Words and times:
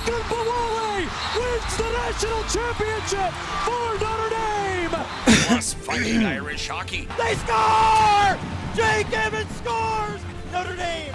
Ogunbowale 0.00 1.04
wins 1.36 1.76
the 1.76 1.90
national 1.92 2.42
championship 2.44 3.32
for 3.64 3.98
Notre 4.00 4.30
Dame! 4.30 5.04
Plus 5.46 5.74
fighting 5.74 6.24
Irish 6.24 6.68
hockey. 6.68 7.06
They 7.18 7.34
score! 7.34 8.38
Jake 8.74 9.12
Evans 9.12 9.50
scores! 9.56 10.20
Notre 10.52 10.76
Dame 10.76 11.14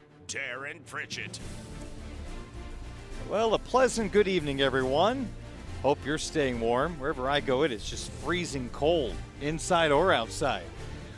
Darren 0.31 0.79
Pritchett. 0.85 1.39
Well, 3.29 3.53
a 3.53 3.59
pleasant 3.59 4.13
good 4.13 4.29
evening, 4.29 4.61
everyone. 4.61 5.27
Hope 5.81 5.99
you're 6.05 6.17
staying 6.17 6.61
warm. 6.61 6.97
Wherever 7.01 7.29
I 7.29 7.41
go, 7.41 7.63
it 7.63 7.71
is 7.73 7.83
just 7.83 8.09
freezing 8.09 8.69
cold, 8.71 9.13
inside 9.41 9.91
or 9.91 10.13
outside. 10.13 10.63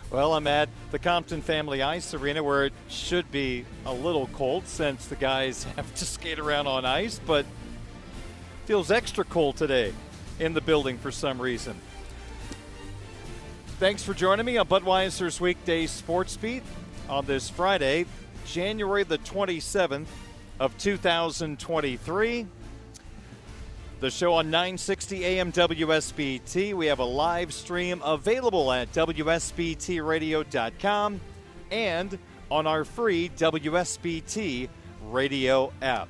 Well, 0.09 0.33
I'm 0.33 0.47
at 0.47 0.67
the 0.89 0.97
Compton 0.97 1.43
Family 1.43 1.83
Ice 1.83 2.15
Arena 2.15 2.41
where 2.41 2.65
it 2.65 2.73
should 2.89 3.29
be 3.31 3.65
a 3.85 3.93
little 3.93 4.25
cold 4.33 4.67
since 4.67 5.05
the 5.05 5.15
guys 5.15 5.63
have 5.75 5.93
to 5.93 6.05
skate 6.05 6.39
around 6.39 6.65
on 6.65 6.83
ice, 6.83 7.19
but 7.23 7.45
feels 8.65 8.89
extra 8.89 9.23
cold 9.25 9.57
today 9.57 9.93
in 10.39 10.55
the 10.55 10.61
building 10.61 10.97
for 10.97 11.11
some 11.11 11.39
reason. 11.39 11.75
Thanks 13.79 14.01
for 14.01 14.15
joining 14.15 14.47
me 14.47 14.57
on 14.57 14.67
Budweiser's 14.67 15.39
Weekday 15.39 15.85
Sports 15.85 16.35
Beat 16.35 16.63
on 17.09 17.27
this 17.27 17.49
Friday, 17.49 18.05
January 18.45 19.03
the 19.03 19.17
27th 19.19 20.07
of 20.59 20.77
2023. 20.77 22.47
The 23.99 24.11
show 24.11 24.33
on 24.33 24.51
960 24.51 25.23
AM 25.23 25.51
WSBT. 25.51 26.73
We 26.73 26.87
have 26.87 26.99
a 26.99 27.05
live 27.05 27.53
stream 27.53 28.01
available 28.03 28.71
at 28.71 28.91
WSBTRadio.com 28.91 31.21
and 31.71 32.19
on 32.51 32.67
our 32.67 32.83
free 32.83 33.31
WSBT 33.37 34.67
radio 35.09 35.71
app. 35.81 36.09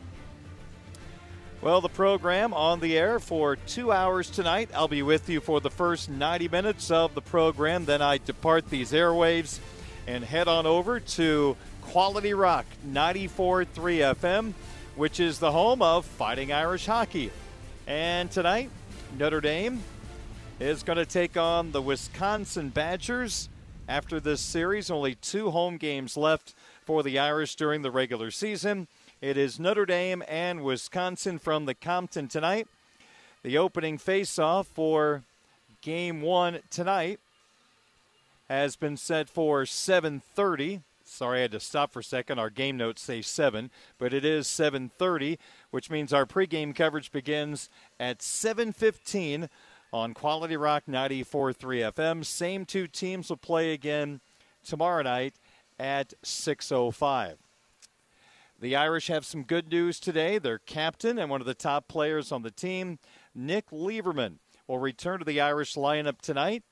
Well, 1.62 1.80
the 1.80 1.90
program 1.90 2.54
on 2.54 2.82
the 2.82 2.98
air 2.98 3.20
for 3.20 3.56
two 3.56 3.94
hours 3.94 4.30
tonight. 4.30 4.70
I'll 4.74 4.90
be 4.90 5.02
with 5.02 5.30
you 5.30 5.40
for 5.40 5.62
the 5.62 5.70
first 5.70 6.10
90 6.10 6.50
minutes 6.50 6.92
of 6.92 7.16
the 7.16 7.22
program. 7.22 7.86
Then 7.86 8.02
I 8.02 8.18
depart 8.18 8.70
these 8.70 8.92
airwaves 8.92 9.60
and 10.06 10.26
head 10.26 10.50
on 10.50 10.66
over 10.66 11.00
to 11.00 11.56
Quality 11.94 12.34
Rock 12.34 12.66
94.3 12.88 13.68
FM, 14.16 14.54
which 14.96 15.20
is 15.20 15.38
the 15.38 15.52
home 15.52 15.84
of 15.84 16.08
Fighting 16.08 16.52
Irish 16.52 16.88
Hockey. 16.88 17.30
And 17.86 18.32
tonight, 18.32 18.72
Notre 19.20 19.42
Dame 19.42 19.84
is 20.60 20.82
going 20.82 20.98
to 20.98 21.06
take 21.06 21.38
on 21.38 21.72
the 21.72 21.84
Wisconsin 21.84 22.70
Badgers. 22.70 23.48
After 23.88 24.20
this 24.20 24.42
series, 24.42 24.90
only 24.90 25.14
two 25.14 25.52
home 25.52 25.78
games 25.78 26.18
left 26.18 26.56
for 26.84 27.04
the 27.04 27.20
Irish 27.20 27.54
during 27.54 27.84
the 27.84 27.92
regular 27.92 28.32
season. 28.32 28.88
It 29.22 29.38
is 29.38 29.60
Notre 29.60 29.86
Dame 29.86 30.24
and 30.28 30.64
Wisconsin 30.64 31.38
from 31.38 31.66
the 31.66 31.76
Compton 31.76 32.28
tonight. 32.28 32.68
The 33.44 33.60
opening 33.60 34.00
face-off 34.00 34.66
for 34.66 35.22
game 35.84 36.24
one 36.24 36.62
tonight 36.72 37.20
has 38.50 38.76
been 38.76 38.98
set 38.98 39.30
for 39.30 39.64
7:30. 39.68 40.82
Sorry, 41.14 41.38
I 41.38 41.42
had 41.44 41.52
to 41.52 41.60
stop 41.60 41.94
for 41.94 42.00
a 42.00 42.04
second. 42.04 42.40
Our 42.40 42.50
game 42.50 42.76
notes 42.76 43.00
say 43.04 43.22
7, 43.22 43.70
but 44.00 44.16
it 44.16 44.26
is 44.26 44.48
7:30, 44.48 45.38
which 45.70 45.92
means 45.92 46.12
our 46.12 46.26
pregame 46.26 46.76
coverage 46.76 47.12
begins 47.12 47.70
at 48.00 48.24
7:15 48.24 49.48
on 49.94 50.16
Quality 50.16 50.58
Rock 50.58 50.86
94.3 50.88 51.84
FM. 51.84 52.24
Same 52.24 52.66
two 52.66 52.88
teams 52.88 53.30
will 53.30 53.38
play 53.38 53.74
again 53.74 54.22
tomorrow 54.64 55.04
night 55.04 55.36
at 55.78 56.16
6:05. 56.24 57.38
The 58.60 58.76
Irish 58.76 59.06
have 59.06 59.24
some 59.24 59.44
good 59.44 59.70
news 59.70 60.00
today. 60.00 60.40
Their 60.40 60.58
captain 60.58 61.20
and 61.20 61.30
one 61.30 61.42
of 61.42 61.48
the 61.48 61.54
top 61.54 61.88
players 61.88 62.32
on 62.32 62.42
the 62.42 62.50
team, 62.50 62.98
Nick 63.36 63.72
Leivermann, 63.72 64.40
will 64.66 64.80
return 64.80 65.20
to 65.20 65.26
the 65.26 65.40
Irish 65.42 65.76
lineup 65.76 66.22
tonight. 66.22 66.64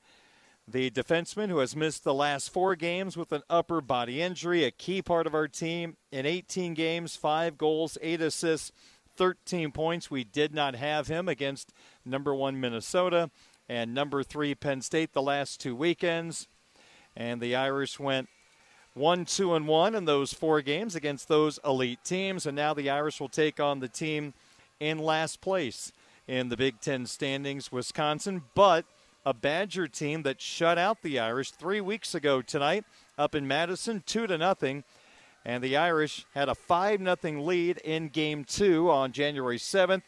The 0.72 0.90
defenseman 0.90 1.50
who 1.50 1.58
has 1.58 1.76
missed 1.76 2.02
the 2.02 2.14
last 2.14 2.50
four 2.50 2.74
games 2.76 3.14
with 3.14 3.30
an 3.32 3.42
upper 3.50 3.82
body 3.82 4.22
injury, 4.22 4.64
a 4.64 4.70
key 4.70 5.02
part 5.02 5.26
of 5.26 5.34
our 5.34 5.46
team 5.46 5.98
in 6.10 6.24
18 6.24 6.72
games, 6.72 7.14
five 7.14 7.58
goals, 7.58 7.98
eight 8.00 8.22
assists, 8.22 8.72
13 9.18 9.70
points. 9.72 10.10
We 10.10 10.24
did 10.24 10.54
not 10.54 10.74
have 10.74 11.08
him 11.08 11.28
against 11.28 11.74
number 12.06 12.34
one 12.34 12.58
Minnesota 12.58 13.30
and 13.68 13.92
number 13.92 14.22
three 14.22 14.54
Penn 14.54 14.80
State 14.80 15.12
the 15.12 15.20
last 15.20 15.60
two 15.60 15.76
weekends. 15.76 16.48
And 17.14 17.42
the 17.42 17.54
Irish 17.54 18.00
went 18.00 18.30
one, 18.94 19.26
two, 19.26 19.54
and 19.54 19.68
one 19.68 19.94
in 19.94 20.06
those 20.06 20.32
four 20.32 20.62
games 20.62 20.94
against 20.94 21.28
those 21.28 21.60
elite 21.66 22.02
teams. 22.02 22.46
And 22.46 22.56
now 22.56 22.72
the 22.72 22.88
Irish 22.88 23.20
will 23.20 23.28
take 23.28 23.60
on 23.60 23.80
the 23.80 23.88
team 23.88 24.32
in 24.80 24.96
last 24.96 25.42
place 25.42 25.92
in 26.26 26.48
the 26.48 26.56
Big 26.56 26.80
Ten 26.80 27.04
standings, 27.04 27.70
Wisconsin. 27.70 28.44
But 28.54 28.86
a 29.24 29.32
Badger 29.32 29.86
team 29.86 30.22
that 30.22 30.40
shut 30.40 30.78
out 30.78 31.02
the 31.02 31.18
Irish 31.18 31.50
three 31.52 31.80
weeks 31.80 32.14
ago 32.14 32.42
tonight 32.42 32.84
up 33.16 33.34
in 33.34 33.46
Madison, 33.46 34.02
two 34.04 34.26
to 34.26 34.36
nothing. 34.36 34.84
And 35.44 35.62
the 35.62 35.76
Irish 35.76 36.24
had 36.34 36.48
a 36.48 36.54
5 36.54 37.00
0 37.00 37.42
lead 37.42 37.78
in 37.78 38.08
game 38.08 38.44
two 38.44 38.90
on 38.90 39.12
January 39.12 39.58
7th. 39.58 40.02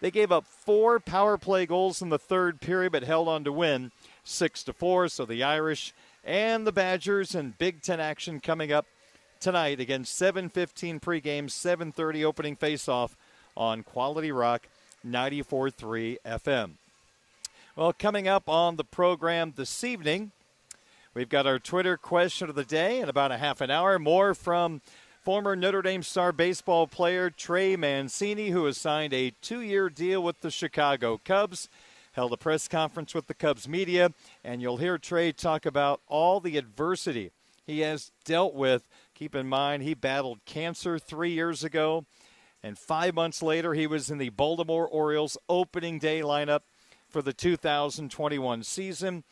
They 0.00 0.10
gave 0.10 0.30
up 0.30 0.46
four 0.46 1.00
power 1.00 1.36
play 1.36 1.66
goals 1.66 2.00
in 2.00 2.08
the 2.08 2.18
third 2.18 2.60
period, 2.60 2.92
but 2.92 3.02
held 3.02 3.28
on 3.28 3.42
to 3.44 3.52
win 3.52 3.90
6 4.22 4.62
to 4.64 4.72
4. 4.72 5.08
So 5.08 5.24
the 5.24 5.42
Irish 5.42 5.92
and 6.24 6.66
the 6.66 6.72
Badgers 6.72 7.34
and 7.34 7.58
Big 7.58 7.82
Ten 7.82 7.98
action 7.98 8.38
coming 8.38 8.72
up 8.72 8.86
tonight 9.40 9.80
against 9.80 10.16
7:15 10.16 11.00
pregame, 11.00 11.50
7:30 11.50 12.24
opening 12.24 12.56
faceoff 12.56 13.16
on 13.56 13.82
Quality 13.82 14.30
Rock 14.30 14.68
94.3 15.04 16.18
FM. 16.24 16.76
Well, 17.78 17.92
coming 17.92 18.26
up 18.26 18.48
on 18.48 18.74
the 18.74 18.82
program 18.82 19.52
this 19.54 19.84
evening, 19.84 20.32
we've 21.14 21.28
got 21.28 21.46
our 21.46 21.60
Twitter 21.60 21.96
question 21.96 22.48
of 22.48 22.56
the 22.56 22.64
day 22.64 22.98
in 22.98 23.08
about 23.08 23.30
a 23.30 23.38
half 23.38 23.60
an 23.60 23.70
hour. 23.70 24.00
More 24.00 24.34
from 24.34 24.82
former 25.22 25.54
Notre 25.54 25.82
Dame 25.82 26.02
star 26.02 26.32
baseball 26.32 26.88
player 26.88 27.30
Trey 27.30 27.76
Mancini, 27.76 28.48
who 28.48 28.64
has 28.64 28.78
signed 28.78 29.14
a 29.14 29.30
two 29.42 29.60
year 29.60 29.88
deal 29.88 30.20
with 30.20 30.40
the 30.40 30.50
Chicago 30.50 31.20
Cubs. 31.24 31.68
Held 32.14 32.32
a 32.32 32.36
press 32.36 32.66
conference 32.66 33.14
with 33.14 33.28
the 33.28 33.32
Cubs 33.34 33.68
media, 33.68 34.12
and 34.42 34.60
you'll 34.60 34.78
hear 34.78 34.98
Trey 34.98 35.30
talk 35.30 35.64
about 35.64 36.00
all 36.08 36.40
the 36.40 36.56
adversity 36.56 37.30
he 37.64 37.82
has 37.82 38.10
dealt 38.24 38.54
with. 38.54 38.88
Keep 39.14 39.36
in 39.36 39.46
mind, 39.46 39.84
he 39.84 39.94
battled 39.94 40.44
cancer 40.46 40.98
three 40.98 41.30
years 41.30 41.62
ago, 41.62 42.06
and 42.60 42.76
five 42.76 43.14
months 43.14 43.40
later, 43.40 43.74
he 43.74 43.86
was 43.86 44.10
in 44.10 44.18
the 44.18 44.30
Baltimore 44.30 44.88
Orioles 44.88 45.38
opening 45.48 46.00
day 46.00 46.22
lineup 46.22 46.62
for 47.08 47.22
the 47.22 47.32
2021 47.32 48.62
season. 48.62 49.24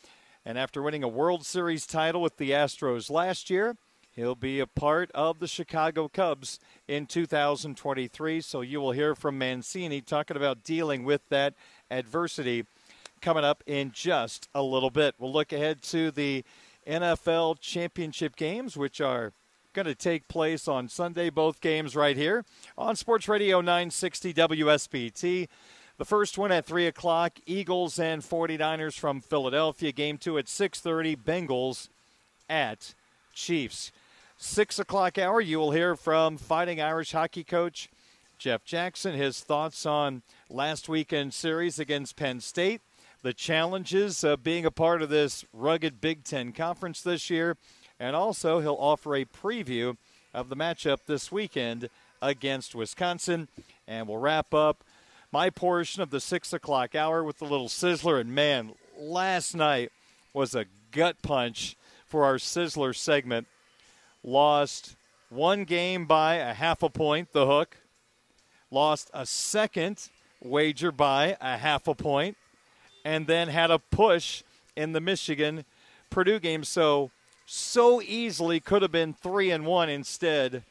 And 0.45 0.57
after 0.57 0.81
winning 0.81 1.03
a 1.03 1.07
World 1.07 1.45
Series 1.45 1.85
title 1.85 2.21
with 2.21 2.37
the 2.37 2.51
Astros 2.51 3.09
last 3.09 3.49
year, 3.49 3.75
he'll 4.15 4.35
be 4.35 4.59
a 4.59 4.67
part 4.67 5.11
of 5.13 5.39
the 5.39 5.47
Chicago 5.47 6.07
Cubs 6.07 6.59
in 6.87 7.05
2023. 7.05 8.41
So 8.41 8.61
you 8.61 8.79
will 8.79 8.93
hear 8.93 9.13
from 9.13 9.37
Mancini 9.37 10.01
talking 10.01 10.37
about 10.37 10.63
dealing 10.63 11.03
with 11.03 11.21
that 11.29 11.53
adversity 11.91 12.65
coming 13.21 13.43
up 13.43 13.63
in 13.65 13.91
just 13.91 14.47
a 14.55 14.63
little 14.63 14.89
bit. 14.89 15.15
We'll 15.19 15.33
look 15.33 15.51
ahead 15.51 15.81
to 15.83 16.11
the 16.11 16.43
NFL 16.87 17.59
championship 17.59 18.35
games, 18.35 18.77
which 18.77 19.01
are 19.01 19.33
going 19.73 19.85
to 19.85 19.95
take 19.95 20.27
place 20.27 20.67
on 20.67 20.87
Sunday. 20.87 21.29
Both 21.29 21.61
games 21.61 21.95
right 21.95 22.15
here 22.15 22.45
on 22.77 22.95
Sports 22.95 23.27
Radio 23.27 23.61
960 23.61 24.33
WSBT. 24.33 25.47
The 25.97 26.05
first 26.05 26.37
one 26.37 26.51
at 26.51 26.67
3 26.67 26.85
o'clock, 26.85 27.39
Eagles 27.47 27.97
and 27.97 28.21
49ers 28.21 28.99
from 28.99 29.19
Philadelphia. 29.19 29.91
Game 29.91 30.19
two 30.19 30.37
at 30.37 30.45
6.30, 30.45 31.17
Bengals 31.17 31.89
at 32.47 32.93
Chiefs. 33.33 33.91
6 34.37 34.77
o'clock 34.77 35.17
hour, 35.17 35.41
you 35.41 35.57
will 35.57 35.71
hear 35.71 35.95
from 35.95 36.37
Fighting 36.37 36.79
Irish 36.79 37.13
hockey 37.13 37.43
coach 37.43 37.89
Jeff 38.37 38.63
Jackson, 38.63 39.15
his 39.15 39.39
thoughts 39.39 39.87
on 39.87 40.21
last 40.51 40.87
weekend's 40.87 41.35
series 41.35 41.79
against 41.79 42.15
Penn 42.15 42.41
State, 42.41 42.81
the 43.23 43.33
challenges 43.33 44.23
of 44.23 44.43
being 44.43 44.65
a 44.65 44.71
part 44.71 45.01
of 45.01 45.09
this 45.09 45.43
rugged 45.51 45.99
Big 45.99 46.23
Ten 46.23 46.51
conference 46.51 47.01
this 47.01 47.31
year, 47.31 47.57
and 47.99 48.15
also 48.15 48.59
he'll 48.59 48.77
offer 48.79 49.15
a 49.15 49.25
preview 49.25 49.97
of 50.31 50.49
the 50.49 50.55
matchup 50.55 50.99
this 51.07 51.31
weekend 51.31 51.89
against 52.21 52.75
Wisconsin. 52.75 53.47
And 53.87 54.07
we'll 54.07 54.19
wrap 54.19 54.53
up 54.53 54.83
my 55.31 55.49
portion 55.49 56.01
of 56.01 56.09
the 56.09 56.19
six 56.19 56.53
o'clock 56.53 56.95
hour 56.95 57.23
with 57.23 57.39
the 57.39 57.45
little 57.45 57.67
sizzler. 57.67 58.19
And 58.19 58.33
man, 58.33 58.73
last 58.97 59.55
night 59.55 59.91
was 60.33 60.55
a 60.55 60.65
gut 60.91 61.21
punch 61.21 61.75
for 62.05 62.23
our 62.23 62.35
sizzler 62.35 62.95
segment. 62.95 63.47
Lost 64.23 64.95
one 65.29 65.65
game 65.65 66.05
by 66.05 66.35
a 66.35 66.53
half 66.53 66.83
a 66.83 66.89
point, 66.89 67.33
the 67.33 67.45
hook. 67.45 67.77
Lost 68.71 69.09
a 69.13 69.25
second 69.25 70.09
wager 70.41 70.91
by 70.91 71.37
a 71.41 71.57
half 71.57 71.87
a 71.87 71.95
point. 71.95 72.37
And 73.03 73.27
then 73.27 73.47
had 73.47 73.71
a 73.71 73.79
push 73.79 74.43
in 74.75 74.91
the 74.91 74.99
Michigan 74.99 75.65
Purdue 76.09 76.39
game. 76.39 76.63
So, 76.63 77.11
so 77.45 78.01
easily 78.01 78.59
could 78.59 78.81
have 78.81 78.91
been 78.91 79.13
3 79.13 79.51
and 79.51 79.65
1 79.65 79.89
instead. 79.89 80.63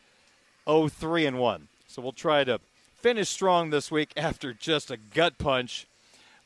Oh, 0.66 0.88
3 0.88 1.26
and 1.26 1.38
1. 1.38 1.68
So 1.86 2.02
we'll 2.02 2.12
try 2.12 2.44
to 2.44 2.60
finish 2.96 3.28
strong 3.28 3.70
this 3.70 3.90
week 3.90 4.12
after 4.16 4.52
just 4.52 4.90
a 4.90 4.96
gut 4.96 5.38
punch 5.38 5.86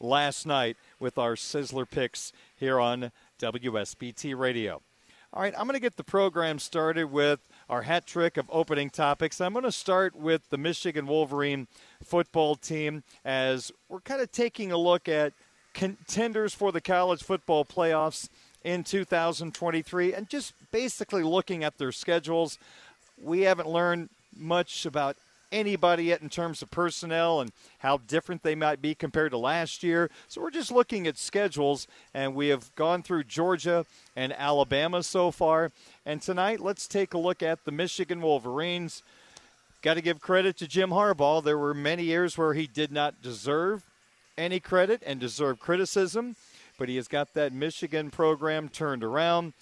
last 0.01 0.47
night 0.47 0.77
with 0.99 1.17
our 1.17 1.35
Sizzler 1.35 1.89
picks 1.89 2.33
here 2.57 2.81
on 2.81 3.13
WSBT 3.39 4.37
Radio. 4.37 4.83
All 5.33 5.43
right, 5.43 5.55
I'm 5.57 5.67
going 5.67 5.75
to 5.75 5.81
get 5.81 5.97
the 5.97 6.05
program 6.05 6.59
started 6.59 7.13
with 7.13 7.39
our 7.69 7.83
hat 7.83 8.05
trick 8.05 8.37
of 8.37 8.47
opening 8.51 8.91
topics. 8.91 9.41
I'm 9.41 9.53
going 9.53 9.65
to 9.65 9.71
start 9.71 10.17
with 10.17 10.51
the 10.51 10.59
Michigan 10.59 11.07
Wolverine 11.07 11.69
football 12.03 12.57
team 12.57 13.05
as 13.25 13.71
we're 13.89 14.01
kind 14.01 14.21
of 14.21 14.33
taking 14.33 14.73
a 14.73 14.77
look 14.77 15.09
at 15.09 15.33
contenders 15.73 16.53
for 16.53 16.73
the 16.73 16.81
college 16.81 17.23
football 17.23 17.65
playoffs 17.65 18.29
in 18.65 18.83
2023 18.83 20.15
and 20.15 20.29
just 20.29 20.53
basically 20.73 21.23
looking 21.23 21.63
at 21.63 21.79
their 21.79 21.93
schedules. 21.93 22.59
We 23.23 23.43
haven't 23.43 23.69
learned 23.69 24.09
much 24.37 24.85
about 24.85 25.17
anybody 25.53 26.05
yet 26.05 26.23
in 26.23 26.29
terms 26.29 26.63
of 26.63 26.71
personnel 26.71 27.41
and 27.41 27.53
how 27.79 27.99
different 27.99 28.43
they 28.43 28.55
might 28.55 28.81
be 28.81 28.95
compared 28.95 29.33
to 29.33 29.39
last 29.39 29.83
year. 29.83 30.11
So 30.29 30.41
we're 30.41 30.51
just 30.51 30.73
looking 30.73 31.07
at 31.07 31.19
schedules, 31.19 31.87
and 32.15 32.35
we 32.35 32.49
have 32.49 32.75
gone 32.75 33.03
through 33.03 33.25
Georgia 33.25 33.85
and 34.17 34.33
Alabama 34.33 35.03
so 35.03 35.31
far. 35.31 35.73
And 36.07 36.23
tonight, 36.23 36.61
let's 36.61 36.87
take 36.87 37.15
a 37.15 37.19
look 37.19 37.43
at 37.43 37.65
the 37.65 37.73
Michigan 37.73 38.21
Wolverines. 38.21 39.03
Got 39.83 39.95
to 39.95 40.03
give 40.03 40.21
credit 40.21 40.57
to 40.59 40.69
Jim 40.69 40.91
Harbaugh. 40.91 41.43
There 41.43 41.59
were 41.59 41.75
many 41.75 42.05
years 42.05 42.37
where 42.37 42.55
he 42.55 42.67
did 42.67 42.93
not 42.93 43.23
deserve 43.23 43.85
any 44.37 44.61
credit 44.61 45.03
and 45.07 45.19
deserve 45.19 45.59
criticism, 45.59 46.37
but 46.79 46.89
he 46.89 46.97
has 46.97 47.09
got 47.09 47.35
that 47.35 47.53
Michigan 47.53 48.11
program 48.11 48.69
turned 48.69 49.05
around. 49.05 49.53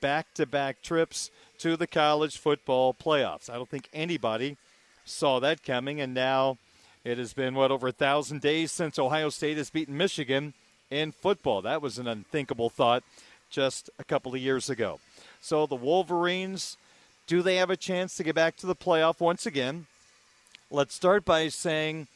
Back 0.00 0.32
to 0.34 0.46
back 0.46 0.80
trips 0.82 1.30
to 1.58 1.76
the 1.76 1.86
college 1.86 2.38
football 2.38 2.94
playoffs. 2.94 3.50
I 3.50 3.54
don't 3.54 3.68
think 3.68 3.88
anybody 3.92 4.56
saw 5.08 5.40
that 5.40 5.62
coming, 5.62 6.00
and 6.00 6.14
now 6.14 6.58
it 7.04 7.18
has 7.18 7.32
been, 7.32 7.54
what, 7.54 7.70
over 7.70 7.88
a 7.88 7.92
thousand 7.92 8.40
days 8.40 8.72
since 8.72 8.98
Ohio 8.98 9.28
State 9.28 9.56
has 9.56 9.70
beaten 9.70 9.96
Michigan 9.96 10.54
in 10.90 11.12
football. 11.12 11.62
That 11.62 11.82
was 11.82 11.98
an 11.98 12.06
unthinkable 12.06 12.70
thought 12.70 13.02
just 13.50 13.90
a 13.98 14.04
couple 14.04 14.34
of 14.34 14.40
years 14.40 14.68
ago. 14.68 15.00
So 15.40 15.66
the 15.66 15.74
Wolverines, 15.74 16.76
do 17.26 17.42
they 17.42 17.56
have 17.56 17.70
a 17.70 17.76
chance 17.76 18.16
to 18.16 18.24
get 18.24 18.34
back 18.34 18.56
to 18.56 18.66
the 18.66 18.74
playoff 18.74 19.20
once 19.20 19.46
again? 19.46 19.86
Let's 20.70 20.94
start 20.94 21.24
by 21.24 21.48
saying 21.48 22.08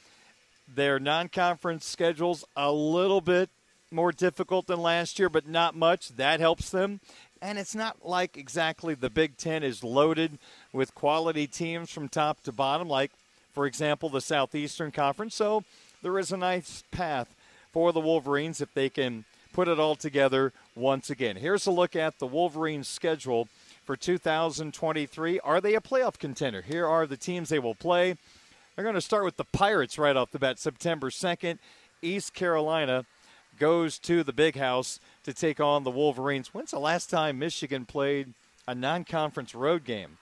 their 0.73 0.99
non 0.99 1.29
conference 1.29 1.87
schedule's 1.87 2.45
a 2.57 2.73
little 2.73 3.21
bit 3.21 3.51
more 3.91 4.13
difficult 4.13 4.67
than 4.67 4.81
last 4.81 5.19
year, 5.19 5.29
but 5.29 5.47
not 5.47 5.77
much. 5.77 6.09
That 6.11 6.41
helps 6.41 6.71
them. 6.71 7.01
And 7.43 7.59
it's 7.59 7.75
not 7.75 8.07
like 8.07 8.37
exactly 8.37 8.95
the 8.95 9.11
Big 9.11 9.37
Ten 9.37 9.65
is 9.65 9.83
loaded 9.83 10.39
with 10.73 10.95
quality 10.95 11.49
teams 11.49 11.91
from 11.91 12.09
top 12.09 12.41
to 12.45 12.53
bottom, 12.53 12.89
like, 12.89 13.11
for 13.53 13.67
example, 13.67 14.09
the 14.09 14.21
Southeastern 14.21 14.93
Conference. 14.93 15.35
So 15.35 15.65
there 16.03 16.21
is 16.21 16.31
a 16.31 16.37
nice 16.37 16.85
path 16.93 17.35
for 17.73 17.93
the 17.93 17.99
Wolverines 17.99 18.61
if 18.61 18.73
they 18.73 18.89
can 18.89 19.25
put 19.53 19.67
it 19.67 19.81
all 19.81 19.97
together 19.97 20.53
once 20.77 21.11
again. 21.11 21.35
Here's 21.35 21.67
a 21.67 21.73
look 21.73 21.97
at 21.97 22.21
the 22.21 22.29
Wolverines' 22.29 22.87
schedule 22.87 23.49
for 23.85 23.97
2023. 23.97 25.41
Are 25.41 25.61
they 25.61 25.75
a 25.75 25.81
playoff 25.81 26.19
contender? 26.21 26.63
Here 26.63 26.87
are 26.87 27.09
the 27.09 27.17
teams 27.17 27.49
they 27.49 27.59
will 27.59 27.75
play. 27.75 28.17
They're 28.77 28.85
going 28.85 28.95
to 28.95 29.01
start 29.01 29.25
with 29.25 29.37
the 29.37 29.45
Pirates 29.45 29.99
right 29.99 30.17
off 30.17 30.31
the 30.31 30.39
bat, 30.39 30.61
September 30.61 31.11
2nd. 31.11 31.59
East 32.03 32.35
Carolina 32.35 33.05
goes 33.59 33.99
to 33.99 34.23
the 34.23 34.33
big 34.33 34.57
house 34.57 35.01
to 35.25 35.33
take 35.33 35.61
on 35.61 35.85
the 35.85 35.91
Wolverines. 35.91 36.53
When's 36.53 36.73
the 36.73 36.79
last 36.79 37.11
time 37.11 37.39
Michigan 37.39 37.85
played 37.85 38.35
a 38.67 38.75
non 38.75 39.05
conference 39.05 39.55
road 39.55 39.85
game? 39.85 40.19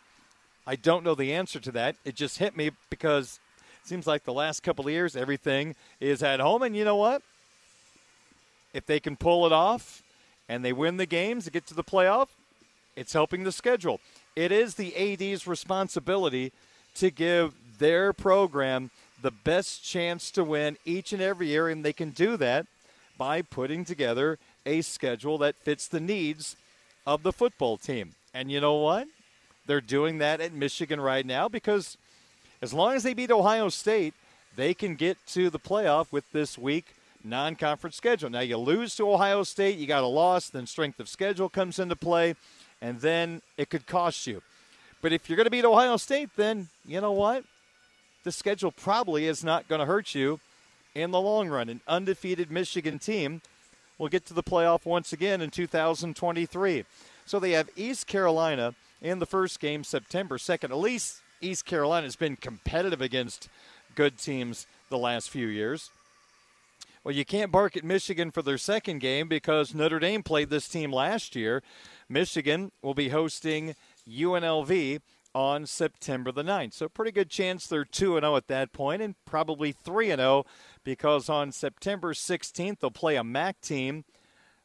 I 0.67 0.77
don't 0.77 1.05
know 1.05 1.15
the 1.15 1.33
answer 1.33 1.59
to 1.61 1.73
that. 1.73 1.97
It 2.05 2.15
just 2.15 2.39
hit 2.39 2.57
me 2.57 2.71
because 2.91 3.41
it 3.83 3.89
seems 3.89 4.07
like 4.07 4.25
the 4.25 4.33
last 4.33 4.63
couple 4.63 4.87
of 4.87 4.93
years 4.93 5.17
everything 5.17 5.75
is 6.01 6.23
at 6.23 6.41
home. 6.41 6.63
And 6.63 6.77
you 6.77 6.85
know 6.85 6.97
what? 6.97 7.23
If 8.73 8.87
they 8.87 9.01
can 9.01 9.17
pull 9.17 9.47
it 9.47 9.53
off 9.53 10.03
and 10.49 10.65
they 10.65 10.73
win 10.73 10.97
the 10.97 11.07
games 11.07 11.45
to 11.45 11.51
get 11.51 11.67
to 11.69 11.75
the 11.75 11.83
playoff, 11.83 12.29
it's 12.95 13.13
helping 13.13 13.45
the 13.45 13.53
schedule. 13.53 14.01
It 14.37 14.53
is 14.53 14.75
the 14.75 14.95
AD's 14.97 15.47
responsibility 15.47 16.53
to 16.97 17.11
give 17.11 17.55
their 17.79 18.13
program 18.13 18.91
the 19.23 19.31
best 19.31 19.85
chance 19.85 20.31
to 20.33 20.45
win 20.45 20.77
each 20.85 21.13
and 21.13 21.23
every 21.23 21.49
year, 21.49 21.69
and 21.69 21.85
they 21.85 21.93
can 21.93 22.11
do 22.11 22.37
that 22.37 22.67
by 23.19 23.43
putting 23.43 23.85
together 23.85 24.39
a 24.67 24.83
schedule 24.83 25.39
that 25.39 25.57
fits 25.57 25.89
the 25.89 26.01
needs 26.01 26.57
of 27.07 27.23
the 27.23 27.33
football 27.33 27.77
team. 27.77 28.13
And 28.35 28.51
you 28.51 28.61
know 28.61 28.77
what? 28.77 29.09
They're 29.67 29.81
doing 29.81 30.19
that 30.19 30.41
at 30.41 30.53
Michigan 30.53 31.01
right 31.01 31.25
now 31.25 31.49
because 31.49 31.97
as 32.63 32.75
long 32.75 32.95
as 32.95 33.03
they 33.03 33.15
beat 33.15 33.31
Ohio 33.31 33.69
State, 33.69 34.15
they 34.57 34.75
can 34.75 34.95
get 34.95 35.17
to 35.29 35.51
the 35.51 35.59
playoff 35.59 36.13
with 36.13 36.31
this 36.33 36.59
week 36.59 36.95
non 37.25 37.57
conference 37.57 37.97
schedule. 37.97 38.31
Now, 38.31 38.41
you 38.41 38.57
lose 38.57 38.95
to 38.97 39.11
Ohio 39.11 39.43
State, 39.43 39.79
you 39.79 39.87
got 39.87 40.03
a 40.03 40.07
loss, 40.07 40.49
then 40.49 40.67
strength 40.67 41.01
of 41.01 41.09
schedule 41.09 41.49
comes 41.49 41.79
into 41.79 41.97
play, 41.97 42.35
and 42.81 43.01
then 43.01 43.43
it 43.57 43.71
could 43.71 43.87
cost 43.87 44.27
you. 44.27 44.43
But 45.03 45.13
if 45.13 45.29
you're 45.29 45.37
going 45.37 45.47
to 45.47 45.51
beat 45.51 45.65
Ohio 45.65 45.97
State, 45.97 46.31
then 46.37 46.69
you 46.87 47.01
know 47.01 47.13
what? 47.13 47.45
The 48.25 48.33
schedule 48.33 48.71
probably 48.71 49.27
is 49.27 49.43
not 49.43 49.69
going 49.69 49.79
to 49.79 49.87
hurt 49.87 50.15
you 50.15 50.41
in 50.95 51.11
the 51.11 51.21
long 51.21 51.49
run. 51.49 51.69
An 51.69 51.81
undefeated 51.89 52.51
Michigan 52.51 52.99
team 52.99 53.41
will 54.01 54.09
get 54.09 54.25
to 54.25 54.35
the 54.35 54.43
playoff 54.43 54.87
once 54.87 55.13
again 55.13 55.43
in 55.43 55.51
2023. 55.51 56.85
So 57.27 57.39
they 57.39 57.51
have 57.51 57.69
East 57.77 58.07
Carolina 58.07 58.75
in 59.03 59.19
the 59.19 59.27
first 59.27 59.61
game, 59.61 59.85
September 59.85 60.39
2nd. 60.39 60.65
At 60.65 60.79
least 60.79 61.21
East 61.43 61.67
Carolina 61.67 62.07
has 62.07 62.17
been 62.17 62.37
competitive 62.37 63.03
against 63.03 63.51
good 63.95 64.17
teams 64.17 64.67
the 64.89 64.97
last 64.97 65.29
few 65.29 65.47
years. 65.47 65.91
Well, 67.05 67.15
you 67.15 67.27
can't 67.27 67.53
bark 67.53 67.77
at 67.77 67.85
Michigan 67.85 68.31
for 68.31 68.41
their 68.41 68.59
second 68.59 69.01
game 69.01 69.29
because 69.29 69.75
Notre 69.75 69.99
Dame 69.99 70.23
played 70.23 70.49
this 70.49 70.69
team 70.69 70.91
last 70.91 71.37
year. 71.37 71.63
Michigan 72.09 72.73
will 72.83 72.95
be 72.95 73.11
hosting 73.11 73.75
UNLV 74.09 75.01
on 75.35 75.67
September 75.67 76.33
the 76.33 76.43
9th. 76.43 76.75
So, 76.75 76.89
pretty 76.89 77.13
good 77.13 77.31
chance 77.31 77.67
they're 77.67 77.85
2 77.85 78.21
0 78.21 78.37
at 78.37 78.49
that 78.49 78.73
point 78.73 79.03
and 79.03 79.15
probably 79.25 79.73
3 79.73 80.09
0 80.09 80.45
because 80.85 81.29
on 81.29 81.53
September 81.53 82.13
16th 82.13 82.81
they'll 82.81 82.91
play 82.91 83.17
a 83.17 83.25
MAC 83.25 83.61
team, 83.61 84.05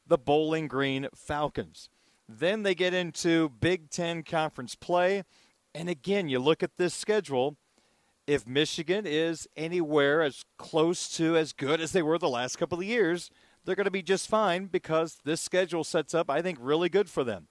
the 0.08 0.18
Bowling 0.18 0.68
Green 0.68 1.08
Falcons. 1.16 1.90
Then 2.28 2.64
they 2.64 2.74
get 2.74 2.94
into 2.94 3.50
Big 3.50 3.90
Ten 3.90 4.24
conference 4.24 4.76
play. 4.76 5.24
And 5.74 5.90
again, 5.90 6.30
you 6.30 6.40
look 6.40 6.64
at 6.64 6.78
this 6.78 6.94
schedule. 6.94 7.58
If 8.26 8.48
Michigan 8.48 9.06
is 9.06 9.48
anywhere 9.56 10.24
as 10.24 10.44
close 10.58 11.10
to 11.18 11.38
as 11.38 11.54
good 11.54 11.80
as 11.80 11.92
they 11.92 12.02
were 12.02 12.18
the 12.18 12.30
last 12.30 12.58
couple 12.58 12.80
of 12.80 12.86
years, 12.86 13.30
they're 13.64 13.76
going 13.76 13.86
to 13.86 13.92
be 13.92 14.02
just 14.02 14.28
fine 14.28 14.66
because 14.66 15.20
this 15.24 15.42
schedule 15.42 15.84
sets 15.84 16.14
up, 16.14 16.30
I 16.30 16.42
think, 16.42 16.58
really 16.62 16.90
good 16.90 17.10
for 17.10 17.24
them. 17.24 17.48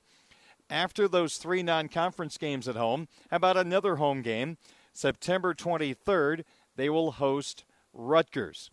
After 0.70 1.06
those 1.06 1.36
three 1.36 1.62
non 1.62 1.88
conference 1.88 2.38
games 2.38 2.68
at 2.68 2.76
home, 2.76 3.08
how 3.30 3.36
about 3.36 3.56
another 3.56 3.96
home 3.96 4.22
game? 4.22 4.56
September 4.92 5.54
23rd, 5.54 6.44
they 6.76 6.88
will 6.88 7.12
host 7.12 7.64
Rutgers. 7.92 8.70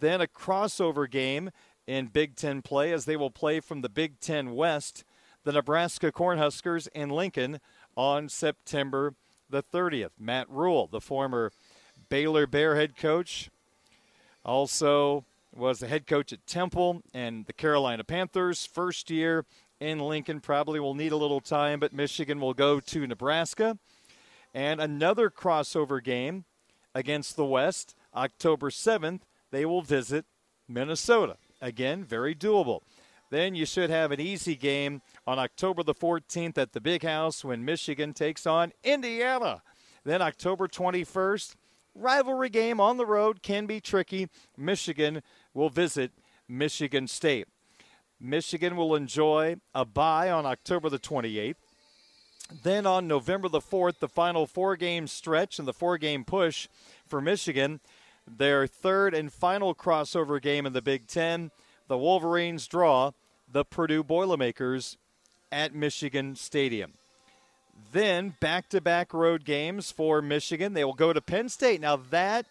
Then 0.00 0.20
a 0.20 0.26
crossover 0.26 1.10
game 1.10 1.50
in 1.86 2.06
Big 2.06 2.36
Ten 2.36 2.62
play 2.62 2.92
as 2.92 3.04
they 3.04 3.16
will 3.16 3.30
play 3.30 3.60
from 3.60 3.80
the 3.80 3.88
Big 3.88 4.20
Ten 4.20 4.54
West, 4.54 5.04
the 5.44 5.52
Nebraska 5.52 6.12
Cornhuskers 6.12 6.88
in 6.94 7.10
Lincoln 7.10 7.58
on 7.96 8.28
September 8.28 9.14
the 9.50 9.62
30th. 9.62 10.10
Matt 10.18 10.48
Rhule, 10.48 10.86
the 10.86 11.00
former 11.00 11.52
Baylor 12.08 12.46
Bear 12.46 12.76
head 12.76 12.96
coach, 12.96 13.50
also 14.44 15.24
was 15.54 15.80
the 15.80 15.88
head 15.88 16.06
coach 16.06 16.32
at 16.32 16.46
Temple 16.46 17.02
and 17.12 17.46
the 17.46 17.52
Carolina 17.52 18.04
Panthers. 18.04 18.64
First 18.64 19.10
year 19.10 19.44
in 19.82 19.98
Lincoln 19.98 20.40
probably 20.40 20.78
will 20.78 20.94
need 20.94 21.12
a 21.12 21.16
little 21.16 21.40
time, 21.40 21.80
but 21.80 21.92
Michigan 21.92 22.40
will 22.40 22.54
go 22.54 22.78
to 22.78 23.06
Nebraska. 23.06 23.78
And 24.54 24.80
another 24.80 25.28
crossover 25.28 26.02
game 26.02 26.44
against 26.94 27.36
the 27.36 27.44
West, 27.44 27.94
October 28.14 28.70
7th, 28.70 29.22
they 29.50 29.66
will 29.66 29.82
visit 29.82 30.24
Minnesota. 30.68 31.36
Again, 31.60 32.04
very 32.04 32.34
doable. 32.34 32.80
Then 33.30 33.54
you 33.54 33.64
should 33.66 33.90
have 33.90 34.12
an 34.12 34.20
easy 34.20 34.56
game 34.56 35.00
on 35.26 35.38
October 35.38 35.82
the 35.82 35.94
14th 35.94 36.58
at 36.58 36.72
the 36.72 36.80
Big 36.80 37.02
House 37.02 37.44
when 37.44 37.64
Michigan 37.64 38.12
takes 38.12 38.46
on 38.46 38.72
Indiana. 38.84 39.62
Then 40.04 40.20
October 40.20 40.68
21st, 40.68 41.54
rivalry 41.94 42.50
game 42.50 42.78
on 42.78 42.98
the 42.98 43.06
road 43.06 43.42
can 43.42 43.66
be 43.66 43.80
tricky. 43.80 44.28
Michigan 44.56 45.22
will 45.54 45.70
visit 45.70 46.12
Michigan 46.46 47.08
State. 47.08 47.48
Michigan 48.22 48.76
will 48.76 48.94
enjoy 48.94 49.56
a 49.74 49.84
bye 49.84 50.30
on 50.30 50.46
October 50.46 50.88
the 50.88 50.98
28th. 50.98 51.56
Then 52.62 52.86
on 52.86 53.08
November 53.08 53.48
the 53.48 53.60
4th, 53.60 53.98
the 53.98 54.08
final 54.08 54.46
four 54.46 54.76
game 54.76 55.08
stretch 55.08 55.58
and 55.58 55.66
the 55.66 55.72
four 55.72 55.98
game 55.98 56.24
push 56.24 56.68
for 57.06 57.20
Michigan. 57.20 57.80
Their 58.26 58.68
third 58.68 59.12
and 59.12 59.32
final 59.32 59.74
crossover 59.74 60.40
game 60.40 60.66
in 60.66 60.72
the 60.72 60.82
Big 60.82 61.08
Ten. 61.08 61.50
The 61.88 61.98
Wolverines 61.98 62.68
draw 62.68 63.10
the 63.50 63.64
Purdue 63.64 64.04
Boilermakers 64.04 64.96
at 65.50 65.74
Michigan 65.74 66.36
Stadium. 66.36 66.92
Then 67.92 68.36
back 68.38 68.68
to 68.68 68.80
back 68.80 69.12
road 69.12 69.44
games 69.44 69.90
for 69.90 70.22
Michigan. 70.22 70.74
They 70.74 70.84
will 70.84 70.92
go 70.92 71.12
to 71.12 71.20
Penn 71.20 71.48
State. 71.48 71.80
Now 71.80 71.96
that 71.96 72.46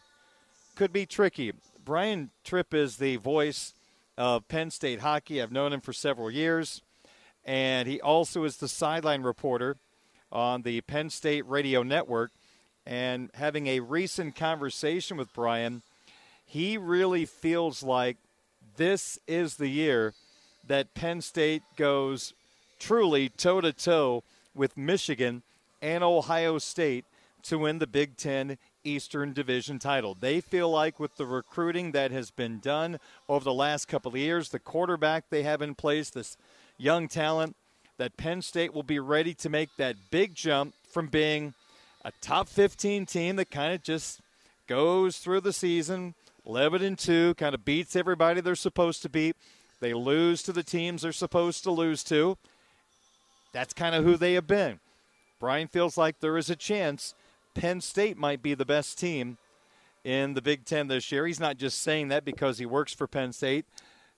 could 0.76 0.92
be 0.92 1.06
tricky. 1.06 1.54
Brian 1.86 2.32
Tripp 2.44 2.74
is 2.74 2.98
the 2.98 3.16
voice 3.16 3.74
of 4.22 4.48
Penn 4.48 4.70
State 4.70 5.00
hockey. 5.00 5.42
I've 5.42 5.52
known 5.52 5.74
him 5.74 5.82
for 5.82 5.94
several 5.94 6.30
years. 6.30 6.84
And 7.44 7.88
he 7.88 8.00
also 8.00 8.44
is 8.44 8.58
the 8.58 8.68
sideline 8.68 9.24
reporter 9.24 9.78
on 10.32 10.62
the 10.62 10.82
Penn 10.82 11.10
State 11.10 11.44
Radio 11.48 11.82
Network. 11.82 12.30
And 12.86 13.32
having 13.34 13.66
a 13.66 13.80
recent 13.80 14.36
conversation 14.36 15.18
with 15.18 15.34
Brian, 15.34 15.82
he 16.46 16.78
really 16.78 17.26
feels 17.26 17.82
like 17.82 18.18
this 18.78 19.18
is 19.28 19.56
the 19.56 19.70
year 19.70 20.14
that 20.68 20.94
Penn 20.94 21.22
State 21.22 21.64
goes 21.76 22.36
truly 22.78 23.28
toe 23.28 23.60
to 23.60 23.74
toe 23.74 24.24
with 24.54 24.78
Michigan 24.78 25.42
and 25.82 26.04
Ohio 26.04 26.60
State 26.60 27.06
to 27.42 27.58
win 27.58 27.80
the 27.80 27.88
Big 27.88 28.18
Ten 28.18 28.60
Eastern 28.84 29.34
Division 29.34 29.80
title. 29.80 30.16
They 30.20 30.42
feel 30.42 30.70
like 30.70 31.00
with 31.00 31.16
the 31.18 31.26
recruiting 31.26 31.92
that 31.92 32.12
has 32.12 32.32
been 32.32 32.60
done 32.60 33.00
over 33.28 33.44
the 33.44 33.54
last 33.54 33.88
couple 33.88 34.12
of 34.12 34.18
years, 34.18 34.50
the 34.50 34.60
quarterback 34.60 35.26
they 35.30 35.44
have 35.44 35.62
in 35.62 35.76
place, 35.76 36.10
this 36.10 36.38
young 36.78 37.08
talent, 37.08 37.56
that 37.98 38.18
Penn 38.18 38.42
State 38.42 38.74
will 38.74 38.84
be 38.84 39.00
ready 39.00 39.34
to 39.36 39.50
make 39.50 39.70
that 39.78 39.96
big 40.10 40.34
jump 40.36 40.74
from 40.90 41.08
being 41.08 41.54
a 42.04 42.12
top 42.22 42.50
15 42.50 43.06
team 43.06 43.36
that 43.36 43.52
kind 43.52 43.74
of 43.74 43.84
just 43.84 44.22
goes 44.68 45.18
through 45.18 45.42
the 45.42 45.54
season, 45.54 46.16
11 46.46 46.82
and 46.82 46.98
2, 46.98 47.36
kind 47.36 47.54
of 47.54 47.64
beats 47.64 47.96
everybody 47.96 48.42
they're 48.42 48.56
supposed 48.56 49.02
to 49.04 49.10
beat. 49.10 49.36
They 49.80 49.94
lose 49.94 50.44
to 50.44 50.54
the 50.54 50.64
teams 50.64 51.02
they're 51.02 51.12
supposed 51.12 51.64
to 51.64 51.72
lose 51.72 52.04
to. 52.06 52.38
That's 53.54 53.74
kind 53.74 53.94
of 53.94 54.04
who 54.04 54.18
they 54.18 54.34
have 54.34 54.48
been. 54.48 54.80
Brian 55.40 55.68
feels 55.68 55.98
like 55.98 56.20
there 56.20 56.38
is 56.38 56.50
a 56.50 56.56
chance 56.56 57.14
Penn 57.54 57.82
State 57.82 58.18
might 58.18 58.42
be 58.42 58.54
the 58.54 58.66
best 58.66 58.98
team 59.00 59.38
in 60.04 60.34
the 60.34 60.42
Big 60.42 60.66
Ten 60.66 60.88
this 60.88 61.12
year. 61.12 61.28
He's 61.28 61.40
not 61.40 61.58
just 61.58 61.80
saying 61.80 62.08
that 62.10 62.26
because 62.26 62.58
he 62.58 62.66
works 62.66 62.94
for 62.94 63.08
Penn 63.08 63.34
State. 63.34 63.66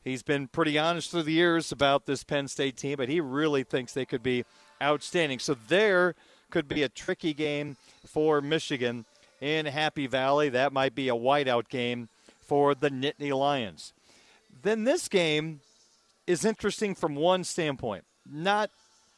He's 0.04 0.24
been 0.24 0.48
pretty 0.48 0.78
honest 0.78 1.12
through 1.12 1.24
the 1.24 1.32
years 1.32 1.72
about 1.72 2.06
this 2.06 2.24
Penn 2.24 2.48
State 2.48 2.78
team, 2.78 2.98
but 2.98 3.10
he 3.10 3.22
really 3.22 3.64
thinks 3.64 3.94
they 3.94 4.06
could 4.06 4.24
be 4.24 4.44
outstanding. 4.82 5.40
So 5.40 5.56
there 5.68 6.16
could 6.50 6.68
be 6.68 6.84
a 6.84 6.90
tricky 6.90 7.34
game 7.34 7.78
for 8.06 8.42
Michigan 8.42 9.06
in 9.40 9.66
Happy 9.66 10.08
Valley. 10.08 10.50
That 10.50 10.74
might 10.74 10.94
be 10.94 11.10
a 11.10 11.16
whiteout 11.16 11.70
game 11.70 12.10
for 12.42 12.76
the 12.76 12.90
Nittany 12.90 13.38
Lions. 13.38 13.94
Then 14.62 14.84
this 14.84 15.08
game 15.08 15.62
is 16.28 16.46
interesting 16.46 16.96
from 16.96 17.16
one 17.16 17.44
standpoint, 17.44 18.04
not 18.30 18.70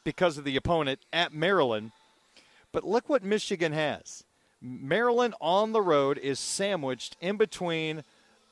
because 0.04 0.38
of 0.38 0.44
the 0.44 0.56
opponent 0.56 1.00
at 1.12 1.34
Maryland, 1.34 1.92
but 2.75 2.84
look 2.84 3.08
what 3.08 3.24
Michigan 3.24 3.72
has. 3.72 4.25
Maryland 4.62 5.34
on 5.39 5.72
the 5.72 5.82
road 5.82 6.17
is 6.17 6.38
sandwiched 6.38 7.15
in 7.22 7.38
between 7.38 8.03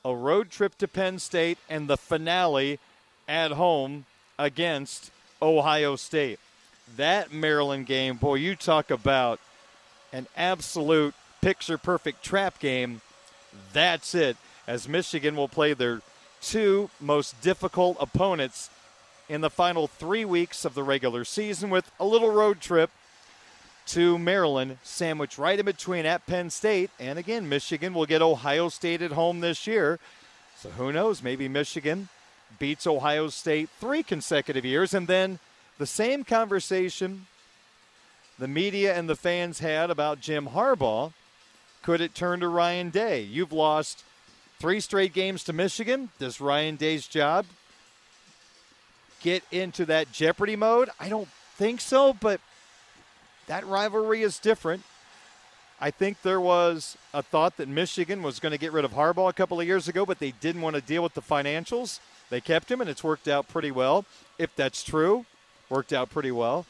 a 0.06 0.16
road 0.16 0.50
trip 0.50 0.78
to 0.78 0.88
Penn 0.88 1.20
State 1.20 1.58
and 1.70 1.90
the 1.90 1.98
finale 1.98 2.80
at 3.28 3.52
home 3.52 4.06
against 4.40 5.12
Ohio 5.42 5.98
State. 5.98 6.40
That 6.96 7.34
Maryland 7.34 7.86
game, 7.86 8.16
boy, 8.16 8.36
you 8.36 8.56
talk 8.56 8.90
about 8.92 9.42
an 10.14 10.28
absolute 10.38 11.14
picture 11.42 11.78
perfect 11.78 12.24
trap 12.24 12.60
game. 12.60 13.02
That's 13.74 14.16
it, 14.16 14.38
as 14.66 14.88
Michigan 14.88 15.36
will 15.36 15.50
play 15.50 15.74
their 15.74 16.02
two 16.42 16.90
most 17.02 17.42
difficult 17.42 17.98
opponents 18.00 18.70
in 19.28 19.42
the 19.42 19.50
final 19.50 19.88
three 19.88 20.24
weeks 20.24 20.64
of 20.64 20.76
the 20.76 20.84
regular 20.84 21.26
season 21.26 21.70
with 21.70 21.92
a 22.00 22.06
little 22.06 22.32
road 22.32 22.62
trip 22.62 22.90
to 23.88 24.18
Maryland, 24.18 24.78
sandwiched 24.84 25.38
right 25.38 25.60
in 25.60 25.66
between 25.66 26.06
at 26.06 26.26
Penn 26.26 26.50
State. 26.50 26.90
And 27.00 27.20
again, 27.20 27.50
Michigan 27.50 27.94
will 27.94 28.06
get 28.06 28.22
Ohio 28.22 28.70
State 28.70 29.02
at 29.02 29.12
home 29.12 29.40
this 29.40 29.68
year. 29.68 30.00
So 30.58 30.70
who 30.70 30.92
knows? 30.92 31.22
Maybe 31.22 31.48
Michigan 31.48 32.10
beats 32.60 32.88
Ohio 32.88 33.28
State 33.30 33.70
three 33.80 34.04
consecutive 34.04 34.66
years. 34.66 34.94
And 34.94 35.08
then 35.08 35.40
the 35.78 35.88
same 35.88 36.24
conversation 36.24 37.28
the 38.40 38.48
media 38.48 38.98
and 38.98 39.08
the 39.08 39.16
fans 39.16 39.60
had 39.60 39.92
about 39.92 40.20
Jim 40.20 40.48
Harbaugh 40.48 41.14
could 41.84 42.00
it 42.00 42.16
turn 42.16 42.40
to 42.40 42.48
Ryan 42.48 42.90
Day? 42.90 43.22
You've 43.22 43.52
lost 43.52 44.04
three 44.58 44.80
straight 44.80 45.14
games 45.14 45.44
to 45.44 45.54
Michigan. 45.54 46.10
Does 46.18 46.40
Ryan 46.40 46.78
Day's 46.78 47.08
job 47.08 47.46
get 49.22 49.44
into 49.52 49.86
that 49.86 50.12
jeopardy 50.12 50.56
mode? 50.56 50.90
I 51.00 51.10
don't 51.10 51.28
think 51.56 51.82
so, 51.82 52.14
but 52.14 52.40
that 53.48 53.66
rivalry 53.66 54.22
is 54.22 54.40
different. 54.40 54.84
I 55.80 55.92
think 55.92 56.22
there 56.22 56.40
was 56.40 56.98
a 57.14 57.22
thought 57.22 57.58
that 57.58 57.68
Michigan 57.68 58.24
was 58.24 58.40
going 58.40 58.52
to 58.52 58.58
get 58.58 58.72
rid 58.72 58.86
of 58.86 58.92
Harbaugh 58.94 59.30
a 59.30 59.34
couple 59.34 59.60
of 59.60 59.68
years 59.68 59.88
ago, 59.88 60.06
but 60.06 60.20
they 60.20 60.32
didn't 60.32 60.62
want 60.62 60.76
to 60.76 60.82
deal 60.82 61.04
with 61.04 61.14
the 61.14 61.22
financials. 61.22 62.00
They 62.30 62.40
kept 62.40 62.72
him, 62.72 62.80
and 62.80 62.90
it's 62.90 63.04
worked 63.04 63.28
out 63.28 63.48
pretty 63.48 63.72
well. 63.72 64.06
If 64.38 64.56
that's 64.56 64.84
true, 64.84 65.26
worked 65.70 65.92
out 65.92 66.10
pretty 66.10 66.32
well. 66.32 66.66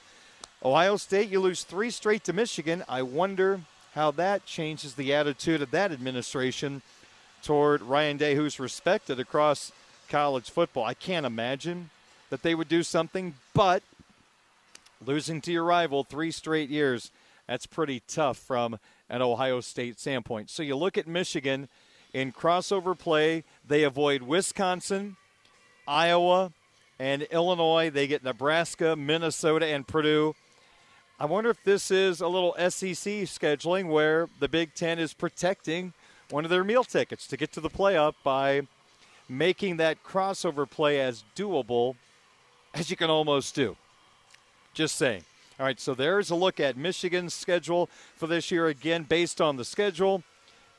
Ohio 0.64 0.98
State, 0.98 1.30
you 1.30 1.40
lose 1.40 1.64
three 1.64 1.92
straight 1.92 2.24
to 2.24 2.34
Michigan. 2.34 2.84
I 2.90 3.02
wonder 3.02 3.62
how 3.94 4.12
that 4.12 4.46
changes 4.46 4.96
the 4.96 5.14
attitude 5.14 5.62
of 5.62 5.72
that 5.72 5.92
administration 5.92 6.82
toward 7.44 7.82
Ryan 7.82 8.18
Day, 8.18 8.34
who's 8.34 8.60
respected 8.60 9.20
across 9.20 9.72
college 10.10 10.50
football. 10.50 10.86
I 10.86 10.94
can't 10.94 11.26
imagine 11.26 11.90
that 12.30 12.42
they 12.42 12.56
would 12.56 12.70
do 12.70 12.82
something, 12.82 13.36
but 13.54 13.84
losing 15.06 15.42
to 15.42 15.52
your 15.52 15.64
rival 15.64 16.04
three 16.04 16.32
straight 16.32 16.70
years, 16.70 17.12
that's 17.48 17.66
pretty 17.66 18.02
tough 18.08 18.38
from 18.38 18.80
an 19.10 19.22
Ohio 19.22 19.62
State 19.62 20.00
standpoint. 20.00 20.50
So 20.50 20.64
you 20.64 20.76
look 20.76 20.98
at 20.98 21.08
Michigan 21.08 21.68
in 22.14 22.32
crossover 22.32 22.98
play, 22.98 23.44
they 23.68 23.84
avoid 23.84 24.22
Wisconsin, 24.24 25.18
Iowa, 25.88 26.52
and 27.00 27.24
Illinois. 27.24 27.90
They 27.90 28.08
get 28.08 28.24
Nebraska, 28.24 28.96
Minnesota, 28.96 29.66
and 29.68 29.88
Purdue. 29.88 30.36
I 31.20 31.26
wonder 31.26 31.50
if 31.50 31.64
this 31.64 31.92
is 31.92 32.22
a 32.22 32.28
little 32.28 32.54
SEC 32.58 33.28
scheduling 33.28 33.88
where 33.88 34.30
the 34.40 34.48
Big 34.48 34.74
Ten 34.74 35.00
is 35.00 35.14
protecting 35.14 35.94
one 36.30 36.44
of 36.44 36.50
their 36.50 36.64
meal 36.64 36.84
tickets 36.84 37.28
to 37.28 37.38
get 37.38 37.52
to 37.54 37.62
the 37.62 37.70
playoff 37.70 38.14
by 38.24 38.64
making 39.30 39.78
that 39.78 40.04
crossover 40.04 40.70
play 40.70 41.00
as 41.00 41.24
doable 41.36 41.96
as 42.74 42.90
you 42.90 42.98
can 42.98 43.10
almost 43.10 43.54
do. 43.54 43.76
Just 44.74 44.96
saying. 44.96 45.24
All 45.60 45.66
right, 45.66 45.80
so 45.80 45.94
there's 45.94 46.32
a 46.32 46.36
look 46.36 46.60
at 46.60 46.78
Michigan's 46.78 47.34
schedule 47.34 47.90
for 48.16 48.26
this 48.26 48.50
year. 48.50 48.68
Again, 48.68 49.04
based 49.04 49.40
on 49.40 49.56
the 49.56 49.66
schedule, 49.66 50.24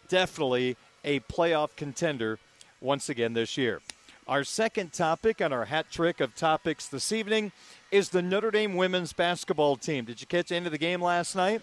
definitely 0.08 0.76
a 1.04 1.20
playoff 1.20 1.76
contender 1.76 2.38
once 2.80 3.08
again 3.08 3.34
this 3.34 3.56
year. 3.56 3.80
Our 4.26 4.42
second 4.42 4.92
topic 4.92 5.40
on 5.40 5.52
our 5.52 5.66
hat 5.66 5.90
trick 5.90 6.18
of 6.18 6.34
topics 6.34 6.88
this 6.88 7.12
evening 7.12 7.52
is 7.92 8.08
the 8.08 8.22
Notre 8.22 8.50
Dame 8.50 8.74
women's 8.74 9.12
basketball 9.12 9.76
team. 9.76 10.06
Did 10.06 10.20
you 10.20 10.26
catch 10.26 10.50
end 10.50 10.66
of 10.66 10.72
the 10.72 10.78
game 10.78 11.00
last 11.00 11.36
night? 11.36 11.62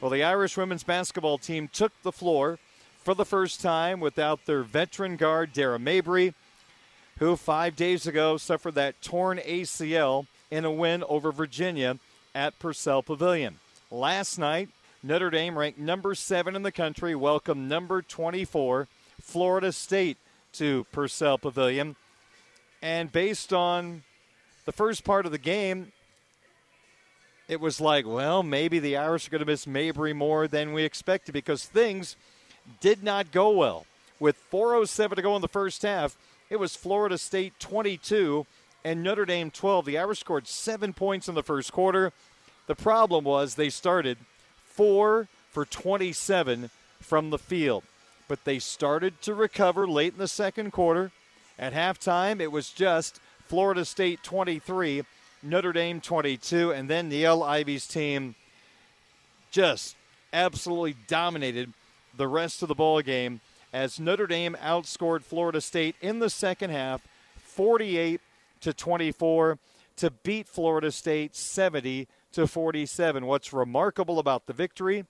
Well, 0.00 0.10
the 0.10 0.22
Irish 0.22 0.56
women's 0.56 0.84
basketball 0.84 1.38
team 1.38 1.66
took 1.66 1.92
the 2.02 2.12
floor 2.12 2.58
for 3.02 3.14
the 3.14 3.24
first 3.24 3.60
time 3.60 3.98
without 3.98 4.46
their 4.46 4.62
veteran 4.62 5.16
guard, 5.16 5.52
Dara 5.52 5.78
Mabrey, 5.78 6.34
who 7.18 7.34
five 7.34 7.74
days 7.74 8.06
ago 8.06 8.36
suffered 8.36 8.74
that 8.74 9.00
torn 9.02 9.38
ACL 9.38 10.26
in 10.50 10.64
a 10.64 10.70
win 10.70 11.04
over 11.08 11.32
Virginia 11.32 11.98
at 12.34 12.58
Purcell 12.58 13.02
Pavilion. 13.02 13.58
Last 13.90 14.38
night, 14.38 14.68
Notre 15.02 15.30
Dame, 15.30 15.58
ranked 15.58 15.78
number 15.78 16.14
seven 16.14 16.56
in 16.56 16.62
the 16.62 16.72
country, 16.72 17.14
welcomed 17.14 17.68
number 17.68 18.02
24, 18.02 18.88
Florida 19.20 19.72
State, 19.72 20.18
to 20.54 20.84
Purcell 20.92 21.38
Pavilion. 21.38 21.96
And 22.82 23.10
based 23.12 23.52
on 23.52 24.02
the 24.64 24.72
first 24.72 25.04
part 25.04 25.26
of 25.26 25.32
the 25.32 25.38
game, 25.38 25.92
it 27.48 27.60
was 27.60 27.80
like, 27.80 28.06
well, 28.06 28.42
maybe 28.42 28.78
the 28.78 28.96
Irish 28.96 29.26
are 29.26 29.30
going 29.30 29.40
to 29.40 29.46
miss 29.46 29.66
Mabrey 29.66 30.14
more 30.14 30.46
than 30.46 30.72
we 30.72 30.84
expected 30.84 31.32
because 31.32 31.64
things 31.64 32.16
did 32.80 33.02
not 33.02 33.32
go 33.32 33.50
well. 33.50 33.86
With 34.20 34.36
4.07 34.50 35.14
to 35.14 35.22
go 35.22 35.36
in 35.36 35.42
the 35.42 35.48
first 35.48 35.82
half, 35.82 36.16
it 36.50 36.56
was 36.56 36.76
Florida 36.76 37.16
State 37.18 37.54
22 37.58 38.46
and 38.84 39.02
Notre 39.02 39.24
Dame 39.24 39.50
12. 39.50 39.86
The 39.86 39.98
Irish 39.98 40.20
scored 40.20 40.46
seven 40.46 40.92
points 40.92 41.28
in 41.28 41.34
the 41.34 41.42
first 41.42 41.72
quarter. 41.72 42.12
The 42.66 42.74
problem 42.74 43.24
was 43.24 43.54
they 43.54 43.70
started 43.70 44.18
four 44.64 45.28
for 45.50 45.64
27 45.64 46.70
from 47.00 47.30
the 47.30 47.38
field, 47.38 47.84
but 48.28 48.44
they 48.44 48.58
started 48.58 49.20
to 49.22 49.34
recover 49.34 49.86
late 49.86 50.12
in 50.12 50.18
the 50.18 50.28
second 50.28 50.72
quarter. 50.72 51.10
At 51.58 51.72
halftime, 51.72 52.40
it 52.40 52.52
was 52.52 52.70
just 52.70 53.20
Florida 53.46 53.84
State 53.84 54.22
23, 54.22 55.02
Notre 55.42 55.72
Dame 55.72 56.00
22, 56.00 56.72
and 56.72 56.88
then 56.88 57.10
Niele 57.10 57.44
Ivey's 57.44 57.86
team 57.86 58.34
just 59.50 59.96
absolutely 60.32 60.94
dominated 61.06 61.72
the 62.16 62.28
rest 62.28 62.62
of 62.62 62.68
the 62.68 62.74
ball 62.74 63.00
game 63.00 63.40
as 63.72 63.98
Notre 63.98 64.26
Dame 64.26 64.56
outscored 64.62 65.22
Florida 65.22 65.60
State 65.60 65.96
in 66.00 66.18
the 66.18 66.30
second 66.30 66.70
half 66.70 67.02
48 67.38 68.20
to 68.60 68.72
24 68.72 69.58
to 69.96 70.10
beat 70.10 70.48
Florida 70.48 70.92
State 70.92 71.34
70 71.34 72.08
to 72.32 72.46
47. 72.46 73.26
What's 73.26 73.52
remarkable 73.52 74.18
about 74.18 74.46
the 74.46 74.52
victory? 74.52 75.04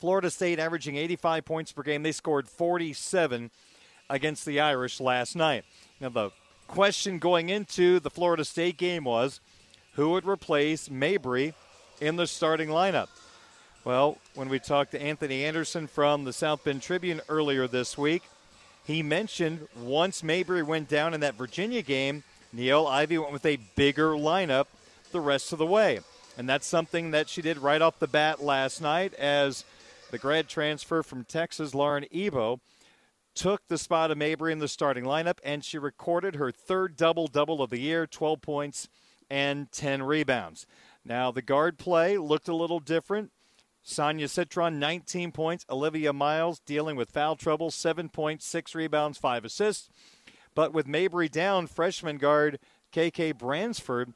Florida 0.00 0.30
State 0.30 0.58
averaging 0.58 0.96
85 0.96 1.44
points 1.44 1.72
per 1.72 1.82
game. 1.82 2.02
They 2.02 2.12
scored 2.12 2.48
47 2.48 3.50
against 4.10 4.44
the 4.44 4.60
Irish 4.60 5.00
last 5.00 5.34
night. 5.34 5.64
Now 6.00 6.10
the 6.10 6.30
question 6.66 7.18
going 7.18 7.48
into 7.48 8.00
the 8.00 8.10
Florida 8.10 8.44
State 8.44 8.76
game 8.76 9.04
was 9.04 9.40
who 9.94 10.10
would 10.10 10.26
replace 10.26 10.88
Mabrey 10.88 11.54
in 12.00 12.16
the 12.16 12.26
starting 12.26 12.68
lineup? 12.68 13.08
Well, 13.84 14.18
when 14.34 14.48
we 14.48 14.58
talked 14.58 14.92
to 14.92 15.02
Anthony 15.02 15.44
Anderson 15.44 15.86
from 15.86 16.24
the 16.24 16.32
South 16.32 16.64
Bend 16.64 16.82
Tribune 16.82 17.20
earlier 17.28 17.68
this 17.68 17.96
week, 17.98 18.22
he 18.84 19.02
mentioned 19.02 19.68
once 19.76 20.22
Mabrey 20.22 20.62
went 20.62 20.88
down 20.88 21.14
in 21.14 21.20
that 21.20 21.34
Virginia 21.34 21.82
game, 21.82 22.22
Niele 22.54 22.88
Ivey 22.88 23.18
went 23.18 23.32
with 23.32 23.46
a 23.46 23.58
bigger 23.74 24.10
lineup 24.10 24.66
the 25.10 25.20
rest 25.20 25.52
of 25.52 25.58
the 25.58 25.66
way. 25.66 26.00
And 26.38 26.48
that's 26.48 26.66
something 26.66 27.10
that 27.10 27.28
she 27.28 27.42
did 27.42 27.58
right 27.58 27.82
off 27.82 27.98
the 27.98 28.06
bat 28.06 28.42
last 28.42 28.80
night 28.80 29.14
as 29.14 29.64
the 30.10 30.18
grad 30.18 30.48
transfer 30.48 31.02
from 31.02 31.24
Texas, 31.24 31.74
Lauren 31.74 32.06
Ebo, 32.12 32.60
took 33.34 33.66
the 33.66 33.78
spot 33.78 34.10
of 34.10 34.18
Mabrey 34.18 34.52
in 34.52 34.60
the 34.60 34.68
starting 34.68 35.04
lineup, 35.04 35.38
and 35.44 35.64
she 35.64 35.78
recorded 35.78 36.36
her 36.36 36.52
third 36.52 36.96
double 36.96 37.26
double 37.26 37.62
of 37.62 37.70
the 37.70 37.80
year 37.80 38.06
12 38.06 38.40
points 38.40 38.88
and 39.28 39.70
10 39.72 40.02
rebounds. 40.02 40.66
Now, 41.04 41.30
the 41.30 41.42
guard 41.42 41.78
play 41.78 42.16
looked 42.16 42.48
a 42.48 42.54
little 42.54 42.80
different. 42.80 43.30
Sonia 43.82 44.28
Citron, 44.28 44.78
19 44.78 45.32
points. 45.32 45.66
Olivia 45.68 46.12
Miles 46.12 46.60
dealing 46.60 46.96
with 46.96 47.10
foul 47.10 47.36
trouble, 47.36 47.70
7 47.70 48.08
points, 48.08 48.46
6 48.46 48.74
rebounds, 48.74 49.18
5 49.18 49.44
assists. 49.44 49.90
But 50.54 50.72
with 50.72 50.86
Mabrey 50.86 51.30
down, 51.30 51.66
freshman 51.66 52.18
guard 52.18 52.58
KK 52.92 53.36
Bransford 53.36 54.12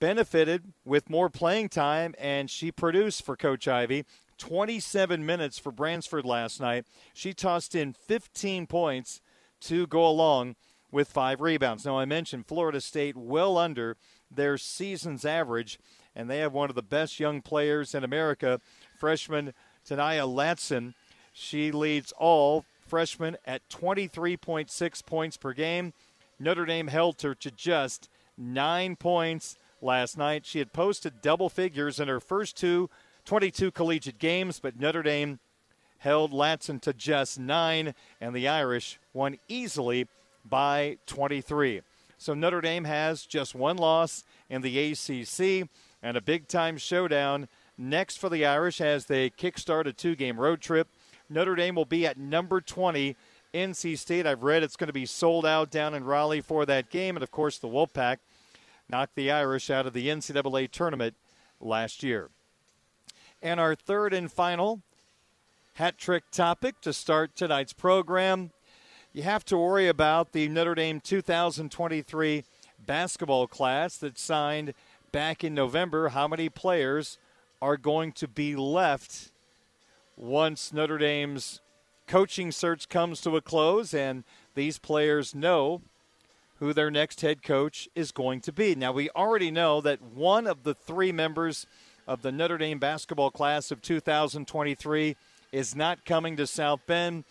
benefited 0.00 0.72
with 0.84 1.10
more 1.10 1.28
playing 1.28 1.68
time, 1.68 2.14
and 2.18 2.48
she 2.48 2.70
produced 2.70 3.24
for 3.24 3.36
Coach 3.36 3.66
Ivey. 3.66 4.04
27 4.38 5.26
minutes 5.26 5.58
for 5.58 5.72
Bransford 5.72 6.24
last 6.24 6.60
night. 6.60 6.86
She 7.12 7.34
tossed 7.34 7.74
in 7.74 7.92
15 7.92 8.68
points 8.68 9.20
to 9.62 9.86
go 9.88 10.06
along 10.06 10.54
with 10.90 11.08
five 11.08 11.40
rebounds. 11.40 11.84
Now, 11.84 11.98
I 11.98 12.04
mentioned 12.04 12.46
Florida 12.46 12.80
State 12.80 13.16
well 13.16 13.58
under 13.58 13.96
their 14.30 14.56
season's 14.56 15.24
average, 15.24 15.78
and 16.14 16.30
they 16.30 16.38
have 16.38 16.52
one 16.52 16.70
of 16.70 16.76
the 16.76 16.82
best 16.82 17.18
young 17.18 17.42
players 17.42 17.94
in 17.94 18.04
America, 18.04 18.60
freshman 18.96 19.52
Ta'Niya 19.84 20.26
Latson. 20.28 20.94
She 21.32 21.72
leads 21.72 22.12
all 22.12 22.64
freshmen 22.88 23.36
at 23.44 23.68
23.6 23.68 25.06
points 25.06 25.36
per 25.36 25.52
game. 25.52 25.92
Notre 26.38 26.64
Dame 26.64 26.88
held 26.88 27.20
her 27.22 27.34
to 27.34 27.50
just 27.50 28.08
nine 28.36 28.96
points 28.96 29.56
last 29.80 30.16
night. 30.16 30.46
She 30.46 30.58
had 30.58 30.72
posted 30.72 31.20
double 31.20 31.48
figures 31.48 32.00
in 32.00 32.08
her 32.08 32.20
first 32.20 32.56
two 32.56 32.88
22 33.24 33.70
collegiate 33.70 34.18
games, 34.18 34.58
but 34.58 34.80
Notre 34.80 35.02
Dame 35.02 35.38
held 35.98 36.32
Latson 36.32 36.80
to 36.80 36.92
just 36.92 37.38
nine, 37.38 37.94
and 38.20 38.34
the 38.34 38.48
Irish 38.48 38.98
won 39.12 39.36
easily 39.48 40.06
by 40.48 40.96
23. 41.06 41.82
So 42.16 42.34
Notre 42.34 42.60
Dame 42.60 42.84
has 42.84 43.26
just 43.26 43.54
one 43.54 43.76
loss 43.76 44.24
in 44.48 44.62
the 44.62 44.92
ACC 44.92 45.68
and 46.02 46.16
a 46.16 46.22
big 46.22 46.48
time 46.48 46.78
showdown 46.78 47.48
next 47.76 48.16
for 48.16 48.28
the 48.28 48.46
Irish 48.46 48.80
as 48.80 49.06
they 49.06 49.30
kickstart 49.30 49.86
a 49.86 49.92
two 49.92 50.16
game 50.16 50.40
road 50.40 50.60
trip. 50.60 50.88
Notre 51.30 51.54
Dame 51.54 51.74
will 51.74 51.84
be 51.84 52.06
at 52.06 52.18
number 52.18 52.60
20 52.60 53.16
NC 53.54 53.98
State. 53.98 54.26
I've 54.26 54.42
read 54.42 54.62
it's 54.62 54.76
going 54.76 54.88
to 54.88 54.92
be 54.92 55.06
sold 55.06 55.44
out 55.44 55.70
down 55.70 55.94
in 55.94 56.04
Raleigh 56.04 56.40
for 56.40 56.66
that 56.66 56.90
game. 56.90 57.16
And 57.16 57.22
of 57.22 57.30
course, 57.30 57.58
the 57.58 57.68
Wolfpack 57.68 58.18
knocked 58.88 59.14
the 59.14 59.30
Irish 59.30 59.70
out 59.70 59.86
of 59.86 59.92
the 59.92 60.08
NCAA 60.08 60.70
tournament 60.70 61.14
last 61.60 62.02
year. 62.02 62.30
And 63.42 63.60
our 63.60 63.74
third 63.74 64.12
and 64.12 64.30
final 64.30 64.82
hat 65.74 65.96
trick 65.98 66.24
topic 66.30 66.80
to 66.80 66.92
start 66.92 67.36
tonight's 67.36 67.72
program. 67.72 68.50
You 69.12 69.22
have 69.22 69.44
to 69.46 69.56
worry 69.56 69.88
about 69.88 70.32
the 70.32 70.48
Notre 70.48 70.74
Dame 70.74 71.00
2023 71.00 72.44
basketball 72.84 73.46
class 73.46 73.96
that 73.98 74.18
signed 74.18 74.74
back 75.12 75.44
in 75.44 75.54
November. 75.54 76.08
How 76.10 76.28
many 76.28 76.48
players 76.48 77.18
are 77.60 77.76
going 77.76 78.12
to 78.12 78.28
be 78.28 78.56
left 78.56 79.30
once 80.18 80.72
Notre 80.72 80.98
Dame's 80.98 81.60
coaching 82.06 82.50
search 82.50 82.88
comes 82.88 83.20
to 83.20 83.36
a 83.36 83.40
close 83.40 83.94
and 83.94 84.24
these 84.54 84.78
players 84.78 85.34
know 85.34 85.82
who 86.58 86.72
their 86.72 86.90
next 86.90 87.20
head 87.20 87.42
coach 87.42 87.88
is 87.94 88.10
going 88.10 88.40
to 88.40 88.52
be? 88.52 88.74
Now, 88.74 88.92
we 88.92 89.10
already 89.10 89.50
know 89.50 89.80
that 89.80 90.02
one 90.02 90.46
of 90.46 90.64
the 90.64 90.74
three 90.74 91.12
members 91.12 91.66
of 92.06 92.22
the 92.22 92.32
Notre 92.32 92.58
Dame 92.58 92.78
basketball 92.78 93.30
class 93.30 93.70
of 93.70 93.80
2023 93.80 95.14
is 95.52 95.76
not 95.76 96.04
coming 96.04 96.36
to 96.36 96.46
South 96.46 96.80
Bend, 96.86 97.24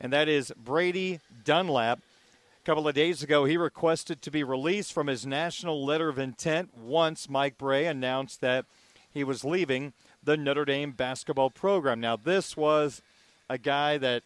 and 0.00 0.12
that 0.12 0.28
is 0.28 0.52
Brady 0.56 1.20
Dunlap. 1.44 1.98
A 1.98 2.66
couple 2.66 2.86
of 2.86 2.94
days 2.94 3.22
ago, 3.22 3.46
he 3.46 3.56
requested 3.56 4.22
to 4.22 4.30
be 4.30 4.44
released 4.44 4.92
from 4.92 5.08
his 5.08 5.26
national 5.26 5.84
letter 5.84 6.08
of 6.08 6.18
intent 6.18 6.76
once 6.78 7.28
Mike 7.28 7.58
Brey 7.58 7.86
announced 7.86 8.40
that 8.42 8.66
he 9.12 9.24
was 9.24 9.44
leaving 9.44 9.92
the 10.22 10.36
Notre 10.36 10.64
Dame 10.64 10.92
basketball 10.92 11.50
program. 11.50 12.00
Now, 12.00 12.16
this 12.16 12.56
was 12.56 13.02
a 13.48 13.58
guy 13.58 13.98
that 13.98 14.22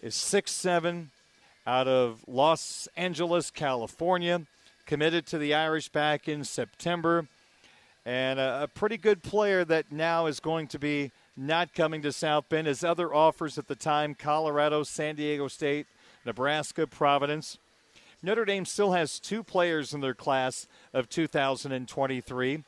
is 0.00 0.14
six 0.14 0.50
seven, 0.52 1.10
out 1.66 1.88
of 1.88 2.24
Los 2.26 2.88
Angeles, 2.96 3.50
California, 3.50 4.42
committed 4.86 5.26
to 5.26 5.38
the 5.38 5.54
Irish 5.54 5.88
back 5.88 6.28
in 6.28 6.44
September 6.44 7.26
and 8.08 8.40
a, 8.40 8.62
a, 8.62 8.68
pretty 8.68 8.96
good 8.96 9.22
player 9.22 9.66
that 9.66 9.92
now 9.92 10.24
is 10.24 10.40
going 10.40 10.66
to 10.66 10.78
be 10.78 11.10
not 11.36 11.74
coming 11.74 12.00
to 12.00 12.10
South 12.10 12.48
Bend. 12.48 12.66
His 12.66 12.82
other 12.82 13.12
offers 13.12 13.58
at 13.58 13.68
the 13.68 13.74
time 13.74 14.14
Colorado, 14.14 14.82
San 14.82 15.14
Diego 15.16 15.46
State, 15.46 15.86
Nebraska, 16.24 16.86
Providence. 16.86 17.58
Notre 18.22 18.46
Dame 18.46 18.64
still 18.64 18.92
has 18.92 19.20
two 19.20 19.42
players 19.42 19.92
in 19.92 20.00
their 20.00 20.14
class 20.14 20.66
of 20.94 21.10
2023. 21.10 22.64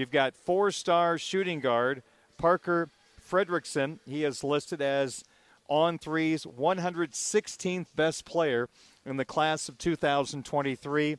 You've 0.00 0.10
got 0.10 0.34
four 0.34 0.70
star 0.70 1.18
shooting 1.18 1.60
guard 1.60 2.02
Parker 2.38 2.88
Friedrichsen. 3.22 3.98
He 4.06 4.24
is 4.24 4.42
listed 4.42 4.80
as 4.80 5.24
On3's 5.68 6.46
116th 6.46 7.84
best 7.94 8.24
player 8.24 8.70
in 9.04 9.18
the 9.18 9.26
class 9.26 9.68
of 9.68 9.76
2023. 9.76 11.18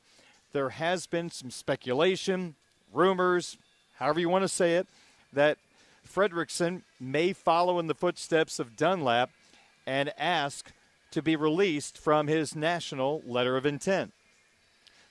There 0.51 0.69
has 0.69 1.05
been 1.05 1.29
some 1.29 1.51
speculation 1.51 2.55
rumors, 2.91 3.55
however 3.99 4.19
you 4.19 4.29
want 4.29 4.45
to 4.45 4.47
say 4.47 4.77
it, 4.77 4.87
that 5.31 5.59
Fredrickson 6.03 6.81
may 6.99 7.33
follow 7.33 7.77
in 7.77 7.85
the 7.85 7.93
footsteps 7.93 8.57
of 8.57 8.75
Dunlap 8.75 9.29
and 9.85 10.11
ask 10.17 10.71
to 11.11 11.21
be 11.21 11.35
released 11.35 11.99
from 11.99 12.25
his 12.25 12.55
national 12.55 13.21
letter 13.27 13.57
of 13.57 13.67
intent. 13.67 14.11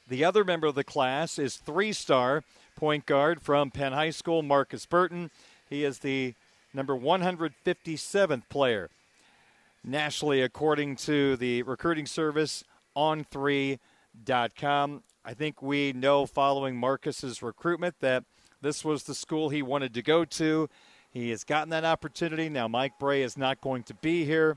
The 0.08 0.24
other 0.24 0.42
member 0.42 0.66
of 0.66 0.74
the 0.74 0.82
class 0.82 1.38
is 1.38 1.54
three 1.54 1.92
star 1.92 2.42
point 2.80 3.04
guard 3.04 3.42
from 3.42 3.70
Penn 3.70 3.92
High 3.92 4.08
School, 4.08 4.42
Marcus 4.42 4.86
Burton. 4.86 5.30
He 5.68 5.84
is 5.84 5.98
the 5.98 6.32
number 6.72 6.96
157th 6.96 8.48
player 8.48 8.88
nationally, 9.84 10.40
according 10.40 10.96
to 10.96 11.36
the 11.36 11.62
recruiting 11.64 12.06
service 12.06 12.64
on3.com. 12.96 15.02
I 15.26 15.34
think 15.34 15.60
we 15.60 15.92
know 15.92 16.24
following 16.24 16.74
Marcus's 16.74 17.42
recruitment 17.42 17.96
that 18.00 18.24
this 18.62 18.82
was 18.82 19.02
the 19.02 19.14
school 19.14 19.50
he 19.50 19.60
wanted 19.60 19.92
to 19.92 20.00
go 20.00 20.24
to. 20.24 20.70
He 21.10 21.28
has 21.28 21.44
gotten 21.44 21.68
that 21.68 21.84
opportunity. 21.84 22.48
Now, 22.48 22.66
Mike 22.66 22.98
Brey 22.98 23.20
is 23.20 23.36
not 23.36 23.60
going 23.60 23.82
to 23.82 23.94
be 23.94 24.24
here, 24.24 24.56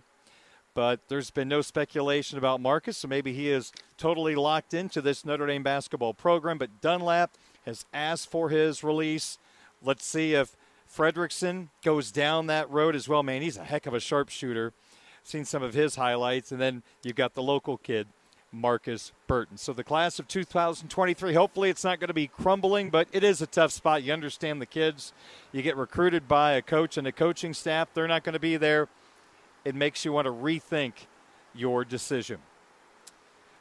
but 0.74 1.02
there's 1.10 1.30
been 1.30 1.50
no 1.50 1.62
speculation 1.62 2.38
about 2.38 2.62
Marcus, 2.62 3.00
so 3.00 3.10
maybe 3.10 3.34
he 3.34 3.50
is 3.50 3.74
totally 3.98 4.36
locked 4.36 4.74
into 4.74 5.02
this 5.02 5.26
Notre 5.26 5.46
Dame 5.46 5.64
basketball 5.64 6.14
program. 6.14 6.58
But 6.58 6.80
Dunlap 6.80 7.32
has 7.66 7.86
asked 7.94 8.30
for 8.30 8.50
his 8.50 8.84
release. 8.84 9.38
Let's 9.82 10.06
see 10.06 10.34
if 10.34 10.56
Friedrichsen 10.94 11.70
goes 11.84 12.12
down 12.12 12.48
that 12.48 12.70
road 12.70 12.96
as 12.96 13.10
well. 13.10 13.24
Man, 13.24 13.42
he's 13.42 13.58
a 13.58 13.64
heck 13.64 13.86
of 13.86 13.94
a 13.94 14.00
sharpshooter. 14.00 14.74
Seen 15.24 15.46
some 15.46 15.64
of 15.64 15.74
his 15.74 15.96
highlights, 15.96 16.52
and 16.52 16.60
then 16.60 16.84
you've 17.04 17.16
got 17.16 17.34
the 17.34 17.42
local 17.42 17.78
kid, 17.78 18.08
Marcus 18.52 19.14
Burton. 19.26 19.58
So 19.58 19.74
the 19.74 19.84
class 19.84 20.20
of 20.20 20.28
2023, 20.28 21.34
hopefully 21.34 21.70
it's 21.70 21.84
not 21.84 22.00
going 22.00 22.10
to 22.10 22.14
be 22.14 22.28
crumbling, 22.28 22.90
but 22.90 23.08
it 23.12 23.24
is 23.24 23.42
a 23.42 23.48
tough 23.48 23.72
spot. 23.72 24.04
You 24.04 24.14
understand 24.14 24.62
the 24.62 24.66
kids. 24.66 25.14
You 25.52 25.62
get 25.62 25.78
recruited 25.78 26.28
by 26.28 26.54
a 26.54 26.62
coach 26.62 26.98
and 26.98 27.08
a 27.08 27.12
coaching 27.12 27.54
staff, 27.54 27.88
they're 27.94 28.08
not 28.08 28.24
going 28.24 28.34
to 28.34 28.40
be 28.40 28.58
there. 28.58 28.90
It 29.66 29.76
makes 29.76 30.04
you 30.04 30.12
want 30.12 30.26
to 30.26 30.34
rethink 30.34 30.94
your 31.56 31.86
decision. 31.86 32.40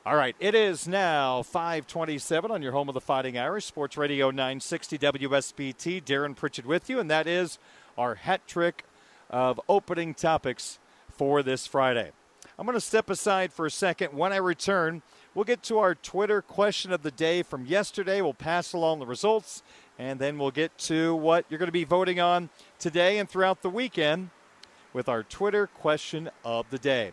All 0.05 0.17
right, 0.17 0.35
it 0.41 0.57
is 0.57 0.89
now 0.89 1.45
527 1.45 2.51
on 2.51 2.61
your 2.61 2.73
home 2.73 2.89
of 2.89 2.95
the 2.95 3.01
Fighting 3.01 3.39
Irish, 3.39 3.67
Sports 3.67 3.97
Radio 3.97 4.33
960 4.33 4.99
WSBT. 4.99 6.03
Darren 6.03 6.35
Pritchett 6.35 6.67
with 6.67 6.91
you, 6.91 6.99
and 6.99 7.09
that 7.09 7.29
is 7.29 7.61
our 7.97 8.17
hat 8.17 8.41
trick 8.49 8.85
of 9.31 9.61
opening 9.69 10.13
topics 10.13 10.81
for 11.09 11.41
this 11.45 11.69
Friday. 11.69 12.11
I'm 12.59 12.67
going 12.67 12.75
to 12.75 12.81
step 12.81 13.11
aside 13.11 13.53
for 13.53 13.65
a 13.65 13.71
second. 13.71 14.13
When 14.13 14.33
I 14.33 14.39
return, 14.39 15.03
we'll 15.37 15.45
get 15.45 15.63
to 15.65 15.79
our 15.79 15.95
Twitter 15.95 16.43
question 16.43 16.91
of 16.91 17.05
the 17.05 17.13
day 17.13 17.45
from 17.45 17.65
yesterday. 17.65 18.21
We'll 18.21 18.35
pass 18.35 18.73
along 18.73 18.99
the 18.99 19.07
results, 19.07 19.63
and 20.01 20.19
then 20.19 20.37
we'll 20.37 20.51
get 20.51 20.77
to 20.79 21.15
what 21.15 21.45
you're 21.49 21.61
going 21.61 21.69
to 21.69 21.73
be 21.73 21.85
voting 21.85 22.19
on 22.19 22.51
today 22.81 23.19
and 23.19 23.31
throughout 23.31 23.63
the 23.63 23.71
weekend 23.71 24.31
with 24.93 25.09
our 25.09 25.23
Twitter 25.23 25.69
question 25.69 26.29
of 26.45 26.69
the 26.71 26.79
day. 26.79 27.13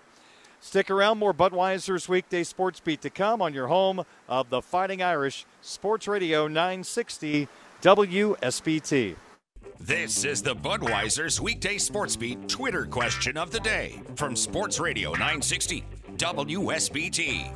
Stick 0.62 0.92
around, 0.92 1.18
more 1.20 1.34
Budweiser's 1.34 2.10
weekday 2.10 2.44
sports 2.44 2.82
beat 2.82 3.02
to 3.02 3.10
come 3.10 3.42
on 3.42 3.54
your 3.54 3.68
home 3.68 4.04
of 4.28 4.50
the 4.50 4.62
Fighting 4.62 5.02
Irish 5.02 5.46
Sports 5.62 6.06
Radio 6.08 6.48
960 6.48 7.48
WSBT. 7.82 9.16
This 9.80 10.26
is 10.26 10.42
the 10.42 10.56
Budweiser's 10.56 11.40
weekday 11.40 11.78
sports 11.78 12.18
beat 12.18 12.50
Twitter 12.50 12.86
question 12.86 13.38
of 13.38 13.52
the 13.52 13.62
day 13.62 14.02
from 14.16 14.36
Sports 14.36 14.82
Radio 14.82 15.12
960 15.12 15.86
WSBT. 16.18 17.56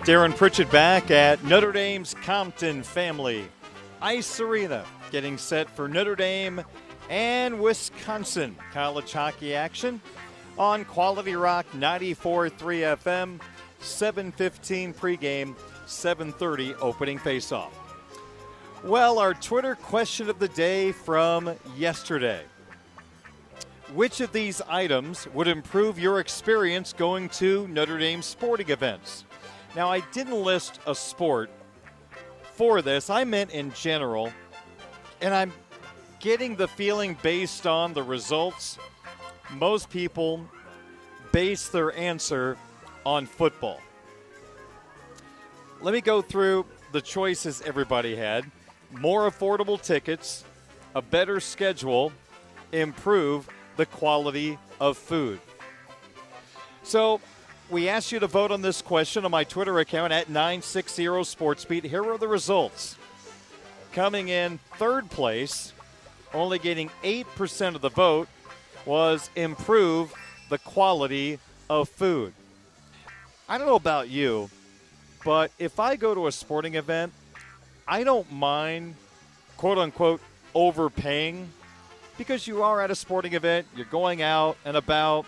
Darren 0.00 0.34
Pritchett 0.34 0.70
back 0.70 1.10
at 1.10 1.44
Notre 1.44 1.72
Dame's 1.72 2.14
Compton 2.14 2.82
Family 2.82 3.46
Ice 4.00 4.40
Arena, 4.40 4.86
getting 5.10 5.36
set 5.36 5.68
for 5.68 5.86
Notre 5.86 6.16
Dame 6.16 6.64
and 7.10 7.60
Wisconsin 7.60 8.56
college 8.72 9.12
hockey 9.12 9.54
action 9.54 10.00
on 10.60 10.84
Quality 10.84 11.34
Rock 11.36 11.64
94.3 11.72 12.82
FM, 12.98 13.40
7:15 13.80 14.92
pregame, 14.92 15.56
7:30 15.86 16.74
opening 16.82 17.18
faceoff. 17.18 17.70
Well, 18.84 19.18
our 19.18 19.32
Twitter 19.32 19.74
question 19.74 20.28
of 20.28 20.38
the 20.38 20.48
day 20.48 20.92
from 20.92 21.56
yesterday. 21.78 22.44
Which 23.94 24.20
of 24.20 24.32
these 24.32 24.60
items 24.68 25.26
would 25.28 25.48
improve 25.48 25.98
your 25.98 26.20
experience 26.20 26.92
going 26.92 27.30
to 27.30 27.66
Notre 27.68 27.98
Dame 27.98 28.20
sporting 28.20 28.68
events? 28.68 29.24
Now, 29.74 29.90
I 29.90 30.00
didn't 30.12 30.44
list 30.44 30.78
a 30.86 30.94
sport 30.94 31.48
for 32.52 32.82
this, 32.82 33.08
I 33.08 33.24
meant 33.24 33.50
in 33.52 33.72
general, 33.72 34.30
and 35.22 35.32
I'm 35.32 35.54
getting 36.18 36.54
the 36.54 36.68
feeling 36.68 37.16
based 37.22 37.66
on 37.66 37.94
the 37.94 38.02
results, 38.02 38.76
most 39.56 39.90
people 39.90 40.46
base 41.32 41.68
their 41.68 41.94
answer 41.96 42.56
on 43.04 43.26
football. 43.26 43.80
Let 45.80 45.94
me 45.94 46.00
go 46.00 46.22
through 46.22 46.66
the 46.92 47.00
choices 47.00 47.62
everybody 47.62 48.16
had 48.16 48.44
more 48.98 49.30
affordable 49.30 49.80
tickets, 49.80 50.44
a 50.94 51.02
better 51.02 51.40
schedule, 51.40 52.12
improve 52.72 53.48
the 53.76 53.86
quality 53.86 54.58
of 54.80 54.96
food. 54.96 55.40
So, 56.82 57.20
we 57.68 57.88
asked 57.88 58.10
you 58.10 58.18
to 58.18 58.26
vote 58.26 58.50
on 58.50 58.62
this 58.62 58.82
question 58.82 59.24
on 59.24 59.30
my 59.30 59.44
Twitter 59.44 59.78
account 59.78 60.12
at 60.12 60.28
960 60.28 61.04
SportsBeat. 61.04 61.84
Here 61.84 62.04
are 62.04 62.18
the 62.18 62.26
results. 62.26 62.96
Coming 63.92 64.28
in 64.28 64.58
third 64.76 65.08
place, 65.08 65.72
only 66.34 66.58
getting 66.58 66.90
8% 67.04 67.76
of 67.76 67.80
the 67.80 67.88
vote, 67.88 68.28
was 68.86 69.30
improve 69.36 70.12
the 70.48 70.58
quality 70.58 71.38
of 71.68 71.88
food. 71.88 72.32
I 73.48 73.58
don't 73.58 73.66
know 73.66 73.74
about 73.74 74.08
you, 74.08 74.50
but 75.24 75.50
if 75.58 75.80
I 75.80 75.96
go 75.96 76.14
to 76.14 76.26
a 76.26 76.32
sporting 76.32 76.74
event 76.74 77.12
I 77.90 78.04
don't 78.04 78.30
mind, 78.30 78.94
quote 79.56 79.76
unquote, 79.76 80.20
overpaying 80.54 81.48
because 82.16 82.46
you 82.46 82.62
are 82.62 82.80
at 82.80 82.92
a 82.92 82.94
sporting 82.94 83.32
event, 83.32 83.66
you're 83.74 83.84
going 83.86 84.22
out 84.22 84.56
and 84.64 84.76
about, 84.76 85.26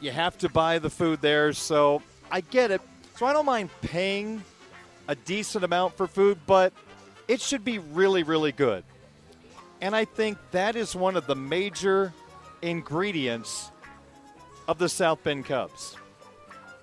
you 0.00 0.12
have 0.12 0.38
to 0.38 0.48
buy 0.48 0.78
the 0.78 0.88
food 0.88 1.20
there, 1.20 1.52
so 1.52 2.02
I 2.30 2.40
get 2.40 2.70
it. 2.70 2.80
So 3.16 3.26
I 3.26 3.32
don't 3.32 3.46
mind 3.46 3.70
paying 3.80 4.44
a 5.08 5.16
decent 5.16 5.64
amount 5.64 5.96
for 5.96 6.06
food, 6.06 6.38
but 6.46 6.72
it 7.26 7.40
should 7.40 7.64
be 7.64 7.80
really, 7.80 8.22
really 8.22 8.52
good. 8.52 8.84
And 9.80 9.94
I 9.94 10.04
think 10.04 10.38
that 10.52 10.76
is 10.76 10.96
one 10.96 11.16
of 11.16 11.26
the 11.26 11.36
major 11.36 12.12
ingredients 12.62 13.70
of 14.68 14.78
the 14.78 14.88
South 14.88 15.22
Bend 15.22 15.44
Cubs. 15.44 15.96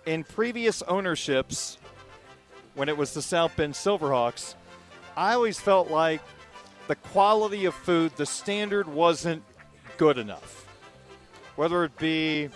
In 0.05 0.23
previous 0.23 0.81
ownerships, 0.83 1.77
when 2.75 2.89
it 2.89 2.97
was 2.97 3.13
the 3.13 3.21
South 3.21 3.55
Bend 3.55 3.73
Silverhawks, 3.73 4.55
I 5.15 5.33
always 5.33 5.59
felt 5.59 5.89
like 5.89 6.21
the 6.87 6.95
quality 6.95 7.65
of 7.65 7.73
food, 7.73 8.11
the 8.15 8.25
standard 8.25 8.87
wasn't 8.87 9.43
good 9.97 10.17
enough. 10.17 10.67
Whether 11.55 11.83
it 11.85 11.97
be 11.97 12.49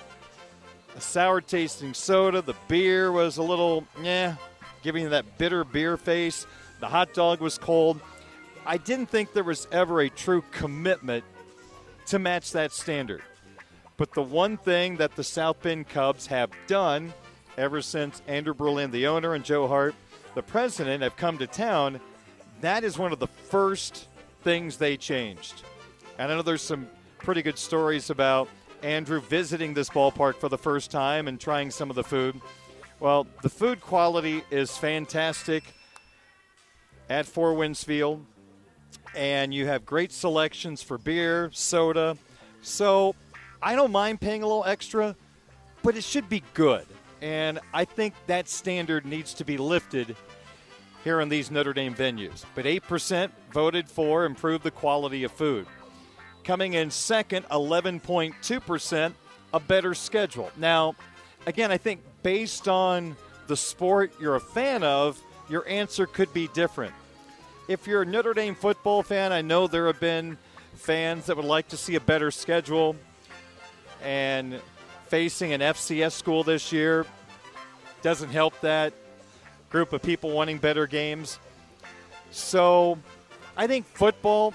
a 0.95 1.01
sour 1.01 1.41
tasting 1.41 1.93
soda, 1.93 2.41
the 2.41 2.55
beer 2.67 3.11
was 3.11 3.37
a 3.37 3.43
little, 3.43 3.85
yeah, 4.01 4.35
giving 4.83 5.03
you 5.03 5.09
that 5.09 5.37
bitter 5.37 5.63
beer 5.63 5.97
face, 5.97 6.45
the 6.79 6.87
hot 6.87 7.13
dog 7.13 7.39
was 7.39 7.57
cold. 7.57 7.99
I 8.67 8.75
didn't 8.75 9.05
think 9.05 9.31
there 9.31 9.45
was 9.45 9.65
ever 9.71 10.01
a 10.01 10.09
true 10.09 10.43
commitment 10.51 11.23
to 12.07 12.19
match 12.19 12.51
that 12.51 12.73
standard. 12.73 13.21
But 13.95 14.13
the 14.13 14.21
one 14.21 14.57
thing 14.57 14.97
that 14.97 15.15
the 15.15 15.23
South 15.23 15.61
Bend 15.61 15.87
Cubs 15.87 16.27
have 16.27 16.51
done 16.67 17.13
ever 17.57 17.81
since 17.81 18.21
Andrew 18.27 18.53
Berlin, 18.53 18.91
the 18.91 19.07
owner, 19.07 19.35
and 19.35 19.45
Joe 19.45 19.69
Hart 19.69 19.95
the 20.35 20.43
president 20.43 21.01
have 21.01 21.15
come 21.15 21.37
to 21.37 21.47
town, 21.47 22.01
that 22.59 22.83
is 22.83 22.97
one 22.97 23.13
of 23.13 23.19
the 23.19 23.27
first 23.27 24.09
things 24.43 24.75
they 24.75 24.97
changed. 24.97 25.63
And 26.19 26.29
I 26.29 26.35
know 26.35 26.41
there's 26.41 26.61
some 26.61 26.89
pretty 27.19 27.41
good 27.41 27.57
stories 27.57 28.09
about 28.09 28.49
Andrew 28.83 29.21
visiting 29.21 29.73
this 29.73 29.89
ballpark 29.89 30.35
for 30.35 30.49
the 30.49 30.57
first 30.57 30.91
time 30.91 31.27
and 31.29 31.39
trying 31.39 31.71
some 31.71 31.89
of 31.89 31.95
the 31.95 32.03
food. 32.03 32.39
Well, 32.99 33.27
the 33.41 33.49
food 33.49 33.79
quality 33.79 34.43
is 34.51 34.77
fantastic 34.77 35.63
at 37.09 37.25
Four 37.25 37.53
Winds 37.53 37.83
Field, 37.83 38.25
and 39.15 39.53
you 39.53 39.67
have 39.67 39.85
great 39.85 40.11
selections 40.11 40.81
for 40.81 40.97
beer, 40.97 41.49
soda. 41.53 42.17
So 42.61 43.15
I 43.61 43.75
don't 43.75 43.91
mind 43.91 44.21
paying 44.21 44.43
a 44.43 44.47
little 44.47 44.65
extra, 44.65 45.15
but 45.83 45.95
it 45.95 46.03
should 46.03 46.29
be 46.29 46.43
good. 46.53 46.85
And 47.21 47.59
I 47.73 47.85
think 47.85 48.13
that 48.27 48.47
standard 48.47 49.05
needs 49.05 49.33
to 49.35 49.45
be 49.45 49.57
lifted 49.57 50.15
here 51.03 51.21
in 51.21 51.29
these 51.29 51.49
Notre 51.49 51.73
Dame 51.73 51.95
venues. 51.95 52.43
But 52.53 52.65
8% 52.65 53.31
voted 53.51 53.89
for 53.89 54.25
improve 54.25 54.61
the 54.63 54.71
quality 54.71 55.23
of 55.23 55.31
food. 55.31 55.65
Coming 56.43 56.73
in 56.73 56.91
second, 56.91 57.45
11.2%, 57.49 59.13
a 59.53 59.59
better 59.59 59.93
schedule. 59.93 60.51
Now, 60.57 60.95
again, 61.45 61.71
I 61.71 61.77
think 61.77 62.01
based 62.23 62.67
on 62.67 63.15
the 63.47 63.57
sport 63.57 64.13
you're 64.19 64.35
a 64.35 64.41
fan 64.41 64.83
of, 64.83 65.21
your 65.49 65.67
answer 65.67 66.05
could 66.05 66.33
be 66.33 66.47
different. 66.49 66.93
If 67.67 67.85
you're 67.85 68.03
a 68.03 68.05
Notre 68.05 68.33
Dame 68.33 68.55
football 68.55 69.03
fan, 69.03 69.33
I 69.33 69.41
know 69.41 69.67
there 69.67 69.87
have 69.87 69.99
been 69.99 70.37
fans 70.75 71.25
that 71.25 71.35
would 71.35 71.43
like 71.45 71.67
to 71.69 71.75
see 71.75 71.95
a 71.95 71.99
better 71.99 72.31
schedule 72.31 72.95
and 74.01 74.61
facing 75.07 75.51
an 75.51 75.59
FCS 75.59 76.13
school 76.13 76.45
this 76.45 76.71
year 76.71 77.05
doesn't 78.01 78.29
help 78.29 78.57
that 78.61 78.93
group 79.69 79.91
of 79.91 80.01
people 80.01 80.31
wanting 80.31 80.59
better 80.59 80.87
games. 80.87 81.39
So 82.31 82.97
I 83.57 83.67
think 83.67 83.85
football, 83.85 84.53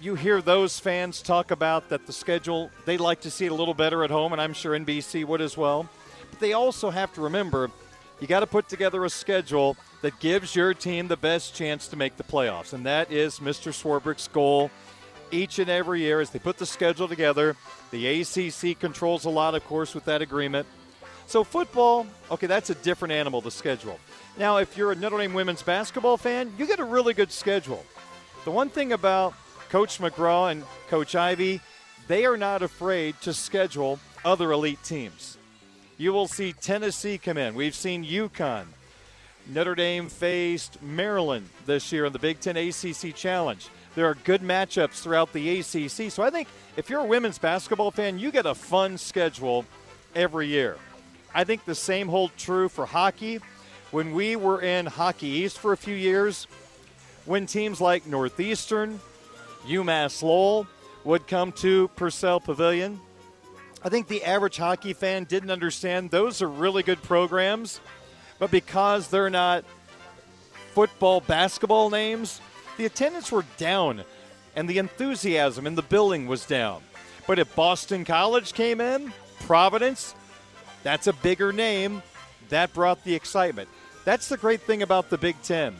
you 0.00 0.14
hear 0.14 0.40
those 0.40 0.78
fans 0.78 1.20
talk 1.20 1.50
about 1.50 1.88
that 1.88 2.06
the 2.06 2.12
schedule, 2.12 2.70
they'd 2.84 3.00
like 3.00 3.22
to 3.22 3.30
see 3.32 3.46
it 3.46 3.50
a 3.50 3.56
little 3.56 3.74
better 3.74 4.04
at 4.04 4.10
home, 4.10 4.32
and 4.32 4.40
I'm 4.40 4.52
sure 4.52 4.78
NBC 4.78 5.24
would 5.24 5.40
as 5.40 5.56
well. 5.56 5.88
But 6.30 6.38
they 6.38 6.52
also 6.52 6.90
have 6.90 7.12
to 7.14 7.22
remember 7.22 7.72
you 8.20 8.26
got 8.26 8.40
to 8.40 8.46
put 8.46 8.68
together 8.68 9.04
a 9.04 9.10
schedule 9.10 9.76
that 10.02 10.18
gives 10.20 10.54
your 10.54 10.74
team 10.74 11.08
the 11.08 11.16
best 11.16 11.54
chance 11.54 11.88
to 11.88 11.96
make 11.96 12.16
the 12.16 12.24
playoffs. 12.24 12.72
And 12.72 12.84
that 12.86 13.12
is 13.12 13.38
Mr. 13.38 13.72
Swarbrick's 13.72 14.28
goal 14.28 14.70
each 15.30 15.58
and 15.58 15.70
every 15.70 16.00
year 16.00 16.20
as 16.20 16.30
they 16.30 16.38
put 16.38 16.58
the 16.58 16.66
schedule 16.66 17.08
together. 17.08 17.56
The 17.90 18.20
ACC 18.20 18.78
controls 18.78 19.24
a 19.24 19.30
lot, 19.30 19.54
of 19.54 19.64
course, 19.66 19.94
with 19.94 20.04
that 20.06 20.22
agreement. 20.22 20.66
So, 21.26 21.44
football, 21.44 22.06
okay, 22.30 22.46
that's 22.46 22.70
a 22.70 22.74
different 22.74 23.12
animal, 23.12 23.40
the 23.40 23.50
schedule. 23.50 24.00
Now, 24.38 24.56
if 24.58 24.76
you're 24.76 24.92
a 24.92 24.94
Notre 24.94 25.18
Dame 25.18 25.34
women's 25.34 25.62
basketball 25.62 26.16
fan, 26.16 26.52
you 26.56 26.66
get 26.66 26.80
a 26.80 26.84
really 26.84 27.12
good 27.12 27.30
schedule. 27.30 27.84
The 28.44 28.50
one 28.50 28.70
thing 28.70 28.92
about 28.92 29.34
Coach 29.68 29.98
McGraw 29.98 30.50
and 30.50 30.64
Coach 30.88 31.14
Ivey, 31.14 31.60
they 32.06 32.24
are 32.24 32.38
not 32.38 32.62
afraid 32.62 33.20
to 33.22 33.34
schedule 33.34 34.00
other 34.24 34.52
elite 34.52 34.82
teams. 34.82 35.37
You 36.00 36.12
will 36.12 36.28
see 36.28 36.52
Tennessee 36.52 37.18
come 37.18 37.36
in. 37.36 37.56
We've 37.56 37.74
seen 37.74 38.04
UConn. 38.04 38.66
Notre 39.48 39.74
Dame 39.74 40.08
faced 40.08 40.80
Maryland 40.80 41.48
this 41.66 41.90
year 41.90 42.04
in 42.04 42.12
the 42.12 42.20
Big 42.20 42.38
Ten 42.38 42.56
ACC 42.56 43.12
Challenge. 43.16 43.66
There 43.96 44.06
are 44.06 44.14
good 44.14 44.42
matchups 44.42 45.02
throughout 45.02 45.32
the 45.32 45.58
ACC. 45.58 46.12
So 46.12 46.22
I 46.22 46.30
think 46.30 46.46
if 46.76 46.88
you're 46.88 47.00
a 47.00 47.04
women's 47.04 47.38
basketball 47.38 47.90
fan, 47.90 48.20
you 48.20 48.30
get 48.30 48.46
a 48.46 48.54
fun 48.54 48.96
schedule 48.96 49.64
every 50.14 50.46
year. 50.46 50.76
I 51.34 51.42
think 51.42 51.64
the 51.64 51.74
same 51.74 52.06
hold 52.06 52.30
true 52.36 52.68
for 52.68 52.86
hockey. 52.86 53.40
When 53.90 54.12
we 54.12 54.36
were 54.36 54.62
in 54.62 54.86
Hockey 54.86 55.26
East 55.26 55.58
for 55.58 55.72
a 55.72 55.76
few 55.76 55.96
years, 55.96 56.46
when 57.24 57.46
teams 57.46 57.80
like 57.80 58.06
Northeastern, 58.06 59.00
UMass 59.66 60.22
Lowell 60.22 60.68
would 61.02 61.26
come 61.26 61.50
to 61.52 61.88
Purcell 61.96 62.38
Pavilion, 62.38 63.00
I 63.82 63.88
think 63.88 64.08
the 64.08 64.24
average 64.24 64.56
hockey 64.56 64.92
fan 64.92 65.24
didn't 65.24 65.50
understand 65.50 66.10
those 66.10 66.42
are 66.42 66.48
really 66.48 66.82
good 66.82 67.02
programs, 67.02 67.80
but 68.38 68.50
because 68.50 69.08
they're 69.08 69.30
not 69.30 69.64
football, 70.72 71.20
basketball 71.20 71.90
names, 71.90 72.40
the 72.76 72.86
attendance 72.86 73.30
were 73.30 73.44
down 73.56 74.04
and 74.56 74.68
the 74.68 74.78
enthusiasm 74.78 75.66
in 75.66 75.76
the 75.76 75.82
building 75.82 76.26
was 76.26 76.44
down. 76.44 76.82
But 77.26 77.38
if 77.38 77.54
Boston 77.54 78.04
College 78.04 78.52
came 78.52 78.80
in, 78.80 79.12
Providence, 79.40 80.14
that's 80.82 81.06
a 81.06 81.12
bigger 81.12 81.52
name. 81.52 82.02
That 82.48 82.72
brought 82.72 83.04
the 83.04 83.14
excitement. 83.14 83.68
That's 84.04 84.28
the 84.28 84.36
great 84.36 84.62
thing 84.62 84.82
about 84.82 85.10
the 85.10 85.18
Big 85.18 85.40
Ten. 85.42 85.76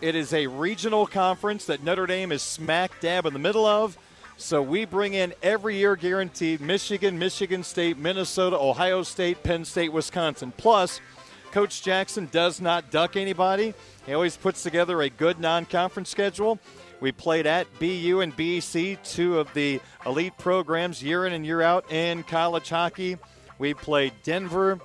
It 0.00 0.14
is 0.14 0.34
a 0.34 0.46
regional 0.46 1.06
conference 1.06 1.64
that 1.66 1.82
Notre 1.82 2.06
Dame 2.06 2.32
is 2.32 2.42
smack 2.42 3.00
dab 3.00 3.24
in 3.24 3.32
the 3.32 3.38
middle 3.38 3.64
of. 3.64 3.96
So 4.38 4.60
we 4.60 4.84
bring 4.84 5.14
in 5.14 5.32
every 5.42 5.76
year 5.76 5.96
guaranteed 5.96 6.60
Michigan, 6.60 7.18
Michigan 7.18 7.64
State, 7.64 7.96
Minnesota, 7.96 8.58
Ohio 8.58 9.02
State, 9.02 9.42
Penn 9.42 9.64
State, 9.64 9.92
Wisconsin. 9.92 10.52
Plus, 10.56 11.00
Coach 11.52 11.82
Jackson 11.82 12.28
does 12.30 12.60
not 12.60 12.90
duck 12.90 13.16
anybody. 13.16 13.72
He 14.04 14.12
always 14.12 14.36
puts 14.36 14.62
together 14.62 15.00
a 15.00 15.08
good 15.08 15.40
non 15.40 15.64
conference 15.64 16.10
schedule. 16.10 16.58
We 17.00 17.12
played 17.12 17.46
at 17.46 17.66
BU 17.78 18.20
and 18.20 18.36
BC, 18.36 19.02
two 19.02 19.38
of 19.38 19.52
the 19.54 19.80
elite 20.04 20.36
programs 20.36 21.02
year 21.02 21.24
in 21.24 21.32
and 21.32 21.44
year 21.46 21.62
out 21.62 21.90
in 21.90 22.22
college 22.22 22.68
hockey. 22.68 23.16
We 23.58 23.72
played 23.72 24.12
Denver, 24.22 24.78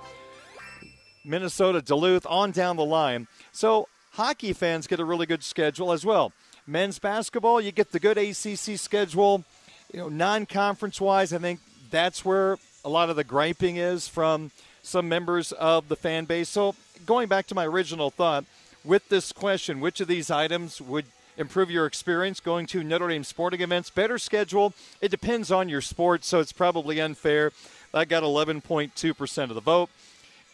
Minnesota, 1.26 1.82
Duluth, 1.82 2.26
on 2.26 2.52
down 2.52 2.76
the 2.76 2.84
line. 2.86 3.28
So 3.52 3.86
hockey 4.12 4.54
fans 4.54 4.86
get 4.86 4.98
a 4.98 5.04
really 5.04 5.26
good 5.26 5.42
schedule 5.44 5.92
as 5.92 6.06
well. 6.06 6.32
Men's 6.72 6.98
basketball, 6.98 7.60
you 7.60 7.70
get 7.70 7.92
the 7.92 8.00
good 8.00 8.16
ACC 8.16 8.78
schedule. 8.78 9.44
You 9.92 10.00
know, 10.00 10.08
non-conference 10.08 11.02
wise, 11.02 11.34
I 11.34 11.38
think 11.38 11.60
that's 11.90 12.24
where 12.24 12.56
a 12.82 12.88
lot 12.88 13.10
of 13.10 13.16
the 13.16 13.24
griping 13.24 13.76
is 13.76 14.08
from 14.08 14.50
some 14.82 15.06
members 15.06 15.52
of 15.52 15.88
the 15.88 15.96
fan 15.96 16.24
base. 16.24 16.48
So, 16.48 16.74
going 17.04 17.28
back 17.28 17.46
to 17.48 17.54
my 17.54 17.66
original 17.66 18.10
thought, 18.10 18.46
with 18.84 19.06
this 19.10 19.32
question, 19.32 19.80
which 19.80 20.00
of 20.00 20.08
these 20.08 20.30
items 20.30 20.80
would 20.80 21.04
improve 21.36 21.70
your 21.70 21.84
experience 21.84 22.40
going 22.40 22.66
to 22.68 22.82
Notre 22.82 23.08
Dame 23.08 23.22
sporting 23.22 23.60
events? 23.60 23.90
Better 23.90 24.16
schedule. 24.16 24.72
It 25.02 25.10
depends 25.10 25.52
on 25.52 25.68
your 25.68 25.82
sport, 25.82 26.24
so 26.24 26.40
it's 26.40 26.52
probably 26.52 27.00
unfair. 27.00 27.52
That 27.92 28.08
got 28.08 28.22
11.2% 28.22 29.42
of 29.42 29.54
the 29.54 29.60
vote. 29.60 29.90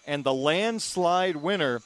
And 0.05 0.25
the 0.25 0.35
landslide 0.35 1.37
winner 1.37 1.81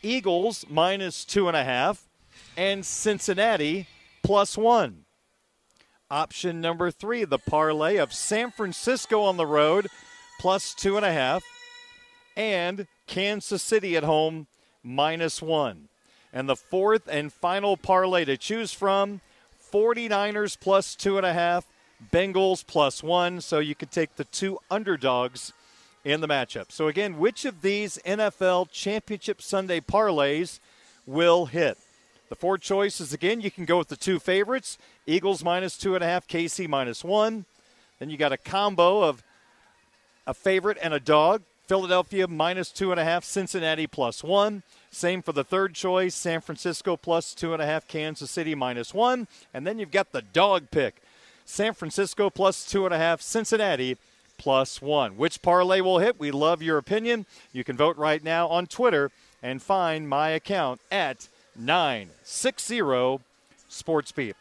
Eagles 0.02 0.66
minus 0.70 1.26
two 1.26 1.48
and 1.48 1.58
a 1.58 1.64
half 1.64 2.08
and 2.56 2.86
Cincinnati 2.86 3.88
plus 4.24 4.58
one. 4.58 5.06
Option 6.10 6.62
number 6.62 6.90
three, 6.90 7.26
the 7.26 7.38
parlay 7.38 7.98
of 7.98 8.14
San 8.14 8.52
Francisco 8.52 9.22
on 9.22 9.38
the 9.38 9.46
road 9.46 9.88
plus 10.40 10.74
two 10.74 10.98
and 10.98 11.06
a 11.06 11.12
half 11.12 11.44
and 12.38 12.88
Kansas 13.08 13.62
City 13.62 13.96
at 13.98 14.04
home 14.04 14.48
minus 14.84 15.42
one. 15.42 15.90
And 16.36 16.50
the 16.50 16.58
fourth 16.58 17.08
and 17.08 17.32
final 17.32 17.78
parlay 17.78 18.26
to 18.26 18.36
choose 18.36 18.74
from 18.74 19.22
49ers 19.72 20.60
plus 20.60 20.94
two 20.94 21.16
and 21.18 21.26
a 21.26 21.34
half, 21.34 21.66
Bengals 22.12 22.68
plus 22.68 23.02
one. 23.02 23.40
So 23.40 23.60
you 23.60 23.74
can 23.74 23.88
take 23.88 24.18
the 24.18 24.26
two 24.26 24.60
underdogs 24.70 25.54
in 26.04 26.20
the 26.20 26.28
matchup. 26.28 26.72
So, 26.72 26.88
again, 26.88 27.18
which 27.18 27.46
of 27.46 27.62
these 27.62 27.98
NFL 28.06 28.70
Championship 28.70 29.42
Sunday 29.42 29.80
parlays 29.80 30.60
will 31.08 31.46
hit? 31.48 31.78
The 32.30 32.36
four 32.36 32.58
choices 32.58 33.14
again, 33.14 33.40
you 33.40 33.50
can 33.50 33.66
go 33.66 33.78
with 33.78 33.88
the 33.88 33.96
two 33.96 34.20
favorites 34.20 34.78
Eagles 35.08 35.44
minus 35.44 35.78
two 35.78 35.96
and 35.96 36.04
a 36.04 36.08
half, 36.08 36.28
KC 36.28 36.68
minus 36.68 37.04
one. 37.04 37.46
Then 38.00 38.10
you 38.10 38.18
got 38.18 38.34
a 38.34 38.38
combo 38.38 39.04
of 39.04 39.24
a 40.28 40.34
favorite 40.34 40.78
and 40.82 40.94
a 40.94 41.00
dog 41.00 41.44
Philadelphia 41.68 42.28
minus 42.28 42.72
two 42.72 42.92
and 42.92 43.00
a 43.00 43.04
half, 43.04 43.24
Cincinnati 43.24 43.88
plus 43.88 44.24
one. 44.24 44.64
Same 44.92 45.22
for 45.22 45.32
the 45.32 45.44
third 45.44 45.74
choice, 45.74 46.14
San 46.14 46.42
Francisco 46.42 46.96
plus 46.96 47.34
two 47.34 47.54
and 47.54 47.62
a 47.62 47.66
half, 47.66 47.88
Kansas 47.88 48.30
City 48.32 48.56
minus 48.56 48.94
one. 48.94 49.28
And 49.54 49.66
then 49.66 49.80
you've 49.80 49.92
got 49.92 50.12
the 50.12 50.22
dog 50.22 50.72
pick, 50.72 51.02
San 51.44 51.74
Francisco 51.74 52.30
plus 52.30 52.66
two 52.66 52.86
and 52.86 52.94
a 52.94 52.98
half, 52.98 53.22
Cincinnati 53.22 53.98
plus 54.38 54.82
one. 54.82 55.18
Which 55.18 55.42
parlay 55.42 55.82
will 55.82 56.00
hit? 56.00 56.20
We 56.20 56.32
love 56.32 56.62
your 56.62 56.78
opinion. 56.78 57.26
You 57.52 57.64
can 57.64 57.78
vote 57.78 57.98
right 57.98 58.24
now 58.24 58.48
on 58.48 58.68
Twitter 58.68 59.12
and 59.42 59.62
find 59.62 60.08
my 60.08 60.30
account 60.30 60.82
at 60.92 61.30
960 61.58 62.80
SportsBeat. 63.70 64.34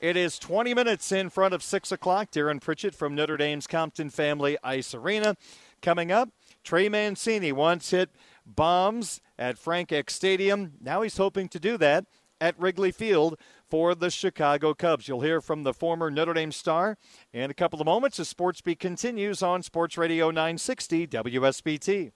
It 0.00 0.16
is 0.16 0.38
20 0.38 0.72
minutes 0.72 1.12
in 1.12 1.28
front 1.28 1.52
of 1.52 1.62
6 1.62 1.92
o'clock. 1.92 2.30
Darren 2.30 2.60
Pritchett 2.60 2.94
from 2.94 3.14
Notre 3.14 3.36
Dame's 3.36 3.66
Compton 3.66 4.08
Family 4.08 4.56
Ice 4.64 4.94
Arena. 4.94 5.36
Coming 5.82 6.10
up, 6.10 6.30
Trey 6.64 6.88
Mancini 6.88 7.52
once 7.52 7.90
hit 7.90 8.10
bombs 8.46 9.20
at 9.38 9.58
Frank 9.58 9.92
Eck 9.92 10.10
Stadium. 10.10 10.72
Now 10.80 11.02
he's 11.02 11.16
hoping 11.16 11.48
to 11.48 11.60
do 11.60 11.76
that 11.78 12.06
at 12.40 12.58
Wrigley 12.58 12.90
Field 12.90 13.38
for 13.68 13.94
the 13.94 14.10
Chicago 14.10 14.74
Cubs. 14.74 15.06
You'll 15.06 15.20
hear 15.20 15.40
from 15.40 15.62
the 15.62 15.74
former 15.74 16.10
Notre 16.10 16.34
Dame 16.34 16.52
star 16.52 16.96
in 17.32 17.50
a 17.50 17.54
couple 17.54 17.80
of 17.80 17.86
moments 17.86 18.18
as 18.18 18.28
Sports 18.28 18.60
Beat 18.60 18.80
continues 18.80 19.42
on 19.42 19.62
Sports 19.62 19.96
Radio 19.96 20.30
960 20.30 21.06
WSBT. 21.06 22.12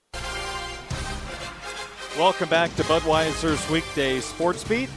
Welcome 2.19 2.49
back 2.49 2.75
to 2.77 2.83
Budweiser's 2.85 3.69
weekday 3.71 4.21
Sports 4.21 4.65
Beat 4.65 4.89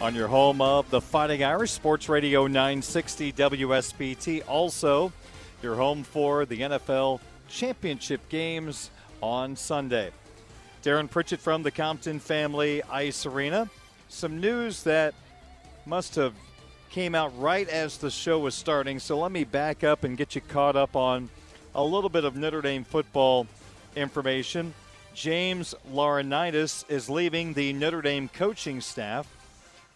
on 0.00 0.14
your 0.14 0.28
home 0.28 0.60
of 0.60 0.90
the 0.90 1.00
Fighting 1.00 1.44
Irish, 1.44 1.70
Sports 1.70 2.08
Radio 2.08 2.46
960 2.46 3.32
WSBT. 3.32 4.42
Also, 4.48 5.12
your 5.62 5.76
home 5.76 6.02
for 6.02 6.44
the 6.44 6.60
NFL 6.60 7.20
championship 7.48 8.28
games 8.28 8.90
on 9.24 9.56
Sunday. 9.56 10.10
Darren 10.82 11.10
Pritchett 11.10 11.40
from 11.40 11.62
the 11.62 11.70
Compton 11.70 12.20
Family 12.20 12.82
Ice 12.90 13.24
Arena. 13.24 13.70
Some 14.10 14.38
news 14.38 14.82
that 14.82 15.14
must 15.86 16.14
have 16.16 16.34
came 16.90 17.14
out 17.14 17.32
right 17.40 17.66
as 17.70 17.96
the 17.96 18.10
show 18.10 18.38
was 18.38 18.54
starting, 18.54 18.98
so 18.98 19.18
let 19.18 19.32
me 19.32 19.44
back 19.44 19.82
up 19.82 20.04
and 20.04 20.18
get 20.18 20.34
you 20.34 20.42
caught 20.42 20.76
up 20.76 20.94
on 20.94 21.30
a 21.74 21.82
little 21.82 22.10
bit 22.10 22.24
of 22.24 22.36
Notre 22.36 22.60
Dame 22.60 22.84
football 22.84 23.46
information. 23.96 24.74
James 25.14 25.74
Laurinaitis 25.90 26.84
is 26.90 27.08
leaving 27.08 27.54
the 27.54 27.72
Notre 27.72 28.02
Dame 28.02 28.28
coaching 28.28 28.82
staff, 28.82 29.26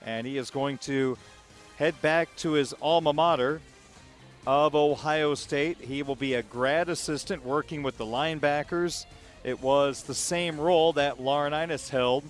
and 0.07 0.27
he 0.27 0.39
is 0.39 0.49
going 0.49 0.79
to 0.79 1.19
head 1.77 2.01
back 2.01 2.35
to 2.37 2.53
his 2.53 2.75
alma 2.81 3.13
mater 3.13 3.61
of 4.49 4.75
Ohio 4.75 5.35
State. 5.35 5.79
He 5.83 6.03
will 6.03 6.17
be 6.17 6.33
a 6.33 6.43
grad 6.43 6.89
assistant 6.89 7.45
working 7.45 7.83
with 7.83 7.99
the 7.99 8.07
linebackers 8.07 9.05
it 9.45 9.63
was 9.63 10.03
the 10.03 10.15
same 10.15 10.59
role 10.61 10.93
that 10.95 11.19
Laurinaitis 11.19 11.91
held 11.91 12.25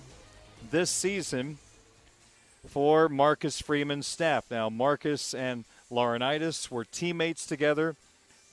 this 0.71 0.91
season 0.91 1.57
for 2.67 3.09
Marcus 3.09 3.61
Freeman's 3.61 4.05
staff. 4.05 4.45
Now, 4.51 4.69
Marcus 4.69 5.33
and 5.33 5.65
Laurinaitis 5.91 6.69
were 6.69 6.85
teammates 6.85 7.45
together, 7.45 7.95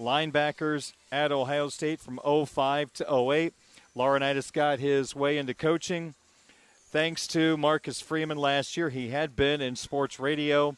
linebackers 0.00 0.94
at 1.12 1.32
Ohio 1.32 1.68
State 1.68 2.00
from 2.00 2.18
05 2.24 2.92
to 2.94 3.30
08. 3.32 3.52
Laurinaitis 3.94 4.52
got 4.52 4.78
his 4.78 5.14
way 5.14 5.36
into 5.36 5.54
coaching. 5.54 6.14
Thanks 6.90 7.26
to 7.28 7.56
Marcus 7.56 8.00
Freeman 8.00 8.38
last 8.38 8.76
year, 8.76 8.88
he 8.88 9.10
had 9.10 9.36
been 9.36 9.60
in 9.60 9.76
sports 9.76 10.18
radio 10.18 10.76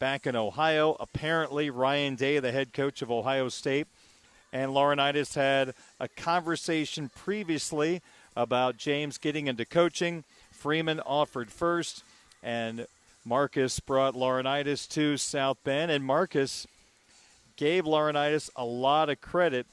back 0.00 0.26
in 0.26 0.34
Ohio. 0.34 0.96
Apparently, 0.98 1.70
Ryan 1.70 2.16
Day, 2.16 2.40
the 2.40 2.50
head 2.50 2.72
coach 2.72 3.02
of 3.02 3.10
Ohio 3.10 3.50
State, 3.50 3.86
and 4.52 4.72
Laurinaitis 4.72 5.34
had 5.34 5.74
a 6.00 6.08
conversation 6.08 7.10
previously 7.14 8.00
about 8.34 8.78
James 8.78 9.18
getting 9.18 9.46
into 9.46 9.64
coaching. 9.64 10.24
Freeman 10.50 11.00
offered 11.00 11.52
first, 11.52 12.02
and 12.42 12.86
Marcus 13.24 13.78
brought 13.78 14.14
Laurinaitis 14.14 14.88
to 14.88 15.18
South 15.18 15.58
Bend, 15.62 15.92
and 15.92 16.02
Marcus 16.02 16.66
gave 17.56 17.84
Laurinaitis 17.84 18.48
a 18.56 18.64
lot 18.64 19.10
of 19.10 19.20
credit 19.20 19.66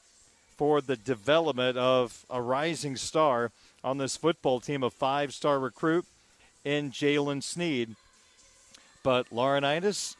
for 0.56 0.82
the 0.82 0.96
development 0.96 1.78
of 1.78 2.26
a 2.28 2.42
rising 2.42 2.96
star 2.96 3.50
on 3.82 3.96
this 3.96 4.16
football 4.16 4.60
team, 4.60 4.82
a 4.82 4.90
five 4.90 5.32
star 5.32 5.58
recruit 5.58 6.04
in 6.64 6.90
Jaylen 6.90 7.42
Sneed. 7.42 7.96
But 9.02 9.30
Laurinaitis 9.30 10.16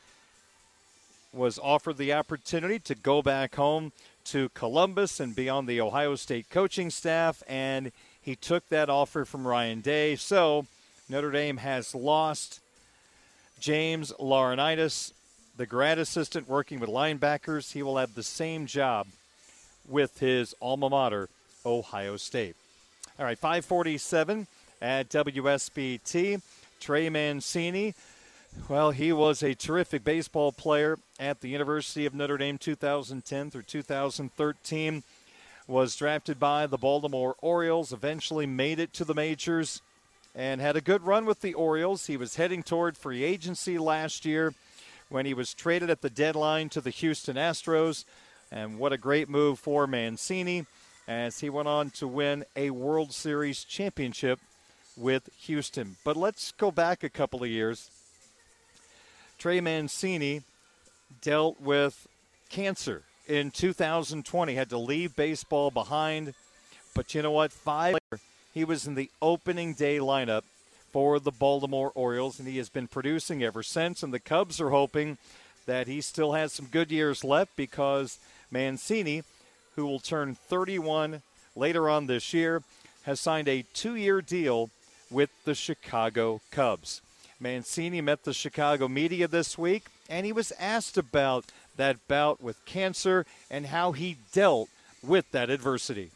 was 1.38 1.58
offered 1.60 1.96
the 1.96 2.12
opportunity 2.12 2.78
to 2.80 2.94
go 2.94 3.22
back 3.22 3.54
home 3.54 3.92
to 4.24 4.50
Columbus 4.50 5.20
and 5.20 5.34
be 5.34 5.48
on 5.48 5.66
the 5.66 5.80
Ohio 5.80 6.16
State 6.16 6.50
coaching 6.50 6.90
staff, 6.90 7.42
and 7.48 7.92
he 8.20 8.36
took 8.36 8.68
that 8.68 8.90
offer 8.90 9.24
from 9.24 9.46
Ryan 9.46 9.80
Day. 9.80 10.16
So 10.16 10.66
Notre 11.08 11.30
Dame 11.30 11.58
has 11.58 11.94
lost 11.94 12.60
James 13.60 14.12
Laurinaitis, 14.20 15.12
the 15.56 15.64
grad 15.64 15.98
assistant 15.98 16.48
working 16.48 16.80
with 16.80 16.90
linebackers. 16.90 17.72
He 17.72 17.82
will 17.82 17.96
have 17.96 18.14
the 18.14 18.22
same 18.22 18.66
job 18.66 19.06
with 19.88 20.18
his 20.18 20.54
alma 20.60 20.90
mater, 20.90 21.28
Ohio 21.64 22.16
State. 22.16 22.56
All 23.18 23.24
right, 23.24 23.38
547 23.38 24.46
at 24.82 25.08
WSBT. 25.08 26.42
Trey 26.80 27.08
Mancini 27.08 27.94
well, 28.68 28.90
he 28.90 29.12
was 29.12 29.42
a 29.42 29.54
terrific 29.54 30.04
baseball 30.04 30.52
player 30.52 30.98
at 31.18 31.40
the 31.40 31.48
University 31.48 32.06
of 32.06 32.14
Notre 32.14 32.38
Dame 32.38 32.58
2010 32.58 33.50
through 33.50 33.62
2013. 33.62 35.02
Was 35.66 35.96
drafted 35.96 36.40
by 36.40 36.66
the 36.66 36.78
Baltimore 36.78 37.36
Orioles, 37.42 37.92
eventually 37.92 38.46
made 38.46 38.78
it 38.78 38.92
to 38.94 39.04
the 39.04 39.14
majors 39.14 39.82
and 40.34 40.60
had 40.60 40.76
a 40.76 40.80
good 40.80 41.02
run 41.02 41.26
with 41.26 41.40
the 41.40 41.52
Orioles. 41.52 42.06
He 42.06 42.16
was 42.16 42.36
heading 42.36 42.62
toward 42.62 42.96
free 42.96 43.22
agency 43.22 43.76
last 43.76 44.24
year 44.24 44.54
when 45.08 45.26
he 45.26 45.34
was 45.34 45.52
traded 45.52 45.90
at 45.90 46.00
the 46.00 46.08
deadline 46.08 46.68
to 46.70 46.80
the 46.80 46.90
Houston 46.90 47.36
Astros. 47.36 48.04
And 48.50 48.78
what 48.78 48.92
a 48.92 48.98
great 48.98 49.28
move 49.28 49.58
for 49.58 49.86
Mancini 49.86 50.64
as 51.06 51.40
he 51.40 51.50
went 51.50 51.68
on 51.68 51.90
to 51.90 52.06
win 52.06 52.44
a 52.56 52.70
World 52.70 53.12
Series 53.12 53.64
championship 53.64 54.38
with 54.96 55.28
Houston. 55.40 55.96
But 56.04 56.16
let's 56.16 56.52
go 56.52 56.70
back 56.70 57.02
a 57.02 57.10
couple 57.10 57.42
of 57.42 57.50
years. 57.50 57.90
Trey 59.38 59.60
Mancini 59.60 60.42
dealt 61.20 61.60
with 61.60 62.06
cancer 62.48 63.02
in 63.26 63.50
2020, 63.50 64.54
had 64.54 64.70
to 64.70 64.78
leave 64.78 65.14
baseball 65.14 65.70
behind. 65.70 66.34
But 66.94 67.14
you 67.14 67.22
know 67.22 67.30
what? 67.30 67.52
Five 67.52 67.94
later, 67.94 68.22
he 68.54 68.64
was 68.64 68.86
in 68.86 68.94
the 68.94 69.10
opening 69.20 69.74
day 69.74 69.98
lineup 69.98 70.42
for 70.92 71.20
the 71.20 71.30
Baltimore 71.30 71.92
Orioles, 71.94 72.38
and 72.38 72.48
he 72.48 72.56
has 72.56 72.68
been 72.68 72.88
producing 72.88 73.42
ever 73.42 73.62
since. 73.62 74.02
And 74.02 74.12
the 74.12 74.18
Cubs 74.18 74.60
are 74.60 74.70
hoping 74.70 75.18
that 75.66 75.86
he 75.86 76.00
still 76.00 76.32
has 76.32 76.52
some 76.52 76.66
good 76.66 76.90
years 76.90 77.22
left 77.22 77.54
because 77.54 78.18
Mancini, 78.50 79.22
who 79.76 79.84
will 79.86 80.00
turn 80.00 80.34
31 80.34 81.22
later 81.54 81.90
on 81.90 82.06
this 82.06 82.32
year, 82.32 82.62
has 83.02 83.20
signed 83.20 83.48
a 83.48 83.64
two 83.74 83.94
year 83.94 84.22
deal 84.22 84.70
with 85.10 85.30
the 85.44 85.54
Chicago 85.54 86.40
Cubs. 86.50 87.02
Mancini 87.40 88.00
met 88.00 88.24
the 88.24 88.32
Chicago 88.32 88.88
media 88.88 89.28
this 89.28 89.56
week, 89.56 89.84
and 90.08 90.26
he 90.26 90.32
was 90.32 90.52
asked 90.58 90.96
about 90.96 91.46
that 91.76 91.96
bout 92.08 92.42
with 92.42 92.64
cancer 92.64 93.24
and 93.50 93.66
how 93.66 93.92
he 93.92 94.16
dealt 94.32 94.68
with 95.02 95.30
that 95.32 95.50
adversity. 95.50 96.10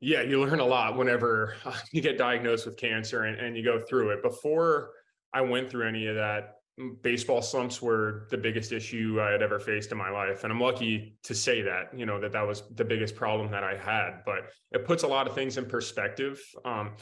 Yeah, 0.00 0.22
you 0.22 0.40
learn 0.40 0.60
a 0.60 0.64
lot 0.64 0.96
whenever 0.96 1.54
you 1.92 2.00
get 2.00 2.18
diagnosed 2.18 2.66
with 2.66 2.76
cancer 2.76 3.24
and, 3.24 3.38
and 3.38 3.56
you 3.56 3.64
go 3.64 3.78
through 3.78 4.10
it. 4.10 4.22
Before 4.22 4.90
I 5.32 5.42
went 5.42 5.70
through 5.70 5.86
any 5.86 6.06
of 6.06 6.16
that, 6.16 6.56
baseball 7.02 7.42
slumps 7.42 7.82
were 7.82 8.26
the 8.30 8.38
biggest 8.38 8.72
issue 8.72 9.18
I 9.20 9.30
had 9.30 9.42
ever 9.42 9.60
faced 9.60 9.92
in 9.92 9.98
my 9.98 10.10
life. 10.10 10.44
And 10.44 10.52
I'm 10.52 10.60
lucky 10.60 11.16
to 11.24 11.34
say 11.34 11.62
that, 11.62 11.96
you 11.96 12.06
know, 12.06 12.20
that 12.20 12.32
that 12.32 12.46
was 12.46 12.62
the 12.74 12.84
biggest 12.84 13.14
problem 13.14 13.50
that 13.50 13.62
I 13.62 13.76
had. 13.76 14.22
But 14.24 14.50
it 14.72 14.84
puts 14.86 15.02
a 15.02 15.06
lot 15.06 15.28
of 15.28 15.34
things 15.34 15.58
in 15.58 15.66
perspective. 15.66 16.40
Um, 16.64 16.92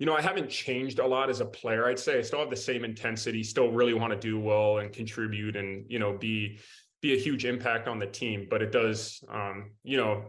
you 0.00 0.06
know, 0.06 0.16
I 0.16 0.22
haven't 0.22 0.48
changed 0.48 0.98
a 0.98 1.06
lot 1.06 1.28
as 1.28 1.40
a 1.40 1.44
player. 1.44 1.86
I'd 1.86 1.98
say 1.98 2.18
I 2.18 2.22
still 2.22 2.38
have 2.40 2.48
the 2.48 2.56
same 2.56 2.84
intensity, 2.84 3.42
still 3.44 3.70
really 3.70 3.92
want 3.92 4.14
to 4.14 4.18
do 4.18 4.40
well 4.40 4.78
and 4.78 4.90
contribute 4.90 5.56
and, 5.56 5.84
you 5.88 5.98
know, 5.98 6.16
be 6.16 6.58
be 7.02 7.12
a 7.12 7.18
huge 7.18 7.44
impact 7.44 7.86
on 7.86 7.98
the 7.98 8.06
team. 8.06 8.46
But 8.48 8.62
it 8.62 8.72
does 8.72 9.22
um, 9.28 9.72
you 9.84 9.98
know, 9.98 10.24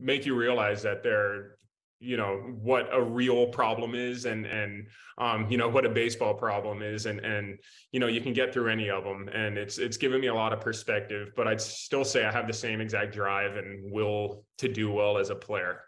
make 0.00 0.26
you 0.26 0.34
realize 0.34 0.82
that 0.82 1.04
there 1.04 1.58
you 2.00 2.16
know 2.16 2.36
what 2.62 2.88
a 2.92 3.02
real 3.02 3.48
problem 3.48 3.94
is 3.96 4.24
and 4.24 4.46
and 4.46 4.86
um 5.18 5.50
you 5.50 5.58
know 5.58 5.68
what 5.68 5.84
a 5.84 5.88
baseball 5.88 6.32
problem 6.32 6.80
is 6.80 7.06
and 7.06 7.18
and 7.20 7.58
you 7.90 7.98
know 7.98 8.06
you 8.06 8.20
can 8.20 8.32
get 8.32 8.52
through 8.52 8.68
any 8.68 8.88
of 8.88 9.02
them 9.02 9.28
and 9.32 9.58
it's 9.58 9.78
it's 9.78 9.96
given 9.96 10.20
me 10.20 10.28
a 10.28 10.34
lot 10.34 10.52
of 10.52 10.60
perspective 10.60 11.32
but 11.34 11.48
i'd 11.48 11.60
still 11.60 12.04
say 12.04 12.24
i 12.24 12.30
have 12.30 12.46
the 12.46 12.52
same 12.52 12.80
exact 12.80 13.12
drive 13.12 13.56
and 13.56 13.90
will 13.90 14.44
to 14.58 14.72
do 14.72 14.92
well 14.92 15.18
as 15.18 15.30
a 15.30 15.34
player 15.34 15.80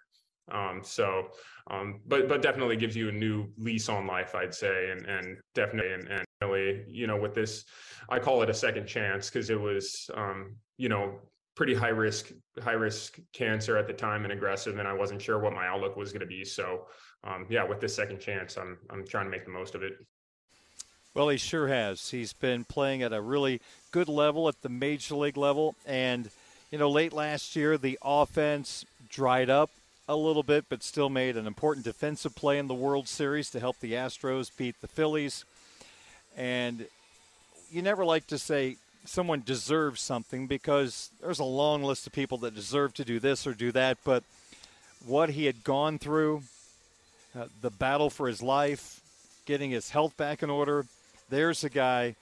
um 0.51 0.81
so 0.83 1.29
um, 1.71 2.01
but 2.07 2.29
but 2.29 2.43
definitely 2.43 2.77
gives 2.77 2.97
you 2.97 3.09
a 3.09 3.13
new 3.13 3.49
lease 3.57 3.89
on 3.89 4.07
life, 4.07 4.35
I'd 4.35 4.55
say, 4.55 4.91
and 4.91 5.07
and 5.07 5.39
definitely 5.55 5.93
and, 5.93 6.09
and 6.09 6.25
really, 6.43 6.85
you 6.89 7.07
know, 7.07 7.17
with 7.17 7.35
this, 7.35 7.65
I 8.09 8.19
call 8.19 8.43
it 8.43 8.51
a 8.51 8.55
second 8.55 8.87
chance 8.87 9.31
because 9.31 9.51
it 9.51 9.61
was, 9.61 10.11
um, 10.15 10.57
you 10.79 10.89
know, 10.89 11.21
pretty 11.55 11.75
high 11.75 11.89
risk 11.89 12.33
high 12.63 12.73
risk 12.73 13.21
cancer 13.33 13.77
at 13.77 13.87
the 13.87 13.93
time 13.93 14.25
and 14.25 14.33
aggressive, 14.33 14.79
and 14.79 14.89
I 14.89 14.93
wasn't 14.93 15.23
sure 15.23 15.39
what 15.39 15.53
my 15.53 15.67
outlook 15.67 15.97
was 15.97 16.13
going 16.13 16.21
to 16.21 16.27
be. 16.27 16.45
So 16.45 16.87
um, 17.23 17.47
yeah, 17.49 17.65
with 17.65 17.81
this 17.81 17.95
second 17.95 18.21
chance, 18.21 18.57
I'm 18.57 18.77
I'm 18.91 19.07
trying 19.07 19.27
to 19.27 19.31
make 19.31 19.45
the 19.45 19.53
most 19.53 19.77
of 19.77 19.83
it. 19.85 19.93
Well, 21.15 21.29
he 21.29 21.39
sure 21.39 21.69
has. 21.69 22.11
He's 22.11 22.33
been 22.33 22.65
playing 22.65 23.03
at 23.03 23.13
a 23.13 23.21
really 23.21 23.61
good 23.91 24.09
level 24.09 24.49
at 24.49 24.63
the 24.63 24.69
major 24.69 25.15
league 25.15 25.37
level, 25.37 25.77
and 25.87 26.31
you 26.73 26.79
know, 26.79 26.91
late 26.91 27.13
last 27.13 27.55
year 27.55 27.79
the 27.79 27.97
offense 28.03 28.85
dried 29.09 29.51
up 29.51 29.71
a 30.11 30.17
little 30.17 30.43
bit, 30.43 30.65
but 30.69 30.83
still 30.83 31.09
made 31.09 31.37
an 31.37 31.47
important 31.47 31.85
defensive 31.85 32.35
play 32.35 32.59
in 32.59 32.67
the 32.67 32.75
World 32.75 33.07
Series 33.07 33.49
to 33.51 33.61
help 33.61 33.79
the 33.79 33.93
Astros 33.93 34.51
beat 34.57 34.81
the 34.81 34.89
Phillies. 34.89 35.45
And 36.37 36.87
you 37.71 37.81
never 37.81 38.05
like 38.05 38.27
to 38.27 38.39
say 38.39 38.77
someone 39.05 39.43
deserves 39.47 40.01
something 40.01 40.49
because 40.49 41.11
there's 41.21 41.39
a 41.39 41.45
long 41.45 41.85
list 41.85 42.09
of 42.09 42.13
people 42.13 42.39
that 42.39 42.57
deserve 42.57 42.93
to 42.95 43.05
do 43.05 43.21
this 43.21 43.47
or 43.47 43.55
do 43.55 43.71
that, 43.71 43.99
but 44.05 44.25
what 45.07 45.31
he 45.31 45.45
had 45.45 45.63
gone 45.63 45.97
through, 45.97 46.43
uh, 47.39 47.47
the 47.61 47.71
battle 47.71 48.11
for 48.11 48.27
his 48.27 48.43
life, 48.43 49.01
getting 49.47 49.71
his 49.71 49.91
health 49.91 50.17
back 50.17 50.43
in 50.43 50.51
order, 50.51 50.87
there's 51.31 51.63
a 51.63 51.71
guy 51.71 52.17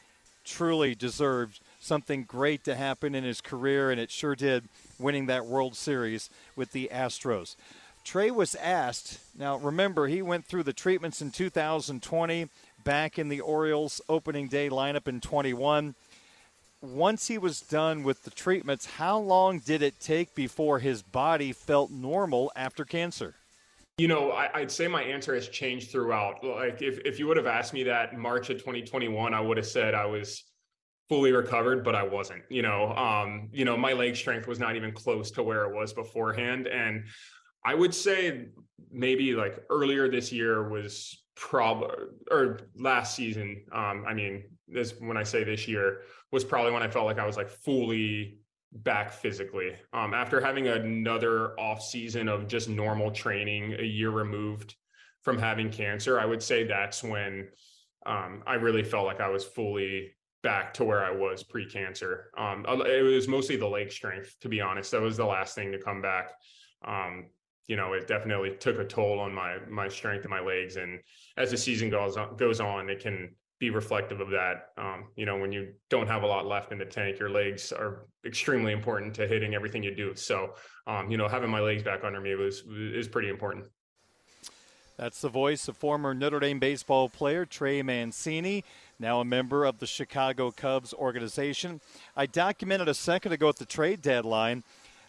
truly 0.45 0.95
deserved 0.95 1.59
something 1.89 2.25
great 2.25 2.63
to 2.65 2.77
happen 2.77 3.15
in 3.15 3.25
his 3.25 3.41
career, 3.41 3.91
and 3.91 3.99
it 3.99 4.11
sure 4.11 4.37
did 4.37 4.69
winning 4.99 5.27
that 5.27 5.47
World 5.47 5.75
Series 5.75 6.31
with 6.55 6.73
the 6.73 6.91
Astros. 6.93 7.57
Trey 8.05 8.31
was 8.31 8.55
asked, 8.55 9.19
now 9.37 9.57
remember, 9.57 10.07
he 10.07 10.23
went 10.23 10.47
through 10.47 10.63
the 10.63 10.73
treatments 10.73 11.21
in 11.21 11.31
2020, 11.31 12.49
back 12.85 13.19
in 13.19 13.29
the 13.29 13.41
Orioles 13.41 14.01
opening 14.09 14.49
day 14.49 14.71
lineup 14.71 15.09
in 15.09 15.21
21. 15.21 15.95
Once 16.81 17.27
he 17.27 17.37
was 17.37 17.61
done 17.61 18.05
with 18.05 18.23
the 18.23 18.31
treatments, 18.31 18.87
how 18.87 19.19
long 19.19 19.59
did 19.59 19.83
it 19.83 19.99
take 19.99 20.35
before 20.35 20.79
his 20.79 21.03
body 21.03 21.53
felt 21.53 21.91
normal 21.91 22.53
after 22.55 22.85
cancer? 22.85 23.35
You 23.99 24.07
know, 24.07 24.31
I, 24.31 24.61
would 24.61 24.71
say 24.71 24.87
my 24.87 25.03
answer 25.03 25.35
has 25.35 25.49
changed 25.49 25.91
throughout. 25.91 26.45
Like, 26.45 26.81
if, 26.81 26.99
if 27.05 27.19
you 27.19 27.27
would 27.27 27.37
have 27.37 27.49
asked 27.49 27.73
me 27.73 27.83
that 27.83 28.17
March 28.17 28.49
of 28.49 28.59
2021, 28.59 29.35
I 29.35 29.41
would 29.41 29.57
have 29.57 29.67
said 29.67 29.95
I 29.95 30.07
was 30.07 30.45
fully 31.09 31.33
recovered, 31.33 31.85
but 31.85 31.95
I 31.95 32.03
wasn't. 32.03 32.43
You 32.49 32.63
know, 32.63 32.93
um, 32.95 33.49
you 33.53 33.65
know, 33.65 33.77
my 33.77 33.93
leg 33.93 34.17
strength 34.17 34.47
was 34.47 34.59
not 34.59 34.77
even 34.77 34.93
close 34.93 35.31
to 35.33 35.43
where 35.43 35.65
it 35.65 35.75
was 35.75 35.93
beforehand, 35.93 36.67
and 36.67 37.05
I 37.65 37.75
would 37.75 37.95
say 37.95 38.47
maybe 38.91 39.35
like 39.35 39.63
earlier 39.71 40.09
this 40.09 40.33
year 40.33 40.69
was 40.69 41.23
probably 41.35 41.89
or 42.31 42.61
last 42.77 43.15
season. 43.15 43.65
Um, 43.73 44.05
I 44.07 44.15
mean, 44.15 44.45
this 44.67 44.95
when 44.99 45.17
I 45.17 45.23
say 45.23 45.45
this 45.45 45.67
year 45.67 46.03
was 46.33 46.45
probably 46.45 46.73
when 46.73 46.83
I 46.83 46.89
felt 46.89 47.07
like 47.07 47.19
I 47.19 47.27
was 47.27 47.37
like 47.37 47.49
fully 47.49 48.39
back 48.73 49.13
physically. 49.13 49.73
Um, 49.93 50.13
after 50.13 50.41
having 50.41 50.69
another 50.69 51.59
off 51.59 51.83
season 51.83 52.29
of 52.29 52.49
just 52.49 52.69
normal 52.69 53.11
training, 53.11 53.75
a 53.79 53.85
year 53.85 54.11
removed 54.11 54.75
from 55.23 55.39
having 55.39 55.71
cancer, 55.71 56.21
I 56.21 56.27
would 56.27 56.43
say 56.43 56.65
that's 56.65 57.03
when 57.03 57.49
um, 58.05 58.43
I 58.47 58.55
really 58.55 58.83
felt 58.83 59.07
like 59.07 59.21
I 59.21 59.29
was 59.29 59.45
fully 59.45 60.13
back 60.43 60.73
to 60.75 60.85
where 60.85 61.05
I 61.05 61.11
was 61.11 61.43
pre-cancer. 61.43 62.31
Um, 62.37 62.65
it 62.69 63.03
was 63.03 63.29
mostly 63.29 63.57
the 63.57 63.67
leg 63.67 63.91
strength, 63.91 64.37
to 64.41 64.49
be 64.49 64.61
honest. 64.61 64.91
That 64.93 65.03
was 65.03 65.17
the 65.17 65.27
last 65.27 65.55
thing 65.55 65.73
to 65.73 65.79
come 65.79 66.01
back. 66.01 66.33
Um, 66.85 67.27
you 67.67 67.77
know, 67.77 67.93
it 67.93 68.07
definitely 68.07 68.57
took 68.59 68.79
a 68.79 68.85
toll 68.85 69.21
on 69.21 69.35
my 69.35 69.59
my 69.69 69.89
strength 69.89 70.23
and 70.23 70.31
my 70.31 70.41
legs. 70.41 70.77
And 70.77 71.01
as 71.37 71.51
the 71.51 71.57
season 71.57 71.91
goes 71.91 72.17
on, 72.17 72.37
goes 72.37 72.61
on, 72.61 72.89
it 72.89 73.01
can 73.01 73.35
be 73.59 73.71
reflective 73.71 74.21
of 74.21 74.31
that. 74.31 74.69
Um, 74.79 75.09
you 75.17 75.27
know, 75.27 75.37
when 75.37 75.53
you 75.53 75.75
don't 75.91 76.07
have 76.07 76.23
a 76.23 76.27
lot 76.27 76.47
left 76.47 76.73
in 76.73 76.79
the 76.79 76.85
tank, 76.85 77.19
your 77.19 77.29
legs 77.29 77.73
are 77.73 78.07
extremely 78.25 78.73
important 78.73 79.15
to 79.15 79.27
hitting 79.27 79.55
everything 79.55 79.83
you 79.83 79.95
do. 79.95 80.15
So, 80.15 80.55
um, 80.87 81.11
you 81.11 81.17
know, 81.17 81.29
having 81.29 81.51
my 81.51 81.61
legs 81.61 81.83
back 81.83 82.05
under 82.05 82.21
me 82.21 82.35
was 82.37 82.63
is 82.69 83.09
pretty 83.09 83.29
important. 83.29 83.67
That's 84.97 85.21
the 85.21 85.29
voice 85.29 85.69
of 85.69 85.77
former 85.77 86.13
Notre 86.13 86.41
Dame 86.41 86.59
baseball 86.59 87.09
player 87.09 87.45
Trey 87.45 87.83
Mancini 87.83 88.65
now 89.01 89.21
a 89.21 89.25
member 89.25 89.65
of 89.65 89.79
the 89.79 89.87
Chicago 89.87 90.51
Cubs 90.51 90.93
organization. 90.93 91.81
I 92.17 92.27
documented 92.27 92.89
a 92.89 92.95
second 92.95 93.33
ago 93.33 93.49
at 93.49 93.57
the 93.57 93.65
trade 93.65 94.03
deadline 94.03 94.65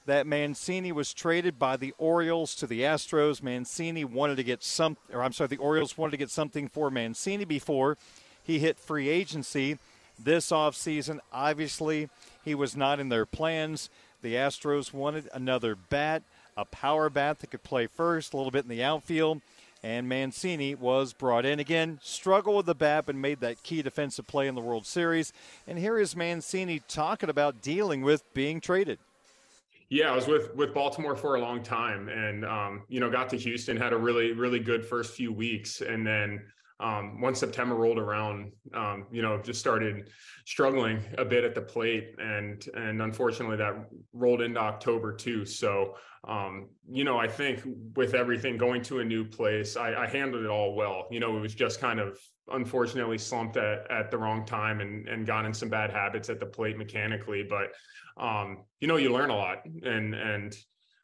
that 0.06 0.28
Mancini 0.28 0.92
was 0.92 1.14
traded 1.14 1.58
by 1.58 1.76
the 1.76 1.94
Orioles 1.98 2.54
to 2.56 2.68
the 2.68 2.82
Astros. 2.82 3.42
Mancini 3.42 4.06
wanted 4.06 4.38
to 4.38 4.44
get 4.44 4.64
some, 4.64 4.98
or 5.12 5.24
I'm 5.24 5.34
sorry, 5.34 5.48
the 5.48 5.58
Orioles 5.58 5.98
wanted 5.98 6.12
to 6.12 6.18
get 6.18 6.30
something 6.30 6.68
for 6.68 6.92
Mancini 6.92 7.46
before 7.46 7.98
he 8.44 8.60
hit 8.60 8.78
free 8.78 9.10
agency 9.10 9.78
this 10.18 10.52
offseason. 10.52 11.20
Obviously, 11.34 12.10
he 12.46 12.54
was 12.54 12.76
not 12.76 13.00
in 13.00 13.10
their 13.10 13.26
plans. 13.26 13.90
The 14.22 14.36
Astros 14.36 14.94
wanted 14.94 15.30
another 15.34 15.76
bat, 15.76 16.22
a 16.56 16.66
power 16.66 17.10
bat 17.10 17.40
that 17.40 17.52
could 17.52 17.64
play 17.64 17.88
first, 17.88 18.34
a 18.34 18.38
little 18.38 18.52
bit 18.52 18.64
in 18.64 18.70
the 18.70 18.84
outfield 18.84 19.42
and 19.84 20.10
Mancini 20.10 20.76
was 20.76 21.14
brought 21.14 21.46
in. 21.46 21.60
Again, 21.60 22.00
struggled 22.02 22.58
with 22.58 22.66
the 22.66 22.76
bat, 22.76 23.06
and 23.08 23.22
made 23.22 23.40
that 23.40 23.64
key 23.64 23.82
defensive 23.82 24.28
play 24.28 24.48
in 24.48 24.56
the 24.56 24.62
World 24.62 24.86
Series. 24.86 25.34
And 25.68 25.80
here 25.80 25.98
is 25.98 26.16
Mancini 26.16 26.82
talking 26.88 27.30
about 27.30 27.62
dealing 27.62 28.02
with 28.02 28.24
being 28.34 28.60
traded. 28.60 29.00
Yeah, 29.90 30.12
I 30.12 30.16
was 30.16 30.28
with 30.28 30.56
with 30.56 30.74
Baltimore 30.74 31.16
for 31.16 31.36
a 31.36 31.42
long 31.42 31.64
time, 31.64 32.10
and 32.10 32.46
um, 32.46 32.84
you 32.90 33.00
know, 33.00 33.10
got 33.10 33.30
to 33.30 33.38
Houston, 33.38 33.76
had 33.76 33.92
a 33.92 33.98
really 33.98 34.34
really 34.34 34.60
good 34.60 34.86
first 34.86 35.16
few 35.16 35.34
weeks, 35.34 35.82
and 35.82 36.06
then 36.06 36.44
um, 36.80 37.20
once 37.20 37.40
September 37.40 37.76
rolled 37.76 37.98
around, 37.98 38.54
um, 38.74 39.06
you 39.12 39.22
know, 39.22 39.42
just 39.42 39.60
started 39.60 40.10
struggling 40.46 41.02
a 41.18 41.26
bit 41.26 41.44
at 41.44 41.54
the 41.54 41.62
plate, 41.62 42.16
and 42.20 42.66
and 42.74 43.02
unfortunately 43.02 43.58
that 43.58 43.76
rolled 44.14 44.42
into 44.42 44.60
October 44.60 45.14
too. 45.14 45.46
So, 45.46 45.96
um, 46.24 46.70
you 46.90 47.04
know, 47.04 47.18
I 47.18 47.28
think 47.28 47.62
with 47.96 48.14
everything 48.14 48.58
going 48.58 48.82
to 48.84 49.00
a 49.00 49.06
new 49.06 49.26
place, 49.26 49.76
I, 49.76 49.94
I, 49.94 50.08
handled 50.08 50.44
it 50.44 50.50
all 50.50 50.74
well. 50.74 51.08
You 51.12 51.20
know, 51.20 51.36
it 51.38 51.42
was 51.42 51.54
just 51.54 51.82
kind 51.82 52.00
of 52.00 52.18
unfortunately 52.52 53.18
slumped 53.18 53.58
at, 53.58 53.90
at 53.92 54.10
the 54.10 54.18
wrong 54.18 54.46
time 54.46 54.80
and 54.80 55.08
and 55.10 55.28
got 55.28 55.46
in 55.46 55.54
some 55.54 55.70
bad 55.70 55.92
habits 55.92 56.30
at 56.30 56.40
the 56.40 56.46
plate 56.46 56.78
mechanically, 56.78 57.44
but 57.44 57.74
um, 58.24 58.64
you 58.80 58.88
know, 58.88 58.96
you 58.96 59.12
learn 59.12 59.32
a 59.32 59.36
lot, 59.36 59.66
and 59.66 60.16
and 60.16 60.56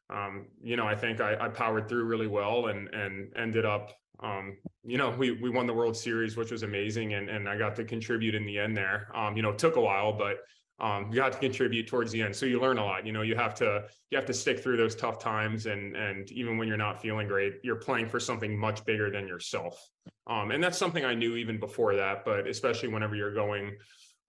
um, 0.09 0.45
you 0.63 0.77
know, 0.77 0.87
I 0.87 0.95
think 0.95 1.19
I, 1.19 1.35
I 1.37 1.49
powered 1.49 1.89
through 1.89 2.05
really 2.05 2.27
well 2.27 2.67
and 2.67 2.87
and 2.93 3.33
ended 3.35 3.65
up 3.65 3.91
um, 4.21 4.57
you 4.83 4.97
know, 4.97 5.09
we 5.09 5.31
we 5.31 5.49
won 5.49 5.67
the 5.67 5.73
World 5.73 5.95
Series, 5.97 6.37
which 6.37 6.51
was 6.51 6.63
amazing, 6.63 7.13
and 7.13 7.29
and 7.29 7.49
I 7.49 7.57
got 7.57 7.75
to 7.77 7.83
contribute 7.83 8.35
in 8.35 8.45
the 8.45 8.59
end 8.59 8.75
there. 8.75 9.09
Um, 9.15 9.35
you 9.35 9.43
know, 9.43 9.53
took 9.53 9.75
a 9.75 9.81
while, 9.81 10.13
but 10.13 10.37
um, 10.79 11.09
you 11.09 11.15
got 11.15 11.31
to 11.31 11.39
contribute 11.39 11.87
towards 11.87 12.11
the 12.11 12.21
end. 12.21 12.35
So 12.35 12.45
you 12.45 12.59
learn 12.59 12.77
a 12.77 12.83
lot. 12.83 13.05
You 13.05 13.13
know, 13.13 13.21
you 13.21 13.35
have 13.35 13.55
to 13.55 13.85
you 14.09 14.17
have 14.17 14.25
to 14.27 14.33
stick 14.33 14.59
through 14.59 14.77
those 14.77 14.95
tough 14.95 15.19
times, 15.19 15.65
and 15.65 15.95
and 15.95 16.31
even 16.31 16.57
when 16.57 16.67
you're 16.67 16.77
not 16.77 17.01
feeling 17.01 17.27
great, 17.27 17.55
you're 17.63 17.75
playing 17.75 18.09
for 18.09 18.19
something 18.19 18.57
much 18.57 18.85
bigger 18.85 19.09
than 19.09 19.27
yourself. 19.27 19.89
Um, 20.27 20.51
and 20.51 20.63
that's 20.63 20.77
something 20.77 21.05
I 21.05 21.13
knew 21.13 21.35
even 21.35 21.59
before 21.59 21.95
that, 21.95 22.25
but 22.25 22.47
especially 22.47 22.89
whenever 22.89 23.15
you're 23.15 23.33
going 23.33 23.77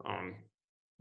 um, 0.05 0.35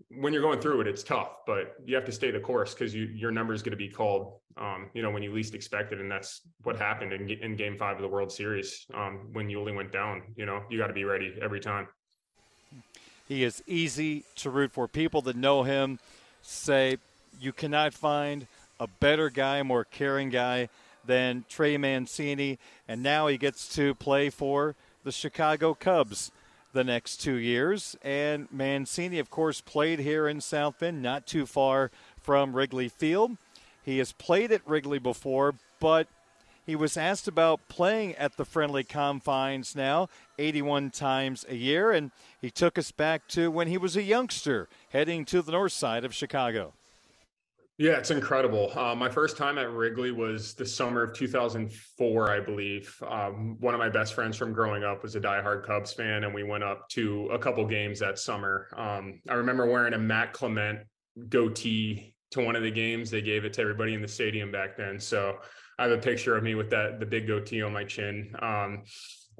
when 0.09 0.33
you're 0.33 0.41
going 0.41 0.59
through 0.59 0.81
it, 0.81 0.87
it's 0.87 1.03
tough, 1.03 1.45
but 1.45 1.75
you 1.85 1.95
have 1.95 2.05
to 2.05 2.11
stay 2.11 2.31
the 2.31 2.39
course 2.39 2.73
because 2.73 2.93
you 2.93 3.05
your 3.05 3.31
number 3.31 3.53
is 3.53 3.61
going 3.61 3.71
to 3.71 3.77
be 3.77 3.89
called, 3.89 4.39
um, 4.57 4.89
you 4.93 5.01
know, 5.01 5.09
when 5.09 5.23
you 5.23 5.33
least 5.33 5.55
expect 5.55 5.91
it, 5.93 5.99
and 5.99 6.11
that's 6.11 6.41
what 6.63 6.77
happened 6.77 7.13
in 7.13 7.29
in 7.29 7.55
Game 7.55 7.77
Five 7.77 7.95
of 7.95 8.01
the 8.01 8.07
World 8.07 8.31
Series 8.31 8.85
um, 8.93 9.29
when 9.33 9.47
Yuli 9.47 9.75
went 9.75 9.91
down. 9.91 10.23
You 10.35 10.45
know, 10.45 10.61
you 10.69 10.77
got 10.77 10.87
to 10.87 10.93
be 10.93 11.03
ready 11.03 11.33
every 11.41 11.59
time. 11.59 11.87
He 13.27 13.43
is 13.43 13.63
easy 13.65 14.23
to 14.37 14.49
root 14.49 14.71
for. 14.71 14.87
People 14.87 15.21
that 15.23 15.35
know 15.35 15.63
him 15.63 15.99
say 16.41 16.97
you 17.39 17.51
cannot 17.51 17.93
find 17.93 18.47
a 18.79 18.87
better 18.87 19.29
guy, 19.29 19.63
more 19.63 19.83
caring 19.83 20.29
guy 20.29 20.69
than 21.05 21.45
Trey 21.49 21.77
Mancini, 21.77 22.59
and 22.87 23.01
now 23.01 23.27
he 23.27 23.37
gets 23.37 23.73
to 23.75 23.95
play 23.95 24.29
for 24.29 24.75
the 25.03 25.11
Chicago 25.11 25.73
Cubs 25.73 26.31
the 26.75 26.83
next 26.83 27.17
two 27.17 27.37
years. 27.37 27.95
And 28.03 28.47
Mancini, 28.51 29.17
of 29.17 29.31
course, 29.31 29.61
played 29.61 29.99
here 29.99 30.27
in 30.27 30.41
South 30.41 30.77
Bend, 30.77 31.01
not 31.01 31.25
too 31.25 31.47
far 31.47 31.89
from 32.21 32.55
Wrigley 32.55 32.89
Field. 32.89 33.37
He 33.83 33.97
has 33.97 34.11
played 34.11 34.51
at 34.51 34.67
Wrigley 34.67 34.99
before, 34.99 35.55
but 35.79 36.07
he 36.65 36.75
was 36.75 36.97
asked 36.97 37.27
about 37.27 37.67
playing 37.69 38.15
at 38.15 38.37
the 38.37 38.45
friendly 38.45 38.83
confines 38.83 39.75
now 39.75 40.09
81 40.37 40.91
times 40.91 41.45
a 41.47 41.55
year, 41.55 41.91
and 41.91 42.11
he 42.41 42.51
took 42.51 42.77
us 42.77 42.91
back 42.91 43.27
to 43.29 43.49
when 43.49 43.67
he 43.67 43.77
was 43.77 43.95
a 43.95 44.03
youngster 44.03 44.67
heading 44.89 45.23
to 45.25 45.41
the 45.41 45.53
north 45.53 45.71
side 45.71 46.03
of 46.03 46.13
Chicago. 46.13 46.73
Yeah, 47.77 47.97
it's 47.97 48.11
incredible. 48.11 48.71
Uh, 48.77 48.95
my 48.95 49.09
first 49.09 49.35
time 49.35 49.57
at 49.57 49.69
Wrigley 49.69 50.11
was 50.11 50.53
the 50.53 50.65
summer 50.65 51.03
of 51.03 51.13
2004, 51.13 52.31
I 52.31 52.39
believe. 52.39 52.95
Um, 53.05 53.57
one 53.59 53.73
of 53.73 53.79
my 53.79 53.89
best 53.89 54.13
friends 54.13 54.37
from 54.37 54.53
growing 54.53 54.85
up 54.85 55.03
was 55.03 55.17
a 55.17 55.19
diehard 55.19 55.65
Cubs 55.65 55.91
fan, 55.91 56.23
and 56.23 56.33
we 56.33 56.43
went 56.43 56.63
up 56.63 56.87
to 56.89 57.29
a 57.33 57.37
couple 57.39 57.65
games 57.65 57.99
that 57.99 58.17
summer. 58.17 58.67
Um, 58.77 59.19
I 59.27 59.33
remember 59.33 59.65
wearing 59.65 59.93
a 59.93 59.97
Matt 59.97 60.31
Clement 60.31 60.79
goatee 61.27 62.15
to 62.31 62.45
one 62.45 62.55
of 62.55 62.63
the 62.63 62.71
games. 62.71 63.11
They 63.11 63.21
gave 63.21 63.43
it 63.43 63.51
to 63.53 63.61
everybody 63.61 63.93
in 63.93 64.01
the 64.01 64.07
stadium 64.07 64.53
back 64.53 64.77
then. 64.77 64.97
So 64.97 65.39
I 65.77 65.83
have 65.83 65.91
a 65.91 65.97
picture 65.97 66.37
of 66.37 66.43
me 66.43 66.55
with 66.55 66.69
that 66.69 67.01
the 67.01 67.05
big 67.05 67.27
goatee 67.27 67.61
on 67.61 67.73
my 67.73 67.83
chin. 67.83 68.33
Um, 68.41 68.83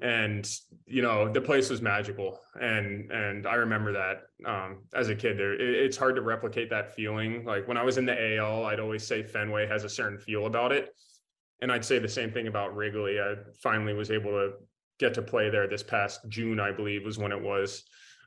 and 0.01 0.49
you 0.85 1.01
know 1.01 1.31
the 1.31 1.41
place 1.41 1.69
was 1.69 1.81
magical. 1.81 2.39
And 2.59 3.11
and 3.11 3.47
i 3.47 3.55
remember 3.55 3.93
that 3.93 4.23
um, 4.45 4.83
as 4.93 5.09
a 5.09 5.15
kid 5.15 5.37
there 5.37 5.53
it, 5.53 5.61
it's 5.61 5.97
hard 5.97 6.15
to 6.15 6.21
replicate 6.21 6.69
that 6.69 6.95
feeling. 6.95 7.45
Like 7.45 7.67
when 7.67 7.77
i 7.77 7.83
was 7.83 7.97
in 7.97 8.05
the 8.05 8.37
al 8.37 8.65
i'd 8.65 8.79
always 8.79 9.05
say 9.05 9.23
fenway 9.23 9.67
has 9.67 9.83
a 9.83 9.89
certain 9.89 10.17
feel 10.17 10.45
about 10.45 10.71
it. 10.71 10.89
And 11.61 11.71
i'd 11.71 11.85
say 11.85 11.99
the 11.99 12.09
same 12.09 12.31
thing 12.31 12.47
about 12.47 12.75
wrigley. 12.75 13.19
I 13.19 13.35
finally 13.61 13.93
was 13.93 14.11
able 14.11 14.31
to 14.31 14.53
get 14.99 15.13
to 15.15 15.21
play 15.21 15.49
there 15.49 15.67
this 15.67 15.83
past 15.83 16.21
june 16.29 16.59
i 16.59 16.71
believe 16.71 17.05
was 17.05 17.17
when 17.17 17.31
it 17.31 17.41
was. 17.41 17.83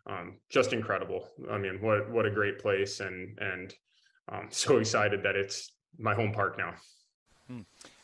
Um, 0.06 0.38
just 0.48 0.72
incredible. 0.72 1.28
I 1.50 1.58
mean 1.58 1.82
what 1.82 2.10
what 2.10 2.24
a 2.26 2.30
great 2.30 2.58
place. 2.58 3.00
And 3.00 3.38
and 3.40 3.74
um, 4.30 4.48
so 4.50 4.78
excited 4.78 5.22
that 5.22 5.36
it's 5.36 5.70
my 5.98 6.14
home 6.14 6.32
park 6.32 6.56
now. 6.56 6.74
Hmm. 7.46 7.60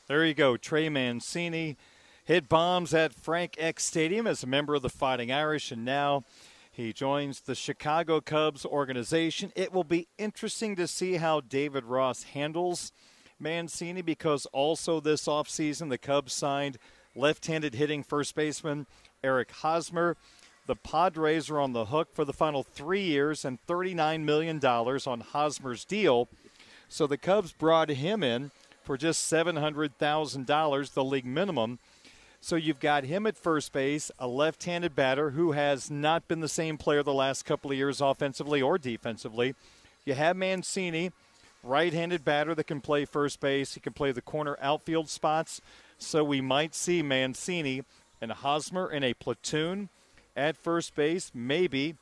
there 0.07 0.25
you 0.25 0.35
go. 0.35 0.57
Trey 0.57 0.89
mancini 0.89 1.77
hit 2.25 2.49
bombs 2.49 2.95
at 2.95 3.14
Frank 3.14 3.57
Eck 3.59 3.79
Stadium 3.79 4.27
as 4.27 4.43
a 4.43 4.47
member 4.47 4.75
of 4.75 4.83
the 4.83 4.89
Fighting 4.89 5.31
Irish, 5.31 5.70
and 5.70 5.85
now 5.85 6.25
he 6.72 6.93
joins 6.93 7.41
the 7.41 7.55
Chicago 7.55 8.20
Cubs 8.20 8.64
organization. 8.64 9.53
It 9.55 9.72
will 9.72 9.85
be 9.85 10.09
interesting 10.18 10.75
to 10.77 10.89
see 10.89 11.14
how 11.14 11.41
David 11.41 11.85
Ross 11.85 12.25
handles 12.25 12.91
Mancini 13.39 14.03
because 14.03 14.47
also 14.47 15.01
this 15.01 15.27
offseason 15.27 15.91
the 15.91 15.99
Cubs 15.99 16.33
signed 16.33 16.79
left 17.14 17.47
handed 17.47 17.75
hitting 17.75 18.03
first 18.03 18.35
baseman 18.35 18.87
Eric 19.22 19.53
Hosmer. 19.53 20.16
The 20.66 20.77
Padres 20.77 21.51
are 21.51 21.61
on 21.61 21.75
the 21.75 21.87
hook 21.87 22.09
for 22.14 22.25
the 22.25 22.33
final 22.33 22.62
three 22.62 23.03
years 23.03 23.45
and 23.45 23.59
$39 23.66 24.25
million 24.25 24.64
on 24.64 25.20
Hosmer's 25.20 25.85
deal. 25.85 26.29
So 26.89 27.07
the 27.07 27.18
Cubs 27.18 27.53
brought 27.53 27.91
him 27.91 28.22
in 28.22 28.51
for 28.83 28.97
just 28.97 29.31
$700,000, 29.31 30.93
the 30.93 31.05
league 31.05 31.27
minimum. 31.27 31.79
So 32.45 32.57
you've 32.57 32.78
got 32.78 33.05
him 33.05 33.26
at 33.26 33.38
first 33.38 33.72
base, 33.72 34.11
a 34.18 34.28
left 34.28 34.64
handed 34.64 34.95
batter 34.95 35.30
who 35.30 35.53
has 35.53 35.90
not 35.90 36.28
been 36.28 36.40
the 36.40 36.47
same 36.47 36.76
player 36.76 37.03
the 37.03 37.14
last 37.14 37.47
couple 37.47 37.70
of 37.70 37.76
years 37.78 38.03
offensively 38.03 38.61
or 38.61 38.76
defensively. 38.76 39.55
You 40.05 40.12
have 40.12 40.36
Mancini, 40.36 41.11
right 41.62 41.90
handed 41.90 42.22
batter 42.22 42.55
that 42.55 42.64
can 42.64 42.82
play 42.82 43.07
first 43.07 43.40
base. 43.40 43.72
He 43.72 43.80
can 43.80 43.95
play 43.95 44.12
the 44.12 44.20
corner 44.20 44.59
outfield 44.61 45.09
spots. 45.09 45.62
So 45.97 46.22
we 46.22 46.42
might 46.42 46.74
see 46.74 47.01
Mancini 47.01 47.84
and 48.20 48.30
Hosmer 48.30 48.92
in 48.92 49.03
a 49.05 49.14
platoon 49.14 49.88
at 50.36 50.59
first 50.59 50.95
base. 50.95 51.30
Maybe 51.32 51.95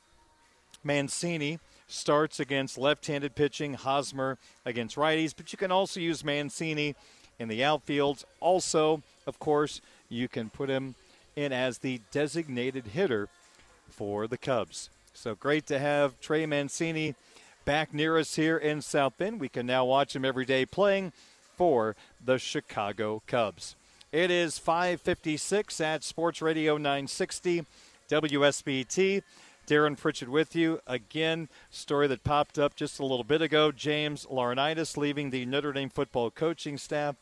Mancini 0.83 1.61
starts 1.87 2.41
against 2.41 2.77
left 2.77 3.07
handed 3.07 3.37
pitching, 3.37 3.75
Hosmer 3.75 4.39
against 4.67 4.97
righties, 4.97 5.35
but 5.37 5.53
you 5.53 5.57
can 5.57 5.71
also 5.71 6.01
use 6.01 6.25
Mancini 6.25 6.97
in 7.39 7.47
the 7.47 7.61
outfields. 7.61 8.25
Also, 8.41 9.03
of 9.27 9.39
course, 9.39 9.81
you 10.13 10.29
can 10.29 10.51
put 10.51 10.69
him 10.69 10.95
in 11.35 11.53
as 11.53 11.79
the 11.79 12.01
designated 12.11 12.89
hitter 12.89 13.29
for 13.89 14.27
the 14.27 14.39
Cubs. 14.39 14.91
So 15.15 15.35
great 15.35 15.67
to 15.67 15.79
have 15.79 16.21
Trey 16.21 16.47
Mancini 16.47 17.15
back 17.65 17.93
near 17.95 18.19
us 18.19 18.37
here 18.37 18.57
in 18.57 18.83
South 18.83 19.17
Bend. 19.17 19.41
We 19.41 19.49
can 19.49 19.67
now 19.67 19.85
watch 19.85 20.15
him 20.15 20.25
every 20.25 20.45
day 20.45 20.67
playing 20.67 21.13
for 21.57 21.97
the 22.25 22.39
Chicago 22.39 23.23
Cubs. 23.27 23.77
It 24.11 24.31
is 24.31 24.59
5:56 24.59 25.81
at 25.81 26.05
Sports 26.05 26.43
Radio 26.43 26.77
960 26.77 27.65
WSBT. 28.09 29.23
Darren 29.67 29.97
Pritchett 29.97 30.29
with 30.29 30.57
you 30.57 30.81
again. 30.87 31.49
Story 31.71 32.09
that 32.09 32.25
popped 32.25 32.59
up 32.59 32.75
just 32.75 32.99
a 32.99 33.07
little 33.07 33.25
bit 33.25 33.41
ago. 33.41 33.71
James 33.73 34.27
Laurinaitis 34.27 34.97
leaving 34.97 35.31
the 35.31 35.47
Notre 35.47 35.73
Dame 35.73 35.89
football 35.89 36.31
coaching 36.31 36.77
staff 36.77 37.17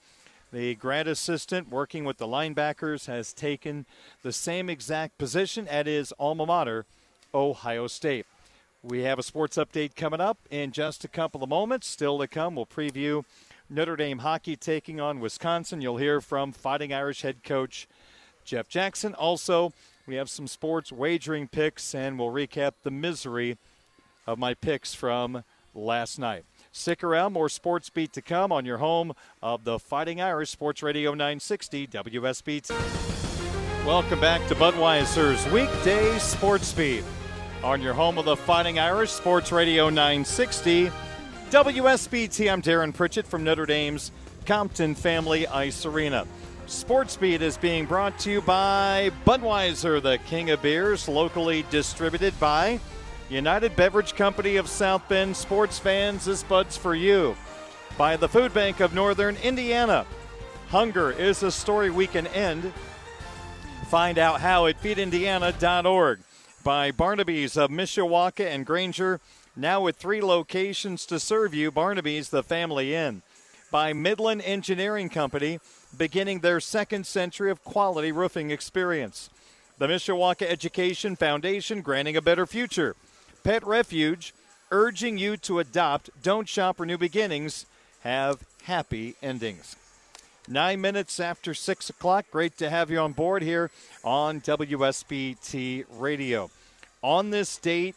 the 0.53 0.75
grad 0.75 1.07
assistant 1.07 1.71
working 1.71 2.05
with 2.05 2.19
the 2.19 2.27
linebackers 2.27 3.07
has 3.07 3.33
taken 3.33 3.87
the 4.23 4.33
same 4.33 4.69
exact 4.69 5.17
position 5.19 5.69
at 5.69 5.87
his 5.87 6.13
alma 6.19 6.47
mater, 6.47 6.87
Ohio 7.35 7.87
State. 7.87 8.27
We 8.83 9.03
have 9.03 9.19
a 9.19 9.23
sports 9.23 9.57
update 9.57 9.95
coming 9.95 10.21
up 10.21 10.39
in 10.51 10.73
just 10.73 11.05
a 11.05 11.09
couple 11.09 11.43
of 11.43 11.51
moments. 11.51 11.87
Still 11.87 12.19
to 12.19 12.27
come, 12.27 12.57
we'll 12.57 12.67
preview 12.67 13.25
Notre 13.69 13.95
Dame 13.95 14.19
hockey 14.19 14.57
taking 14.57 15.01
on 15.01 15.21
Wisconsin. 15.21 15.81
You'll 15.81 15.99
hear 15.99 16.21
from 16.21 16.53
Fighting 16.53 16.93
Irish 16.93 17.23
head 17.23 17.45
coach 17.45 17.87
Jeff 18.45 18.69
Jackson. 18.69 19.15
Also, 19.15 19.73
we 20.07 20.17
have 20.17 20.31
some 20.31 20.49
sports 20.49 20.91
wagering 20.91 21.47
picks, 21.47 21.95
and 21.95 22.19
we'll 22.19 22.31
recap 22.31 22.73
the 22.83 22.91
misery 22.91 23.59
of 24.27 24.39
my 24.39 24.55
picks 24.55 24.95
from 24.95 25.45
last 25.75 26.19
night. 26.19 26.45
Stick 26.73 27.03
around, 27.03 27.33
more 27.33 27.49
Sports 27.49 27.91
Beat 27.91 28.13
to 28.13 28.23
come 28.23 28.53
on 28.53 28.65
your 28.65 28.79
home 28.79 29.13
of 29.43 29.65
the 29.65 29.81
Fighting 29.81 30.21
Irish 30.21 30.51
Sports 30.51 30.85
Radio 30.85 31.11
960 31.15 31.89
WSBT. 31.89 33.85
Welcome 33.85 34.21
back 34.21 34.47
to 34.47 34.55
Budweiser's 34.55 35.45
Weekday 35.51 36.17
Sports 36.21 36.73
Beat 36.73 37.03
on 37.65 37.83
your 37.83 37.93
home 37.93 38.19
of 38.19 38.25
the 38.25 38.37
Fighting 38.37 38.79
Irish 38.79 39.11
Sports 39.11 39.51
Radio 39.51 39.89
960 39.89 40.93
WSBT. 41.51 42.53
I'm 42.53 42.63
Darren 42.63 42.95
Pritchett 42.95 43.27
from 43.27 43.43
Notre 43.43 43.67
Dame's 43.67 44.13
Compton 44.47 44.95
Family 44.95 45.49
Ice 45.49 45.85
Arena. 45.85 46.25
Sports 46.67 47.17
Beat 47.17 47.43
is 47.43 47.57
being 47.57 47.85
brought 47.85 48.17
to 48.21 48.31
you 48.31 48.41
by 48.43 49.11
Budweiser, 49.27 50.01
the 50.01 50.19
king 50.19 50.51
of 50.51 50.63
beers, 50.63 51.09
locally 51.09 51.65
distributed 51.71 52.39
by 52.39 52.79
United 53.31 53.77
Beverage 53.77 54.17
Company 54.17 54.57
of 54.57 54.69
South 54.69 55.09
Bend. 55.09 55.37
Sports 55.37 55.79
fans, 55.79 56.25
this 56.25 56.43
Bud's 56.43 56.77
for 56.77 56.97
you. 56.97 57.37
By 57.97 58.17
the 58.17 58.29
Food 58.29 58.53
Bank 58.53 58.81
of 58.81 58.93
Northern 58.93 59.37
Indiana. 59.37 60.05
Hunger 60.71 61.13
is 61.13 61.45
a 61.45 61.53
story 61.53 61.91
we 61.91 62.09
can 62.09 62.27
end. 62.29 62.73
Find 63.87 64.19
out 64.19 64.41
how 64.41 64.67
at 64.67 64.83
feedindiana.org. 64.83 66.21
By 66.65 66.91
Barnaby's 66.91 67.57
of 67.57 67.71
Mishawaka 67.71 68.47
and 68.47 68.67
Granger, 68.67 69.21
now 69.55 69.81
with 69.81 69.95
three 69.95 70.21
locations 70.21 71.07
to 71.07 71.21
serve 71.21 71.55
you. 71.55 71.71
Barnaby's, 71.71 72.31
the 72.31 72.43
family 72.43 72.97
inn. 72.97 73.23
By 73.71 73.93
Midland 73.93 74.43
Engineering 74.45 75.09
Company, 75.09 75.61
beginning 75.97 76.41
their 76.41 76.59
second 76.59 77.07
century 77.07 77.53
of 77.53 77.63
quality 77.63 78.11
roofing 78.11 78.51
experience. 78.51 79.31
The 79.79 79.87
Mishawaka 79.87 80.47
Education 80.47 81.15
Foundation, 81.15 81.81
granting 81.81 82.17
a 82.17 82.23
better 82.23 82.45
future. 82.45 82.97
Pet 83.43 83.67
Refuge, 83.67 84.35
urging 84.71 85.19
you 85.19 85.37
to 85.39 85.59
adopt. 85.59 86.11
Don't 86.23 86.49
shop 86.49 86.77
for 86.77 86.87
new 86.87 86.99
beginnings. 86.99 87.67
Have 88.03 88.45
happy 88.65 89.15
endings. 89.23 89.77
Nine 90.49 90.81
minutes 90.81 91.21
after 91.21 91.55
six 91.55 91.91
o'clock. 91.91 92.27
Great 92.31 92.59
to 92.59 92.69
have 92.69 92.91
you 92.91 92.99
on 92.99 93.13
board 93.13 93.43
here 93.43 93.71
on 94.05 94.41
WSBT 94.41 95.85
Radio. 95.93 96.51
On 97.03 97.31
this 97.31 97.57
date 97.57 97.95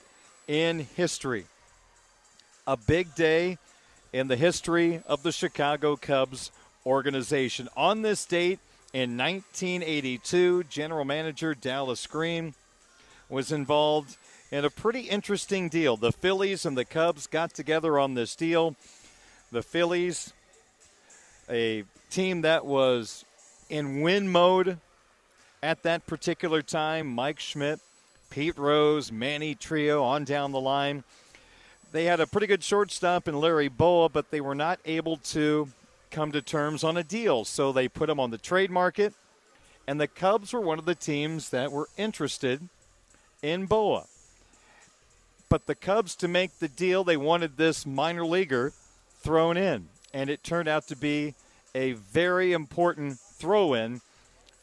in 0.48 0.80
history, 0.96 1.46
a 2.66 2.78
big 2.78 3.16
day 3.16 3.58
in 4.14 4.28
the 4.28 4.36
history 4.36 5.02
of 5.08 5.24
the 5.24 5.32
Chicago 5.32 5.96
Cubs 5.96 6.52
organization. 6.86 7.68
On 7.76 8.02
this 8.02 8.26
date 8.26 8.60
in 8.94 9.18
1982, 9.18 10.66
General 10.66 11.06
Manager 11.06 11.56
Dallas 11.56 12.06
Green 12.08 12.54
was 13.30 13.52
involved 13.52 14.18
in 14.54 14.64
a 14.64 14.70
pretty 14.70 15.00
interesting 15.00 15.68
deal. 15.68 15.98
The 15.98 16.12
Phillies 16.12 16.64
and 16.64 16.78
the 16.78 16.86
Cubs 16.86 17.26
got 17.26 17.56
together 17.56 17.98
on 17.98 18.14
this 18.14 18.36
deal. 18.36 18.76
The 19.52 19.64
Phillies, 19.64 20.32
a 21.50 21.86
team 22.12 22.42
that 22.42 22.64
was 22.64 23.26
in 23.68 24.02
win 24.02 24.32
mode 24.32 24.78
at 25.64 25.82
that 25.82 26.06
particular 26.06 26.62
time, 26.62 27.08
Mike 27.08 27.40
Schmidt, 27.40 27.80
Pete 28.30 28.56
Rose, 28.56 29.12
Manny 29.12 29.56
Trillo 29.56 30.04
on 30.04 30.24
down 30.24 30.52
the 30.52 30.62
line. 30.62 31.04
They 31.92 32.06
had 32.06 32.20
a 32.20 32.28
pretty 32.28 32.46
good 32.46 32.64
shortstop 32.64 33.28
in 33.28 33.40
Larry 33.40 33.70
Bowa, 33.70 34.08
but 34.08 34.30
they 34.30 34.40
were 34.40 34.54
not 34.54 34.80
able 34.86 35.18
to 35.18 35.70
come 36.12 36.32
to 36.32 36.44
terms 36.44 36.84
on 36.84 36.96
a 36.96 37.04
deal. 37.04 37.44
So 37.44 37.72
they 37.72 37.88
put 37.88 38.08
him 38.08 38.20
on 38.20 38.30
the 38.30 38.38
trade 38.38 38.70
market, 38.70 39.16
and 39.88 40.00
the 40.00 40.08
Cubs 40.08 40.54
were 40.54 40.62
one 40.62 40.78
of 40.78 40.86
the 40.86 40.94
teams 40.94 41.50
that 41.50 41.72
were 41.72 41.90
interested 41.98 42.70
in 43.42 43.66
Bowa. 43.66 44.06
But 45.54 45.68
the 45.68 45.76
Cubs, 45.76 46.16
to 46.16 46.28
make 46.28 46.58
the 46.58 46.68
deal, 46.68 47.04
they 47.04 47.16
wanted 47.16 47.58
this 47.58 47.86
minor 47.86 48.26
leaguer 48.26 48.74
thrown 49.22 49.56
in. 49.56 49.88
And 50.12 50.32
it 50.32 50.44
turned 50.44 50.68
out 50.68 50.88
to 50.88 50.96
be 50.96 51.36
a 51.76 51.92
very 51.92 52.54
important 52.54 53.20
throw 53.20 53.76
in 53.76 54.02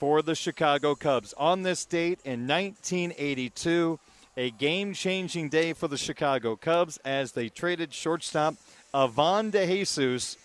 for 0.00 0.20
the 0.20 0.34
Chicago 0.34 0.96
Cubs. 0.96 1.32
On 1.34 1.62
this 1.62 1.84
date 1.84 2.18
in 2.24 2.48
1982, 2.48 4.00
a 4.36 4.50
game 4.50 4.92
changing 4.92 5.48
day 5.48 5.74
for 5.74 5.86
the 5.86 5.96
Chicago 5.96 6.56
Cubs 6.56 6.96
as 7.04 7.30
they 7.30 7.48
traded 7.48 7.94
shortstop 7.94 8.56
Ivan 8.92 9.52
DeJesus 9.52 10.38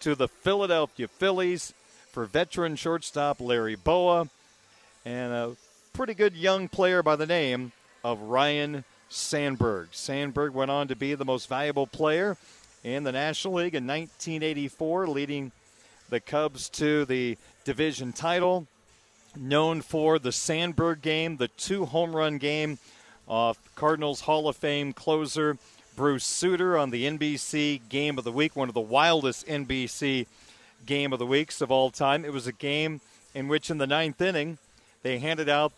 to 0.00 0.14
the 0.14 0.28
Philadelphia 0.28 1.06
Phillies 1.06 1.74
for 2.12 2.24
veteran 2.24 2.76
shortstop 2.76 3.42
Larry 3.42 3.76
Bowa 3.76 4.30
and 5.04 5.32
a 5.34 5.56
pretty 5.92 6.14
good 6.14 6.34
young 6.34 6.66
player 6.66 7.02
by 7.02 7.14
the 7.14 7.26
name 7.26 7.72
of 8.02 8.18
Ryne 8.22 8.84
Sandberg. 9.12 9.88
Sandberg 9.92 10.54
went 10.54 10.70
on 10.70 10.88
to 10.88 10.96
be 10.96 11.14
the 11.14 11.24
most 11.24 11.48
valuable 11.48 11.86
player 11.86 12.36
in 12.82 13.04
the 13.04 13.12
National 13.12 13.54
League 13.54 13.74
in 13.74 13.86
1984, 13.86 15.06
leading 15.06 15.52
the 16.08 16.20
Cubs 16.20 16.68
to 16.70 17.04
the 17.04 17.38
division 17.64 18.12
title. 18.12 18.66
known 19.36 19.80
for 19.80 20.18
the 20.18 20.32
Sandberg 20.32 21.00
game, 21.00 21.36
the 21.38 21.48
two 21.48 21.86
home 21.86 22.14
run 22.14 22.38
game 22.38 22.78
off 23.26 23.58
Cardinals 23.74 24.22
Hall 24.22 24.48
of 24.48 24.56
Fame 24.56 24.92
closer 24.92 25.56
Bruce 25.96 26.24
Sutter 26.24 26.76
on 26.76 26.90
the 26.90 27.06
NBC 27.06 27.80
Game 27.88 28.18
of 28.18 28.24
the 28.24 28.32
Week, 28.32 28.56
one 28.56 28.68
of 28.68 28.74
the 28.74 28.80
wildest 28.80 29.46
NBC 29.46 30.26
Game 30.86 31.12
of 31.12 31.18
the 31.18 31.26
Weeks 31.26 31.60
of 31.60 31.70
all 31.70 31.90
time. 31.90 32.24
It 32.24 32.32
was 32.32 32.46
a 32.46 32.52
game 32.52 33.00
in 33.34 33.48
which, 33.48 33.70
in 33.70 33.78
the 33.78 33.86
ninth 33.86 34.20
inning, 34.20 34.58
they 35.02 35.18
handed 35.18 35.48
out 35.48 35.72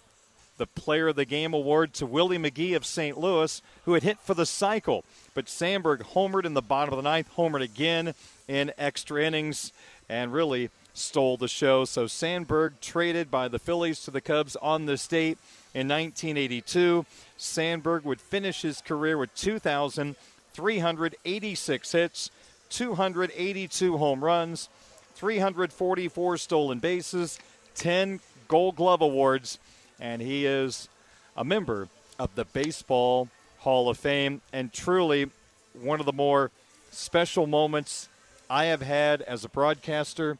the 0.57 0.67
Player 0.67 1.09
of 1.09 1.17
the 1.17 1.25
Game 1.25 1.53
award 1.53 1.93
to 1.95 2.07
Willie 2.07 2.39
McGee 2.39 2.77
of 2.77 2.87
St. 2.87 3.19
Louis, 3.19 3.61
who 3.85 3.95
had 3.95 4.03
hit 4.03 4.19
for 4.21 4.35
the 4.35 4.47
cycle. 4.47 5.05
But 5.35 5.49
Sandberg 5.49 6.03
homered 6.03 6.45
in 6.45 6.55
the 6.55 6.63
bottom 6.63 6.95
of 6.95 6.99
the 6.99 7.09
ninth, 7.09 7.31
homered 7.37 7.63
again 7.63 8.15
in 8.47 8.73
extra 8.79 9.25
innings, 9.25 9.73
and 10.09 10.33
really 10.33 10.71
stole 10.93 11.37
the 11.37 11.49
show. 11.49 11.85
So 11.85 12.07
Sandberg 12.07 12.81
traded 12.81 13.29
by 13.31 13.49
the 13.49 13.59
Phillies 13.59 14.05
to 14.05 14.13
the 14.13 14.21
Cubs 14.21 14.55
on 14.57 14.87
this 14.87 15.09
date 15.09 15.39
in 15.75 15.89
1982. 15.89 17.05
Sandberg 17.37 18.05
would 18.05 18.21
finish 18.21 18.63
his 18.63 18.81
career 18.81 19.19
with 19.19 19.35
2,386 19.35 21.93
hits, 21.93 22.31
282 22.71 23.99
home 23.99 24.25
runs, 24.25 24.69
344 25.17 26.37
stolen 26.37 26.79
bases, 26.79 27.41
10 27.75 28.21
Gold 28.47 28.77
Glove 28.77 29.01
awards, 29.01 29.59
and 30.01 30.20
he 30.22 30.47
is 30.47 30.88
a 31.36 31.45
member 31.45 31.88
of 32.18 32.34
the 32.34 32.45
Baseball 32.45 33.28
Hall 33.59 33.88
of 33.88 33.99
Fame 33.99 34.40
and 34.53 34.72
truly 34.72 35.30
one 35.72 36.01
of 36.01 36.07
the 36.07 36.12
more 36.12 36.51
special 36.90 37.47
moments 37.47 38.09
I 38.49 38.66
have 38.66 38.82
had 38.82 39.22
as 39.22 39.45
a 39.45 39.49
broadcaster 39.49 40.38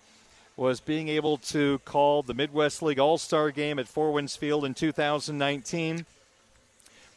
was 0.57 0.79
being 0.81 1.09
able 1.09 1.37
to 1.39 1.81
call 1.85 2.23
the 2.23 2.35
Midwest 2.35 2.83
League 2.83 3.01
All 3.01 3.19
Star 3.19 3.51
game 3.51 3.79
at 3.79 3.89
Four 3.89 4.13
Winds 4.13 4.37
Field 4.37 4.65
in 4.65 4.75
2019. 4.75 6.07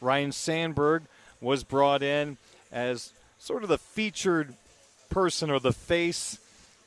Ryne 0.00 0.32
Sandberg 0.32 1.04
was 1.40 1.62
brought 1.62 2.02
in 2.02 2.36
as 2.72 3.12
sort 3.38 3.62
of 3.62 3.68
the 3.68 3.78
featured 3.78 4.54
person 5.08 5.50
or 5.50 5.60
the 5.60 5.72
face 5.72 6.38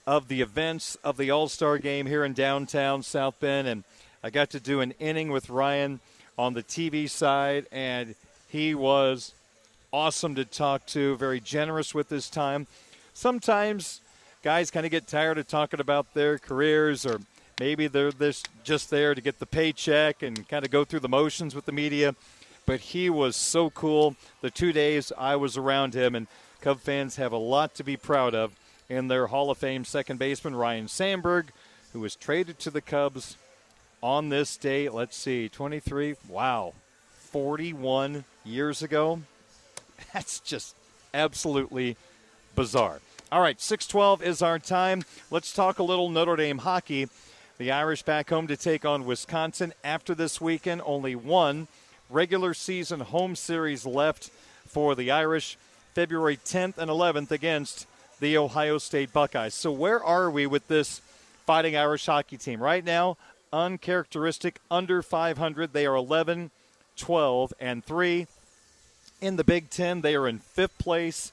of 0.06 0.28
the 0.28 0.42
events 0.42 0.96
of 1.04 1.18
the 1.18 1.32
All 1.32 1.48
Star 1.48 1.78
game 1.78 2.06
here 2.06 2.26
in 2.26 2.34
downtown 2.34 3.02
South 3.04 3.40
Bend. 3.40 3.68
And 3.68 3.84
I 4.24 4.30
got 4.30 4.52
to 4.52 4.60
do 4.60 4.82
an 4.82 4.94
inning 5.00 5.32
with 5.32 5.50
Ryne 5.50 6.00
on 6.38 6.54
the 6.54 6.62
TV 6.62 7.10
side, 7.10 7.66
and 7.72 8.14
he 8.48 8.76
was 8.76 9.34
awesome 9.92 10.36
to 10.36 10.46
talk 10.46 10.86
to, 10.88 11.16
very 11.18 11.40
generous 11.40 11.96
with 11.96 12.10
his 12.10 12.30
time. 12.30 12.68
Sometimes 13.14 14.00
guys 14.44 14.72
kind 14.72 14.86
of 14.86 14.92
get 14.92 15.08
tired 15.08 15.38
of 15.38 15.48
talking 15.48 15.80
about 15.80 16.14
their 16.14 16.38
careers 16.38 17.06
or 17.06 17.20
maybe 17.60 17.88
they're 17.88 18.12
just 18.64 18.90
there 18.90 19.14
to 19.14 19.22
get 19.22 19.40
the 19.40 19.46
paycheck 19.46 20.24
and 20.24 20.48
kind 20.48 20.66
of 20.66 20.72
go 20.72 20.84
through 20.84 21.00
the 21.00 21.10
motions 21.10 21.54
with 21.54 21.66
the 21.66 21.72
media. 21.72 22.16
But 22.66 22.80
he 22.80 23.10
was 23.10 23.36
so 23.36 23.70
cool. 23.72 24.16
The 24.42 24.50
two 24.50 24.72
days 24.72 25.12
I 25.18 25.36
was 25.36 25.58
around 25.58 25.94
him, 25.94 26.16
and 26.16 26.28
Cub 26.62 26.80
fans 26.80 27.16
have 27.18 27.32
a 27.32 27.38
lot 27.38 27.74
to 27.76 27.84
be 27.84 27.98
proud 27.98 28.36
of 28.36 28.56
in 28.88 29.08
their 29.08 29.28
Hall 29.28 29.50
of 29.50 29.58
Fame 29.58 29.84
second 29.84 30.20
baseman, 30.20 30.56
Ryne 30.56 30.88
Sandberg, 30.88 31.52
who 31.92 32.00
was 32.00 32.16
traded 32.16 32.60
to 32.60 32.70
the 32.70 32.82
Cubs 32.82 33.36
on 34.02 34.30
this 34.30 34.58
date. 34.58 34.94
Let's 34.94 35.16
see, 35.16 35.50
23, 35.50 36.16
wow, 36.28 36.74
41 37.12 38.24
years 38.44 38.82
ago. 38.82 39.22
That's 40.14 40.40
just 40.40 40.76
absolutely 41.14 41.98
bizarre. 42.56 43.02
All 43.32 43.42
right, 43.42 43.60
612 43.62 44.24
is 44.24 44.42
our 44.42 44.60
time. 44.60 45.04
Let's 45.30 45.54
talk 45.54 45.80
a 45.80 45.84
little 45.84 46.10
Notre 46.10 46.36
Dame 46.36 46.60
hockey. 46.60 47.08
The 47.58 47.72
Irish 47.72 48.04
back 48.04 48.30
home 48.30 48.48
to 48.48 48.58
take 48.58 48.86
on 48.86 49.06
Wisconsin 49.06 49.74
after 49.84 50.16
this 50.16 50.42
weekend. 50.42 50.82
Only 50.84 51.16
one 51.16 51.68
regular 52.10 52.54
season 52.54 53.00
home 53.00 53.36
series 53.36 53.86
left 53.86 54.32
for 54.68 54.96
the 54.96 55.12
Irish. 55.12 55.58
February 55.94 56.38
10th 56.38 56.78
and 56.78 56.90
11th 56.90 57.32
against 57.32 57.86
the 58.20 58.38
Ohio 58.38 58.78
State 58.78 59.12
Buckeyes. 59.12 59.54
So, 59.54 59.72
where 59.72 60.04
are 60.04 60.32
we 60.32 60.48
with 60.48 60.68
this 60.68 61.02
Fighting 61.46 61.76
Irish 61.76 62.06
hockey 62.06 62.38
team? 62.38 62.62
Right 62.62 62.84
now, 62.84 63.18
uncharacteristic, 63.54 64.60
under 64.70 65.02
500. 65.02 65.74
They 65.74 65.86
are 65.86 65.96
11, 65.96 66.52
12, 66.98 67.54
and 67.60 67.84
3. 67.84 68.28
In 69.22 69.36
the 69.36 69.44
Big 69.44 69.70
Ten, 69.70 70.02
they 70.02 70.16
are 70.16 70.28
in 70.28 70.40
fifth 70.40 70.78
place 70.78 71.32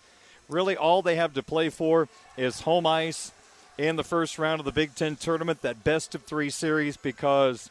really 0.49 0.77
all 0.77 1.03
they 1.03 1.17
have 1.17 1.35
to 1.35 1.43
play 1.43 1.69
for 1.69 2.09
is 2.37 2.63
home 2.63 2.87
ice 2.87 3.33
in 3.77 3.97
the 3.97 4.05
first 4.05 4.39
round 4.39 4.61
of 4.61 4.65
the 4.65 4.73
Big 4.73 4.95
Ten 4.95 5.17
tournament, 5.17 5.63
that 5.63 5.85
best 5.85 6.15
of 6.15 6.23
three 6.25 6.51
series, 6.51 6.97
because 6.97 7.71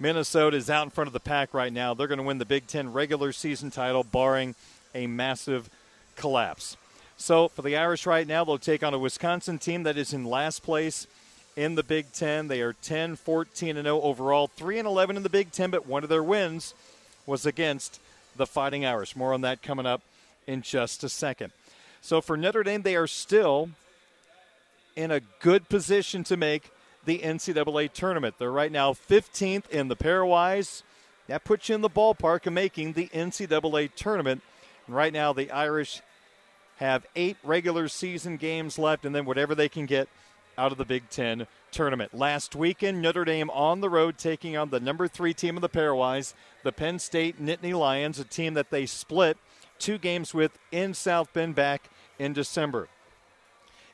Minnesota 0.00 0.56
is 0.56 0.68
out 0.68 0.84
in 0.84 0.90
front 0.90 1.06
of 1.06 1.12
the 1.12 1.20
pack 1.20 1.54
right 1.54 1.72
now. 1.72 1.94
They're 1.94 2.08
going 2.08 2.18
to 2.18 2.24
win 2.24 2.38
the 2.38 2.44
Big 2.44 2.66
Ten 2.66 2.92
regular 2.92 3.32
season 3.32 3.70
title, 3.70 4.02
barring 4.02 4.54
a 4.94 5.06
massive 5.06 5.70
collapse. 6.16 6.76
So 7.16 7.48
for 7.48 7.62
the 7.62 7.76
Irish 7.76 8.06
right 8.06 8.26
now, 8.26 8.44
they'll 8.44 8.58
take 8.58 8.82
on 8.82 8.94
a 8.94 8.98
Wisconsin 8.98 9.58
team 9.58 9.84
that 9.84 9.96
is 9.96 10.12
in 10.12 10.24
last 10.24 10.64
place 10.64 11.06
in 11.56 11.74
the 11.74 11.82
Big 11.82 12.12
Ten. 12.12 12.48
They 12.48 12.60
are 12.60 12.72
10, 12.72 13.16
14, 13.16 13.76
and 13.76 13.86
0 13.86 14.00
overall, 14.00 14.48
3 14.48 14.78
and 14.78 14.86
11 14.88 15.16
in 15.16 15.22
the 15.22 15.28
Big 15.28 15.52
Ten, 15.52 15.70
but 15.70 15.86
one 15.86 16.02
of 16.02 16.08
their 16.08 16.22
wins 16.22 16.74
was 17.26 17.46
against 17.46 18.00
the 18.36 18.46
Fighting 18.46 18.84
Irish. 18.84 19.16
More 19.16 19.32
on 19.32 19.42
that 19.42 19.62
coming 19.62 19.86
up 19.86 20.02
in 20.46 20.62
just 20.62 21.04
a 21.04 21.08
second. 21.08 21.52
So 22.00 22.20
for 22.20 22.36
Notre 22.36 22.62
Dame, 22.62 22.82
they 22.82 22.96
are 22.96 23.06
still 23.06 23.70
in 24.96 25.10
a 25.10 25.20
good 25.40 25.68
position 25.68 26.24
to 26.24 26.36
make 26.36 26.70
the 27.04 27.20
NCAA 27.20 27.92
tournament. 27.92 28.36
They're 28.38 28.52
right 28.52 28.72
now 28.72 28.92
15th 28.92 29.68
in 29.70 29.88
the 29.88 29.96
pairwise. 29.96 30.82
That 31.26 31.44
puts 31.44 31.68
you 31.68 31.74
in 31.74 31.80
the 31.80 31.90
ballpark 31.90 32.46
of 32.46 32.52
making 32.52 32.92
the 32.92 33.08
NCAA 33.08 33.94
tournament. 33.94 34.42
And 34.86 34.94
right 34.94 35.12
now, 35.12 35.32
the 35.32 35.50
Irish 35.50 36.02
have 36.76 37.06
eight 37.16 37.36
regular 37.42 37.88
season 37.88 38.36
games 38.36 38.78
left, 38.78 39.04
and 39.04 39.14
then 39.14 39.24
whatever 39.24 39.54
they 39.54 39.68
can 39.68 39.86
get 39.86 40.08
out 40.56 40.72
of 40.72 40.78
the 40.78 40.84
Big 40.84 41.08
Ten 41.10 41.46
tournament. 41.70 42.14
Last 42.14 42.54
weekend, 42.54 43.02
Notre 43.02 43.24
Dame 43.24 43.50
on 43.50 43.80
the 43.80 43.90
road 43.90 44.18
taking 44.18 44.56
on 44.56 44.70
the 44.70 44.80
number 44.80 45.08
three 45.08 45.34
team 45.34 45.56
of 45.56 45.62
the 45.62 45.68
pairwise, 45.68 46.34
the 46.62 46.72
Penn 46.72 46.98
State 46.98 47.42
Nittany 47.42 47.76
Lions, 47.76 48.18
a 48.18 48.24
team 48.24 48.54
that 48.54 48.70
they 48.70 48.86
split 48.86 49.36
two 49.78 49.98
games 49.98 50.32
with 50.32 50.58
in 50.70 50.94
South 50.94 51.32
Bend 51.32 51.54
back 51.54 51.90
in 52.18 52.32
December. 52.32 52.88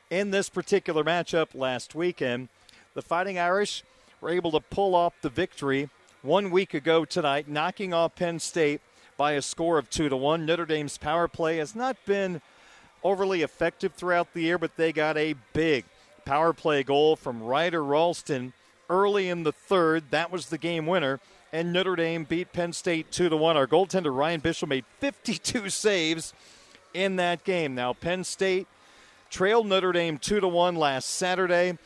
In 0.09 0.31
this 0.31 0.49
particular 0.49 1.03
matchup 1.03 1.55
last 1.55 1.95
weekend, 1.95 2.49
the 2.93 3.01
Fighting 3.01 3.39
Irish 3.39 3.83
were 4.19 4.29
able 4.29 4.51
to 4.51 4.59
pull 4.59 4.93
off 4.93 5.13
the 5.21 5.29
victory 5.29 5.89
one 6.21 6.51
week 6.51 6.73
ago 6.73 7.05
tonight, 7.05 7.47
knocking 7.47 7.93
off 7.93 8.15
Penn 8.15 8.39
State 8.39 8.81
by 9.17 9.33
a 9.33 9.41
score 9.41 9.77
of 9.77 9.89
two 9.89 10.09
to 10.09 10.15
one. 10.15 10.45
Notre 10.45 10.65
Dame's 10.65 10.97
power 10.97 11.27
play 11.27 11.57
has 11.57 11.75
not 11.75 11.97
been 12.05 12.41
overly 13.03 13.41
effective 13.41 13.93
throughout 13.93 14.33
the 14.33 14.41
year, 14.41 14.57
but 14.57 14.75
they 14.77 14.91
got 14.91 15.17
a 15.17 15.35
big 15.53 15.85
power 16.31 16.53
play 16.53 16.81
goal 16.81 17.17
from 17.17 17.43
Ryder 17.43 17.83
Rolston 17.83 18.53
early 18.89 19.27
in 19.27 19.43
the 19.43 19.51
third. 19.51 20.11
That 20.11 20.31
was 20.31 20.45
the 20.45 20.57
game 20.57 20.85
winner, 20.85 21.19
and 21.51 21.73
Notre 21.73 21.97
Dame 21.97 22.23
beat 22.23 22.53
Penn 22.53 22.71
State 22.71 23.11
two 23.11 23.27
to 23.27 23.35
one. 23.35 23.57
Our 23.57 23.67
goaltender 23.67 24.15
Ryan 24.15 24.39
Bischel 24.39 24.69
made 24.69 24.85
52 25.01 25.69
saves 25.69 26.33
in 26.93 27.17
that 27.17 27.43
game. 27.43 27.75
Now, 27.75 27.91
Penn 27.91 28.23
State 28.23 28.69
trailed 29.29 29.67
Notre 29.67 29.91
Dame 29.91 30.17
2 30.17 30.39
to 30.39 30.47
1 30.47 30.77
last 30.77 31.09
Saturday. 31.09 31.77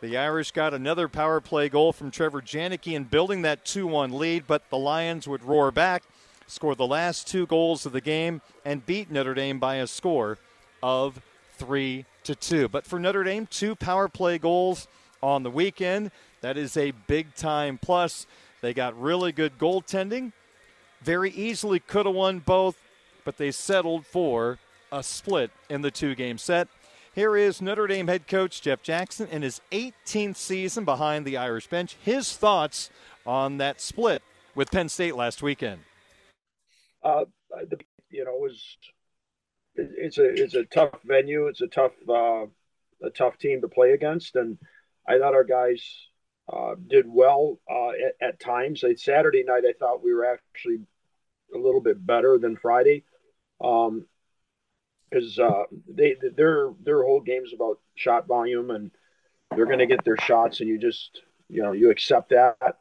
The 0.00 0.16
Irish 0.16 0.50
got 0.50 0.74
another 0.74 1.06
power 1.06 1.40
play 1.40 1.68
goal 1.68 1.92
from 1.92 2.10
Trevor 2.10 2.42
Janicki 2.42 2.94
in 2.94 3.04
building 3.04 3.42
that 3.42 3.64
2 3.64 3.86
1 3.86 4.10
lead, 4.10 4.48
but 4.48 4.68
the 4.68 4.78
Lions 4.78 5.28
would 5.28 5.44
roar 5.44 5.70
back, 5.70 6.02
score 6.48 6.74
the 6.74 6.88
last 6.88 7.28
two 7.28 7.46
goals 7.46 7.86
of 7.86 7.92
the 7.92 8.00
game, 8.00 8.40
and 8.64 8.84
beat 8.84 9.12
Notre 9.12 9.34
Dame 9.34 9.60
by 9.60 9.76
a 9.76 9.86
score 9.86 10.38
of 10.82 11.20
3 11.56 12.04
to 12.24 12.34
2. 12.34 12.68
But 12.68 12.86
for 12.86 12.98
Notre 12.98 13.24
Dame, 13.24 13.46
two 13.46 13.74
power 13.74 14.08
play 14.08 14.38
goals 14.38 14.88
on 15.22 15.42
the 15.42 15.50
weekend. 15.50 16.10
That 16.40 16.56
is 16.56 16.76
a 16.76 16.92
big 17.06 17.34
time 17.34 17.78
plus. 17.78 18.26
They 18.60 18.74
got 18.74 19.00
really 19.00 19.32
good 19.32 19.58
goaltending. 19.58 20.32
Very 21.02 21.30
easily 21.30 21.80
could 21.80 22.06
have 22.06 22.14
won 22.14 22.38
both, 22.40 22.76
but 23.24 23.36
they 23.36 23.50
settled 23.50 24.06
for 24.06 24.58
a 24.90 25.02
split 25.02 25.50
in 25.68 25.82
the 25.82 25.90
two 25.90 26.14
game 26.14 26.38
set. 26.38 26.68
Here 27.14 27.36
is 27.36 27.60
Notre 27.60 27.86
Dame 27.86 28.08
head 28.08 28.26
coach 28.26 28.62
Jeff 28.62 28.82
Jackson 28.82 29.28
in 29.28 29.42
his 29.42 29.60
18th 29.70 30.36
season 30.36 30.84
behind 30.84 31.26
the 31.26 31.36
Irish 31.36 31.66
bench. 31.66 31.96
His 32.02 32.34
thoughts 32.34 32.88
on 33.26 33.58
that 33.58 33.80
split 33.80 34.22
with 34.54 34.70
Penn 34.70 34.88
State 34.88 35.14
last 35.14 35.42
weekend. 35.42 35.80
Uh, 37.02 37.24
you 38.10 38.24
know, 38.24 38.34
it 38.34 38.40
was 38.40 38.76
it's 39.76 40.18
a 40.18 40.24
it's 40.24 40.54
a 40.54 40.64
tough 40.64 40.98
venue. 41.04 41.46
It's 41.46 41.60
a 41.60 41.66
tough 41.66 41.92
uh, 42.08 42.46
a 43.02 43.10
tough 43.14 43.38
team 43.38 43.60
to 43.60 43.68
play 43.68 43.92
against, 43.92 44.36
and 44.36 44.58
I 45.08 45.18
thought 45.18 45.34
our 45.34 45.44
guys 45.44 45.82
uh, 46.52 46.74
did 46.86 47.06
well 47.08 47.58
uh, 47.70 47.90
at, 47.90 48.28
at, 48.28 48.40
times. 48.40 48.84
Saturday 48.96 49.44
night, 49.44 49.62
I 49.66 49.72
thought 49.78 50.04
we 50.04 50.12
were 50.12 50.26
actually 50.26 50.80
a 51.54 51.58
little 51.58 51.80
bit 51.80 52.04
better 52.04 52.38
than 52.38 52.56
Friday 52.56 53.04
um, 53.62 54.06
because 55.10 55.38
uh, 55.38 55.64
they 55.88 56.16
their 56.36 56.70
their 56.82 57.02
whole 57.02 57.20
game's 57.20 57.52
about 57.54 57.78
shot 57.94 58.26
volume 58.26 58.70
and 58.70 58.90
they're 59.54 59.66
going 59.66 59.78
to 59.78 59.86
get 59.86 60.04
their 60.04 60.16
shots 60.16 60.60
and 60.60 60.68
you 60.68 60.78
just 60.78 61.20
you 61.48 61.62
know 61.62 61.72
you 61.72 61.90
accept 61.90 62.30
that 62.30 62.78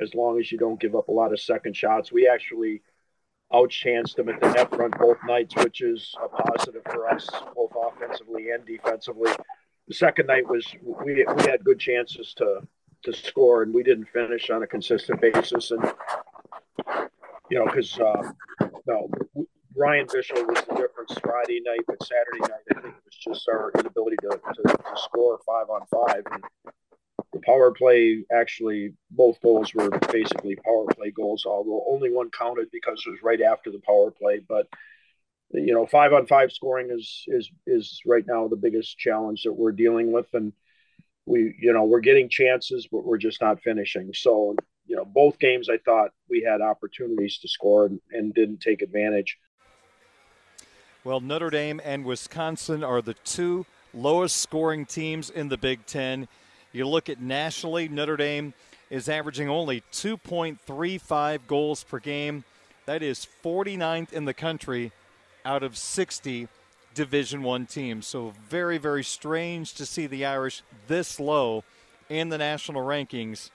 as 0.00 0.14
long 0.14 0.38
as 0.38 0.50
you 0.50 0.58
don't 0.58 0.80
give 0.80 0.94
up 0.94 1.08
a 1.08 1.12
lot 1.12 1.32
of 1.32 1.40
second 1.40 1.76
shots. 1.76 2.10
We 2.10 2.28
actually 2.28 2.82
outchanced 3.52 4.16
them 4.16 4.28
at 4.28 4.40
the 4.40 4.50
net 4.50 4.74
front 4.74 4.96
both 4.98 5.18
nights, 5.26 5.54
which 5.56 5.80
is 5.80 6.14
a 6.22 6.28
positive 6.28 6.82
for 6.84 7.08
us, 7.08 7.28
both 7.54 7.72
offensively 7.76 8.50
and 8.50 8.64
defensively. 8.64 9.32
The 9.88 9.94
second 9.94 10.26
night 10.26 10.48
was 10.48 10.66
we 10.82 11.24
we 11.34 11.42
had 11.42 11.64
good 11.64 11.78
chances 11.78 12.32
to 12.34 12.60
to 13.04 13.12
score, 13.12 13.62
and 13.62 13.74
we 13.74 13.82
didn't 13.82 14.06
finish 14.06 14.50
on 14.50 14.62
a 14.62 14.66
consistent 14.66 15.20
basis. 15.20 15.70
And 15.70 15.84
you 17.50 17.58
know, 17.58 17.66
because 17.66 17.98
uh, 17.98 18.30
no, 18.86 19.10
Ryan 19.76 20.06
Bischel 20.06 20.46
was 20.46 20.62
the 20.68 20.74
difference 20.74 21.18
Friday 21.22 21.60
night, 21.64 21.80
but 21.86 22.02
Saturday 22.02 22.40
night 22.40 22.62
I 22.76 22.80
think 22.82 22.94
it 22.94 23.04
was 23.04 23.16
just 23.36 23.48
our 23.48 23.72
inability 23.78 24.16
to, 24.22 24.28
to, 24.28 24.62
to 24.62 24.78
score 24.96 25.38
five 25.46 25.68
on 25.70 25.80
five. 25.86 26.22
And 26.30 26.42
the 27.40 27.46
power 27.46 27.72
play 27.72 28.24
actually 28.32 28.94
both 29.10 29.40
goals 29.40 29.74
were 29.74 29.90
basically 30.12 30.56
power 30.56 30.84
play 30.94 31.10
goals, 31.10 31.44
although 31.46 31.84
only 31.88 32.10
one 32.10 32.30
counted 32.30 32.68
because 32.72 33.02
it 33.06 33.10
was 33.10 33.22
right 33.22 33.40
after 33.40 33.70
the 33.70 33.80
power 33.80 34.10
play. 34.10 34.40
But 34.46 34.66
you 35.52 35.74
know, 35.74 35.86
five 35.86 36.12
on 36.12 36.26
five 36.26 36.52
scoring 36.52 36.90
is 36.90 37.24
is 37.28 37.50
is 37.66 38.00
right 38.06 38.24
now 38.26 38.48
the 38.48 38.56
biggest 38.56 38.98
challenge 38.98 39.42
that 39.44 39.52
we're 39.52 39.72
dealing 39.72 40.12
with, 40.12 40.26
and 40.32 40.52
we 41.26 41.54
you 41.60 41.72
know 41.72 41.84
we're 41.84 42.00
getting 42.00 42.28
chances, 42.28 42.88
but 42.90 43.04
we're 43.04 43.18
just 43.18 43.40
not 43.40 43.62
finishing. 43.62 44.12
So 44.14 44.54
you 44.86 44.96
know, 44.96 45.04
both 45.04 45.38
games 45.38 45.68
I 45.68 45.78
thought 45.78 46.10
we 46.28 46.42
had 46.42 46.60
opportunities 46.60 47.38
to 47.38 47.48
score 47.48 47.86
and, 47.86 48.00
and 48.12 48.34
didn't 48.34 48.60
take 48.60 48.82
advantage. 48.82 49.38
Well, 51.02 51.20
Notre 51.20 51.50
Dame 51.50 51.80
and 51.82 52.04
Wisconsin 52.04 52.84
are 52.84 53.00
the 53.00 53.14
two 53.14 53.64
lowest 53.94 54.36
scoring 54.36 54.84
teams 54.84 55.30
in 55.30 55.48
the 55.48 55.56
Big 55.56 55.86
Ten. 55.86 56.28
You 56.72 56.86
look 56.86 57.08
at 57.08 57.20
nationally, 57.20 57.88
Notre 57.88 58.16
Dame 58.16 58.54
is 58.90 59.08
averaging 59.08 59.48
only 59.48 59.82
2.35 59.92 61.40
goals 61.46 61.84
per 61.84 61.98
game. 61.98 62.44
That 62.86 63.02
is 63.02 63.26
49th 63.44 64.12
in 64.12 64.24
the 64.24 64.34
country 64.34 64.92
out 65.44 65.62
of 65.62 65.76
60 65.76 66.48
Division 66.94 67.42
One 67.42 67.66
teams. 67.66 68.06
So 68.06 68.32
very, 68.48 68.78
very 68.78 69.04
strange 69.04 69.74
to 69.74 69.86
see 69.86 70.06
the 70.06 70.24
Irish 70.24 70.62
this 70.86 71.20
low 71.20 71.64
in 72.08 72.28
the 72.28 72.38
national 72.38 72.82
rankings 72.82 73.50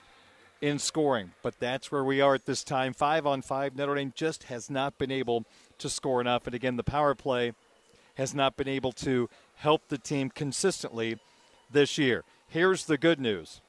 in 0.61 0.79
scoring. 0.79 1.31
But 1.41 1.59
that's 1.59 1.91
where 1.91 2.03
we 2.03 2.21
are 2.21 2.35
at 2.35 2.45
this 2.45 2.63
time. 2.63 2.93
Five 2.93 3.25
on 3.27 3.41
five. 3.41 3.75
Notre 3.75 3.95
Dame 3.95 4.13
just 4.15 4.43
has 4.43 4.69
not 4.69 4.97
been 4.97 5.11
able 5.11 5.45
to 5.79 5.89
score 5.89 6.21
enough. 6.21 6.45
And 6.47 6.55
again, 6.55 6.77
the 6.77 6.83
power 6.83 7.13
play 7.13 7.53
has 8.15 8.33
not 8.33 8.55
been 8.55 8.69
able 8.69 8.93
to 8.93 9.29
help 9.55 9.89
the 9.89 9.97
team 9.97 10.29
consistently 10.29 11.19
this 11.69 11.97
year. 11.97 12.23
Here's 12.47 12.85
the 12.85 12.97
good 12.97 13.19
news 13.19 13.61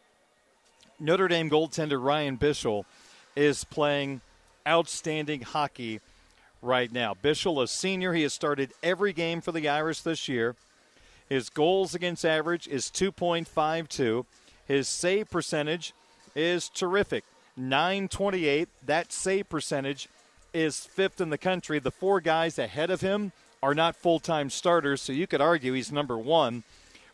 Notre 1.01 1.29
Dame 1.29 1.51
goaltender 1.51 2.03
Ryan 2.03 2.39
Bischel 2.39 2.85
is 3.35 3.65
playing 3.65 4.21
outstanding 4.67 5.43
hockey 5.43 6.01
right 6.63 6.91
now. 6.91 7.15
Bischel, 7.15 7.63
a 7.63 7.67
senior, 7.67 8.13
he 8.13 8.23
has 8.23 8.33
started 8.33 8.73
every 8.83 9.13
game 9.13 9.41
for 9.41 9.53
the 9.53 9.69
Irish 9.69 10.01
this 10.01 10.29
year. 10.29 10.57
His 11.29 11.49
goals 11.51 11.95
against 11.95 12.25
average 12.25 12.69
is 12.69 12.87
2.52. 12.87 14.25
His 14.67 14.89
save 14.89 15.31
percentage 15.31 15.93
is 16.35 16.69
terrific, 16.69 17.25
928. 17.57 18.69
That 18.85 19.13
save 19.13 19.49
percentage 19.49 20.09
is 20.53 20.87
fifth 20.87 21.21
in 21.21 21.31
the 21.31 21.39
country. 21.39 21.79
The 21.79 21.91
four 21.91 22.21
guys 22.21 22.59
ahead 22.59 22.91
of 22.91 23.01
him 23.01 23.33
are 23.63 23.75
not 23.75 23.97
full 23.97 24.21
time 24.21 24.51
starters, 24.51 25.03
so 25.03 25.13
you 25.13 25.27
could 25.27 25.41
argue 25.41 25.73
he's 25.73 25.93
number 25.93 26.17
one. 26.17 26.63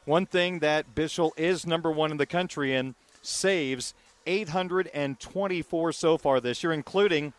One 0.04 0.26
thing 0.26 0.58
that 0.58 0.96
Bischel 0.96 1.30
is 1.36 1.64
number 1.64 1.90
one 1.90 2.10
in 2.10 2.16
the 2.16 2.26
country 2.26 2.74
in 2.74 2.96
saves 3.22 3.94
824 4.26 5.92
so 5.92 6.18
far 6.18 6.40
this 6.40 6.62
year, 6.62 6.72
including 6.72 7.32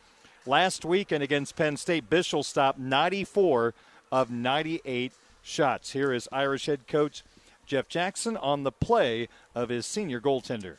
last 0.46 0.86
weekend 0.86 1.24
against 1.24 1.58
Penn 1.58 1.76
State. 1.76 2.10
Bischel 2.10 2.44
stopped 2.44 2.80
94 2.80 3.74
of 4.14 4.32
98 4.32 5.12
shots. 5.42 5.92
Here 5.92 6.14
is 6.14 6.30
Irish 6.32 6.68
head 6.68 6.88
coach 6.88 7.24
Jeff 7.66 7.90
Jackson 7.90 8.38
on 8.38 8.64
the 8.64 8.72
play 8.72 9.28
of 9.54 9.68
his 9.68 9.86
senior 9.86 10.22
goaltender. 10.22 10.78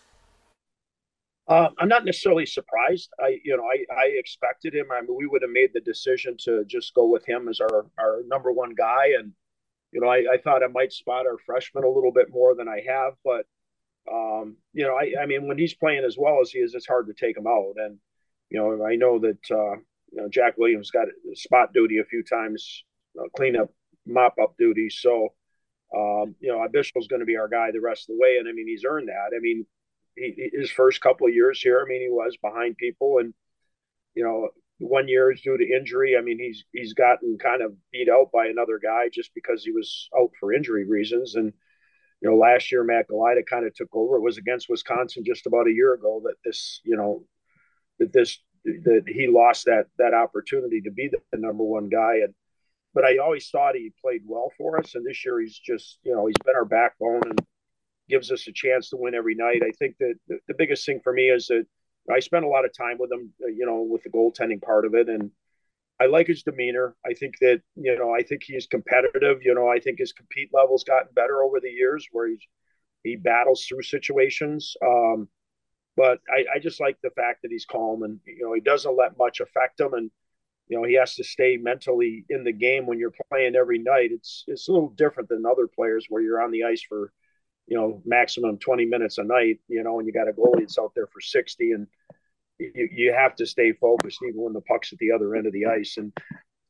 Uh, 1.46 1.68
I'm 1.78 1.88
not 1.88 2.06
necessarily 2.06 2.46
surprised. 2.46 3.10
I, 3.20 3.38
you 3.44 3.54
know, 3.58 3.64
I, 3.64 3.84
I 3.94 4.06
expected 4.14 4.74
him. 4.74 4.86
I 4.90 5.02
mean, 5.02 5.14
we 5.14 5.26
would 5.26 5.42
have 5.42 5.50
made 5.50 5.74
the 5.74 5.80
decision 5.80 6.36
to 6.44 6.64
just 6.64 6.94
go 6.94 7.06
with 7.06 7.26
him 7.26 7.48
as 7.48 7.60
our, 7.60 7.84
our 7.98 8.22
number 8.26 8.50
one 8.52 8.74
guy, 8.74 9.12
and 9.18 9.32
you 9.94 10.00
know, 10.00 10.08
I, 10.08 10.24
I 10.34 10.38
thought 10.42 10.64
I 10.64 10.66
might 10.66 10.92
spot 10.92 11.26
our 11.26 11.38
freshman 11.46 11.84
a 11.84 11.88
little 11.88 12.12
bit 12.12 12.26
more 12.30 12.56
than 12.56 12.68
I 12.68 12.82
have, 12.86 13.14
but 13.24 13.46
um, 14.10 14.56
you 14.72 14.84
know, 14.84 14.96
I, 14.96 15.22
I 15.22 15.26
mean, 15.26 15.46
when 15.46 15.56
he's 15.56 15.74
playing 15.74 16.04
as 16.04 16.16
well 16.18 16.40
as 16.42 16.50
he 16.50 16.58
is, 16.58 16.74
it's 16.74 16.86
hard 16.86 17.06
to 17.06 17.14
take 17.14 17.36
him 17.36 17.46
out. 17.46 17.74
And 17.76 17.98
you 18.50 18.58
know, 18.58 18.84
I 18.84 18.96
know 18.96 19.20
that 19.20 19.38
uh, 19.50 19.76
you 20.12 20.20
know 20.20 20.28
Jack 20.28 20.58
Williams 20.58 20.90
got 20.90 21.06
spot 21.34 21.72
duty 21.72 21.98
a 21.98 22.04
few 22.04 22.24
times, 22.24 22.84
uh, 23.18 23.28
cleanup, 23.36 23.70
mop 24.04 24.34
up 24.42 24.56
duty. 24.58 24.90
So, 24.90 25.28
um, 25.96 26.34
you 26.40 26.52
know, 26.52 26.66
Bischel's 26.74 27.06
going 27.06 27.20
to 27.20 27.26
be 27.26 27.36
our 27.36 27.48
guy 27.48 27.70
the 27.70 27.80
rest 27.80 28.10
of 28.10 28.16
the 28.16 28.20
way, 28.20 28.36
and 28.38 28.48
I 28.48 28.52
mean, 28.52 28.66
he's 28.66 28.84
earned 28.84 29.08
that. 29.08 29.34
I 29.34 29.40
mean, 29.40 29.64
he, 30.16 30.50
his 30.52 30.72
first 30.72 31.00
couple 31.00 31.28
of 31.28 31.34
years 31.34 31.60
here, 31.60 31.80
I 31.80 31.88
mean, 31.88 32.02
he 32.02 32.10
was 32.10 32.36
behind 32.42 32.76
people, 32.76 33.18
and 33.18 33.32
you 34.16 34.24
know, 34.24 34.48
one 34.78 35.08
year 35.08 35.32
is 35.32 35.40
due 35.40 35.56
to 35.56 35.76
injury. 35.76 36.16
I 36.16 36.20
mean, 36.20 36.38
he's 36.38 36.64
he's 36.72 36.94
gotten 36.94 37.38
kind 37.38 37.62
of 37.62 37.74
beat 37.92 38.08
out 38.08 38.30
by 38.32 38.46
another 38.46 38.80
guy 38.82 39.08
just 39.12 39.30
because 39.34 39.64
he 39.64 39.72
was 39.72 40.08
out 40.18 40.30
for 40.38 40.52
injury 40.52 40.86
reasons. 40.86 41.36
And 41.36 41.52
you 42.20 42.30
know, 42.30 42.36
last 42.36 42.72
year 42.72 42.82
Matt 42.84 43.08
Galajda 43.08 43.46
kind 43.46 43.66
of 43.66 43.74
took 43.74 43.94
over. 43.94 44.16
It 44.16 44.22
was 44.22 44.38
against 44.38 44.68
Wisconsin 44.68 45.24
just 45.26 45.46
about 45.46 45.68
a 45.68 45.72
year 45.72 45.94
ago 45.94 46.22
that 46.24 46.36
this, 46.44 46.80
you 46.84 46.96
know, 46.96 47.24
that 47.98 48.12
this 48.12 48.38
that 48.64 49.04
he 49.06 49.28
lost 49.28 49.66
that 49.66 49.86
that 49.98 50.14
opportunity 50.14 50.80
to 50.82 50.90
be 50.90 51.08
the, 51.08 51.18
the 51.32 51.38
number 51.38 51.64
one 51.64 51.88
guy. 51.88 52.16
And 52.24 52.34
but 52.94 53.04
I 53.04 53.18
always 53.18 53.48
thought 53.50 53.74
he 53.74 53.92
played 54.00 54.22
well 54.26 54.50
for 54.56 54.78
us. 54.78 54.94
And 54.94 55.04
this 55.04 55.24
year 55.24 55.40
he's 55.40 55.58
just, 55.58 55.98
you 56.02 56.14
know, 56.14 56.26
he's 56.26 56.36
been 56.44 56.56
our 56.56 56.64
backbone 56.64 57.22
and 57.24 57.38
gives 58.08 58.30
us 58.30 58.46
a 58.48 58.52
chance 58.52 58.90
to 58.90 58.96
win 58.96 59.14
every 59.14 59.34
night. 59.34 59.62
I 59.62 59.72
think 59.78 59.96
that 59.98 60.14
the, 60.28 60.38
the 60.48 60.54
biggest 60.54 60.86
thing 60.86 61.00
for 61.02 61.12
me 61.12 61.28
is 61.28 61.46
that 61.48 61.66
I 62.10 62.20
spent 62.20 62.44
a 62.44 62.48
lot 62.48 62.64
of 62.64 62.76
time 62.76 62.98
with 62.98 63.10
him, 63.10 63.32
uh, 63.42 63.48
you 63.48 63.64
know, 63.66 63.82
with 63.82 64.02
the 64.02 64.10
goaltending 64.10 64.60
part 64.60 64.84
of 64.84 64.94
it. 64.94 65.08
And 65.08 65.30
I 66.00 66.06
like 66.06 66.26
his 66.26 66.42
demeanor. 66.42 66.96
I 67.06 67.14
think 67.14 67.38
that, 67.40 67.62
you 67.76 67.96
know, 67.96 68.14
I 68.14 68.22
think 68.22 68.42
he's 68.44 68.66
competitive. 68.66 69.42
You 69.42 69.54
know, 69.54 69.68
I 69.68 69.78
think 69.80 69.98
his 69.98 70.12
compete 70.12 70.50
level's 70.52 70.84
gotten 70.84 71.08
better 71.14 71.42
over 71.42 71.60
the 71.60 71.70
years 71.70 72.06
where 72.12 72.28
he's, 72.28 72.46
he 73.02 73.16
battles 73.16 73.64
through 73.64 73.82
situations. 73.82 74.74
Um, 74.84 75.28
but 75.96 76.18
I, 76.28 76.56
I 76.56 76.58
just 76.58 76.80
like 76.80 76.98
the 77.02 77.10
fact 77.10 77.42
that 77.42 77.52
he's 77.52 77.64
calm 77.64 78.02
and, 78.02 78.20
you 78.26 78.44
know, 78.44 78.52
he 78.52 78.60
doesn't 78.60 78.96
let 78.96 79.16
much 79.16 79.40
affect 79.40 79.80
him. 79.80 79.94
And, 79.94 80.10
you 80.68 80.76
know, 80.76 80.84
he 80.84 80.94
has 80.94 81.14
to 81.14 81.24
stay 81.24 81.56
mentally 81.56 82.24
in 82.28 82.44
the 82.44 82.52
game 82.52 82.86
when 82.86 82.98
you're 82.98 83.12
playing 83.30 83.54
every 83.54 83.78
night. 83.78 84.10
It's, 84.12 84.44
it's 84.46 84.68
a 84.68 84.72
little 84.72 84.90
different 84.90 85.28
than 85.28 85.46
other 85.46 85.68
players 85.68 86.06
where 86.08 86.22
you're 86.22 86.42
on 86.42 86.50
the 86.50 86.64
ice 86.64 86.82
for, 86.82 87.12
you 87.66 87.76
know, 87.76 88.02
maximum 88.04 88.58
20 88.58 88.84
minutes 88.84 89.18
a 89.18 89.24
night, 89.24 89.58
you 89.68 89.82
know, 89.82 89.98
and 89.98 90.06
you 90.06 90.12
got 90.12 90.28
a 90.28 90.32
goalie 90.32 90.60
that's 90.60 90.78
out 90.78 90.92
there 90.94 91.06
for 91.06 91.20
60 91.20 91.72
and 91.72 91.86
you, 92.58 92.88
you 92.92 93.12
have 93.12 93.34
to 93.36 93.46
stay 93.46 93.72
focused 93.72 94.20
even 94.22 94.42
when 94.42 94.52
the 94.52 94.60
puck's 94.62 94.92
at 94.92 94.98
the 94.98 95.12
other 95.12 95.34
end 95.34 95.46
of 95.46 95.52
the 95.52 95.66
ice. 95.66 95.96
And, 95.96 96.12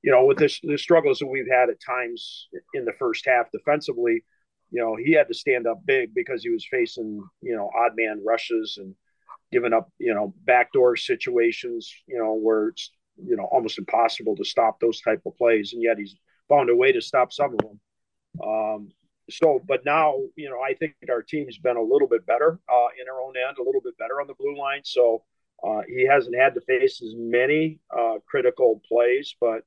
you 0.02 0.10
know, 0.10 0.24
with 0.24 0.38
this, 0.38 0.60
the 0.62 0.78
struggles 0.78 1.18
that 1.18 1.26
we've 1.26 1.50
had 1.50 1.68
at 1.70 1.80
times 1.80 2.48
in 2.74 2.84
the 2.84 2.92
first 2.98 3.26
half 3.26 3.50
defensively, 3.50 4.24
you 4.70 4.80
know, 4.80 4.96
he 4.96 5.12
had 5.12 5.28
to 5.28 5.34
stand 5.34 5.66
up 5.66 5.84
big 5.84 6.14
because 6.14 6.42
he 6.42 6.50
was 6.50 6.66
facing, 6.70 7.22
you 7.42 7.56
know, 7.56 7.70
odd 7.76 7.92
man 7.96 8.22
rushes 8.24 8.78
and 8.80 8.94
giving 9.52 9.72
up, 9.72 9.90
you 9.98 10.14
know, 10.14 10.34
backdoor 10.44 10.96
situations, 10.96 11.92
you 12.06 12.18
know, 12.18 12.34
where 12.34 12.68
it's, 12.68 12.90
you 13.16 13.36
know, 13.36 13.44
almost 13.44 13.78
impossible 13.78 14.36
to 14.36 14.44
stop 14.44 14.80
those 14.80 15.00
type 15.00 15.22
of 15.26 15.36
plays. 15.36 15.72
And 15.72 15.82
yet 15.82 15.98
he's 15.98 16.16
found 16.48 16.70
a 16.70 16.76
way 16.76 16.92
to 16.92 17.00
stop 17.00 17.32
some 17.32 17.52
of 17.52 17.58
them. 17.58 17.80
Um, 18.44 18.88
so, 19.30 19.60
but 19.66 19.84
now, 19.84 20.14
you 20.36 20.50
know, 20.50 20.60
I 20.60 20.74
think 20.74 20.94
our 21.10 21.22
team's 21.22 21.58
been 21.58 21.76
a 21.76 21.82
little 21.82 22.08
bit 22.08 22.26
better 22.26 22.58
uh, 22.68 22.88
in 23.00 23.08
our 23.08 23.20
own 23.20 23.34
end, 23.36 23.56
a 23.58 23.62
little 23.62 23.80
bit 23.80 23.96
better 23.98 24.20
on 24.20 24.26
the 24.26 24.34
blue 24.34 24.58
line. 24.58 24.82
So 24.84 25.22
uh, 25.66 25.80
he 25.88 26.06
hasn't 26.06 26.36
had 26.36 26.54
to 26.54 26.60
face 26.60 27.00
as 27.02 27.14
many 27.16 27.80
uh, 27.96 28.16
critical 28.26 28.82
plays, 28.86 29.34
but 29.40 29.62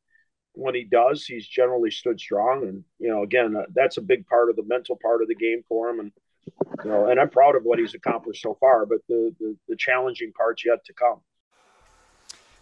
when 0.54 0.76
he 0.76 0.84
does, 0.84 1.26
he's 1.26 1.48
generally 1.48 1.92
stood 1.92 2.20
strong. 2.20 2.64
And, 2.64 2.84
you 3.00 3.10
know, 3.10 3.24
again, 3.24 3.56
uh, 3.56 3.64
that's 3.74 3.98
a 3.98 4.02
big 4.02 4.28
part 4.28 4.50
of 4.50 4.56
the 4.56 4.64
mental 4.64 4.98
part 5.02 5.22
of 5.22 5.28
the 5.28 5.36
game 5.36 5.64
for 5.68 5.90
him. 5.90 6.00
And, 6.00 6.12
you 6.84 6.92
know, 6.92 7.08
and 7.08 7.20
I'm 7.20 7.30
proud 7.30 7.56
of 7.56 7.64
what 7.64 7.80
he's 7.80 7.94
accomplished 7.94 8.42
so 8.42 8.58
far, 8.60 8.86
but 8.86 9.00
the, 9.08 9.36
the, 9.40 9.56
the 9.68 9.76
challenging 9.76 10.32
part's 10.34 10.66
yet 10.66 10.86
to 10.86 10.94
come. 10.94 11.22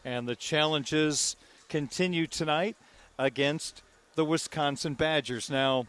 And 0.04 0.28
the 0.28 0.36
challenges 0.36 1.36
continue 1.68 2.28
tonight 2.28 2.78
against 3.18 3.82
the 4.16 4.24
Wisconsin 4.24 4.94
Badgers. 4.94 5.50
Now, 5.50 5.88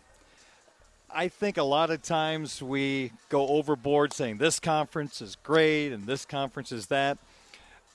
I 1.09 1.29
think 1.29 1.57
a 1.57 1.63
lot 1.63 1.91
of 1.91 2.03
times 2.03 2.61
we 2.61 3.13
go 3.29 3.47
overboard 3.47 4.13
saying 4.13 4.39
this 4.39 4.59
conference 4.59 5.23
is 5.23 5.37
great 5.37 5.93
and 5.93 6.05
this 6.07 6.25
conference 6.25 6.73
is 6.73 6.87
that. 6.87 7.19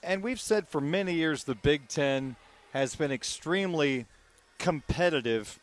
And 0.01 0.23
we've 0.23 0.39
said 0.39 0.67
for 0.67 0.79
many 0.79 1.13
years 1.13 1.43
the 1.43 1.55
Big 1.55 1.89
Ten 1.89 2.37
has 2.73 2.95
been 2.95 3.11
extremely 3.11 4.05
competitive 4.59 5.59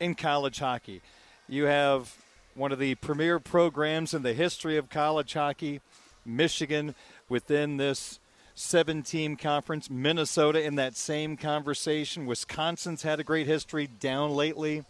in 0.00 0.14
college 0.14 0.58
hockey. 0.58 1.00
You 1.48 1.64
have 1.64 2.14
one 2.54 2.72
of 2.72 2.78
the 2.78 2.94
premier 2.96 3.38
programs 3.38 4.12
in 4.12 4.22
the 4.22 4.34
history 4.34 4.76
of 4.76 4.90
college 4.90 5.32
hockey, 5.32 5.80
Michigan, 6.26 6.94
within 7.28 7.78
this 7.78 8.20
seven 8.54 9.02
team 9.02 9.36
conference. 9.36 9.88
Minnesota 9.88 10.62
in 10.62 10.74
that 10.74 10.94
same 10.96 11.38
conversation. 11.38 12.26
Wisconsin's 12.26 13.02
had 13.02 13.18
a 13.18 13.24
great 13.24 13.46
history 13.46 13.86
down 13.86 14.32
lately. 14.32 14.84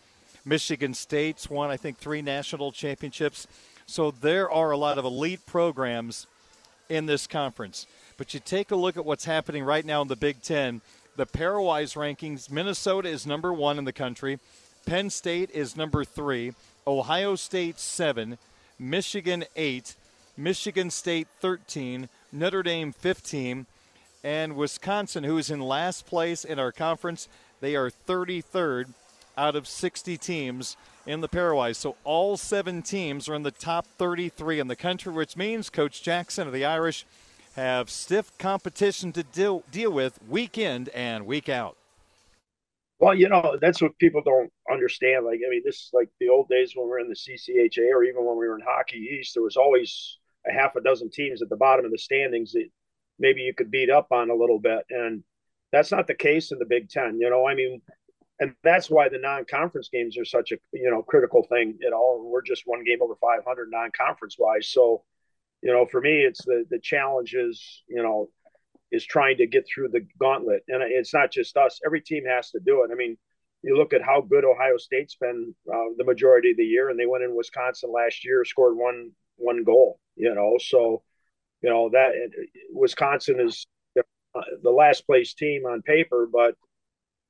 Michigan 0.44 0.94
State's 0.94 1.48
won, 1.48 1.70
I 1.70 1.76
think, 1.76 1.98
three 1.98 2.22
national 2.22 2.72
championships. 2.72 3.46
So 3.86 4.10
there 4.10 4.50
are 4.50 4.70
a 4.70 4.76
lot 4.76 4.98
of 4.98 5.04
elite 5.04 5.44
programs 5.46 6.26
in 6.88 7.06
this 7.06 7.26
conference. 7.26 7.86
But 8.16 8.34
you 8.34 8.40
take 8.40 8.70
a 8.70 8.76
look 8.76 8.96
at 8.96 9.04
what's 9.04 9.24
happening 9.24 9.64
right 9.64 9.84
now 9.84 10.02
in 10.02 10.08
the 10.08 10.16
Big 10.16 10.42
Ten. 10.42 10.80
The 11.16 11.26
pairwise 11.26 11.96
rankings 11.96 12.50
Minnesota 12.50 13.08
is 13.08 13.26
number 13.26 13.52
one 13.52 13.78
in 13.78 13.84
the 13.84 13.92
country, 13.92 14.38
Penn 14.86 15.10
State 15.10 15.50
is 15.50 15.76
number 15.76 16.04
three, 16.04 16.54
Ohio 16.86 17.36
State 17.36 17.78
seven, 17.78 18.38
Michigan 18.78 19.44
eight, 19.54 19.94
Michigan 20.36 20.90
State 20.90 21.28
13, 21.40 22.08
Notre 22.32 22.62
Dame 22.62 22.92
15, 22.92 23.66
and 24.24 24.56
Wisconsin, 24.56 25.24
who 25.24 25.36
is 25.38 25.50
in 25.50 25.60
last 25.60 26.06
place 26.06 26.44
in 26.44 26.58
our 26.58 26.72
conference, 26.72 27.28
they 27.60 27.76
are 27.76 27.90
33rd 27.90 28.94
out 29.36 29.56
of 29.56 29.66
60 29.66 30.16
teams 30.18 30.76
in 31.06 31.20
the 31.20 31.28
pairwise. 31.28 31.76
So 31.76 31.96
all 32.04 32.36
seven 32.36 32.82
teams 32.82 33.28
are 33.28 33.34
in 33.34 33.42
the 33.42 33.50
top 33.50 33.86
33 33.86 34.60
in 34.60 34.68
the 34.68 34.76
country, 34.76 35.12
which 35.12 35.36
means 35.36 35.70
Coach 35.70 36.02
Jackson 36.02 36.46
of 36.46 36.52
the 36.52 36.64
Irish 36.64 37.04
have 37.56 37.90
stiff 37.90 38.36
competition 38.38 39.12
to 39.12 39.22
deal, 39.22 39.62
deal 39.70 39.90
with 39.90 40.18
week 40.28 40.58
and 40.58 41.26
week 41.26 41.48
out. 41.48 41.76
Well, 42.98 43.14
you 43.14 43.28
know, 43.28 43.58
that's 43.60 43.82
what 43.82 43.98
people 43.98 44.22
don't 44.24 44.52
understand. 44.70 45.26
Like, 45.26 45.40
I 45.44 45.50
mean, 45.50 45.62
this 45.64 45.74
is 45.74 45.90
like 45.92 46.08
the 46.20 46.28
old 46.28 46.48
days 46.48 46.74
when 46.76 46.86
we 46.86 46.90
were 46.90 47.00
in 47.00 47.08
the 47.08 47.16
CCHA 47.16 47.90
or 47.92 48.04
even 48.04 48.24
when 48.24 48.38
we 48.38 48.46
were 48.46 48.56
in 48.56 48.64
Hockey 48.64 48.98
East, 48.98 49.34
there 49.34 49.42
was 49.42 49.56
always 49.56 50.18
a 50.46 50.52
half 50.52 50.76
a 50.76 50.80
dozen 50.80 51.10
teams 51.10 51.42
at 51.42 51.48
the 51.48 51.56
bottom 51.56 51.84
of 51.84 51.90
the 51.90 51.98
standings 51.98 52.52
that 52.52 52.68
maybe 53.18 53.40
you 53.40 53.54
could 53.54 53.72
beat 53.72 53.90
up 53.90 54.12
on 54.12 54.30
a 54.30 54.34
little 54.34 54.60
bit. 54.60 54.84
And 54.90 55.24
that's 55.72 55.90
not 55.90 56.06
the 56.06 56.14
case 56.14 56.52
in 56.52 56.60
the 56.60 56.64
Big 56.64 56.90
Ten. 56.90 57.18
You 57.18 57.28
know, 57.28 57.44
I 57.44 57.56
mean, 57.56 57.82
and 58.40 58.54
that's 58.62 58.90
why 58.90 59.08
the 59.08 59.18
non-conference 59.18 59.88
games 59.92 60.18
are 60.18 60.24
such 60.24 60.52
a 60.52 60.56
you 60.72 60.90
know 60.90 61.02
critical 61.02 61.46
thing 61.48 61.78
at 61.86 61.92
all. 61.92 62.28
We're 62.30 62.42
just 62.42 62.62
one 62.66 62.84
game 62.84 62.98
over 63.02 63.14
500 63.20 63.68
non-conference 63.70 64.36
wise, 64.38 64.68
so 64.68 65.04
you 65.62 65.72
know 65.72 65.86
for 65.86 66.00
me 66.00 66.20
it's 66.20 66.44
the 66.44 66.64
the 66.70 66.78
challenge 66.80 67.34
is 67.34 67.82
you 67.88 68.02
know 68.02 68.28
is 68.90 69.04
trying 69.04 69.38
to 69.38 69.46
get 69.46 69.66
through 69.66 69.88
the 69.88 70.06
gauntlet, 70.18 70.62
and 70.68 70.82
it's 70.82 71.14
not 71.14 71.32
just 71.32 71.56
us. 71.56 71.80
Every 71.84 72.00
team 72.00 72.24
has 72.26 72.50
to 72.50 72.60
do 72.60 72.84
it. 72.84 72.90
I 72.92 72.94
mean, 72.94 73.16
you 73.62 73.76
look 73.76 73.94
at 73.94 74.02
how 74.02 74.20
good 74.20 74.44
Ohio 74.44 74.76
State's 74.76 75.14
been 75.14 75.54
uh, 75.72 75.94
the 75.96 76.04
majority 76.04 76.50
of 76.50 76.56
the 76.58 76.64
year, 76.64 76.90
and 76.90 76.98
they 76.98 77.06
went 77.06 77.24
in 77.24 77.34
Wisconsin 77.34 77.90
last 77.92 78.24
year, 78.24 78.44
scored 78.44 78.76
one 78.76 79.12
one 79.36 79.64
goal. 79.64 79.98
You 80.16 80.34
know, 80.34 80.56
so 80.60 81.02
you 81.62 81.70
know 81.70 81.90
that 81.90 82.12
Wisconsin 82.70 83.40
is 83.40 83.66
the 83.94 84.70
last 84.70 85.06
place 85.06 85.34
team 85.34 85.64
on 85.64 85.82
paper, 85.82 86.28
but 86.30 86.54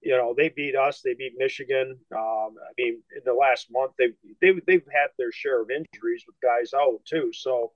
you 0.02 0.16
know 0.16 0.34
they 0.36 0.48
beat 0.48 0.74
us 0.74 1.00
they 1.02 1.14
beat 1.14 1.34
michigan. 1.38 1.98
Um, 2.12 2.54
i 2.58 2.72
mean 2.76 3.02
in 3.16 3.22
the 3.24 3.34
last 3.34 3.68
month 3.70 3.92
they 3.98 4.08
they 4.40 4.52
they've 4.66 4.86
had 4.92 5.08
their 5.16 5.32
share 5.32 5.62
of 5.62 5.70
injuries 5.70 6.24
with 6.26 6.36
guys 6.42 6.72
out 6.74 7.00
too. 7.04 7.30
So 7.32 7.72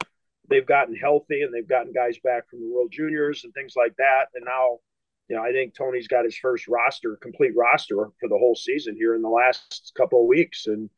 they've 0.48 0.66
gotten 0.66 0.94
healthy 0.94 1.42
and 1.42 1.54
they've 1.54 1.68
gotten 1.68 1.92
guys 1.92 2.18
back 2.22 2.48
from 2.48 2.60
the 2.60 2.72
world 2.72 2.92
juniors 2.92 3.44
and 3.44 3.52
things 3.54 3.74
like 3.76 3.94
that. 3.96 4.26
And 4.34 4.44
now 4.44 4.78
you 5.28 5.36
know 5.36 5.42
i 5.42 5.50
think 5.50 5.74
tony's 5.74 6.06
got 6.06 6.24
his 6.24 6.36
first 6.36 6.68
roster 6.68 7.16
complete 7.20 7.52
roster 7.56 7.96
for 8.20 8.28
the 8.28 8.38
whole 8.38 8.54
season 8.54 8.94
here 8.96 9.16
in 9.16 9.22
the 9.22 9.28
last 9.28 9.92
couple 9.96 10.20
of 10.20 10.28
weeks. 10.28 10.66
And 10.66 10.90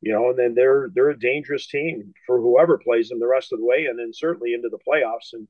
you 0.00 0.12
know 0.12 0.30
and 0.30 0.38
then 0.38 0.54
they're 0.54 0.90
they're 0.94 1.10
a 1.10 1.18
dangerous 1.18 1.68
team 1.68 2.12
for 2.26 2.40
whoever 2.40 2.78
plays 2.78 3.08
them 3.08 3.20
the 3.20 3.28
rest 3.28 3.52
of 3.52 3.60
the 3.60 3.64
way 3.64 3.86
and 3.86 3.98
then 3.98 4.12
certainly 4.12 4.54
into 4.54 4.68
the 4.68 4.78
playoffs. 4.78 5.32
And 5.34 5.46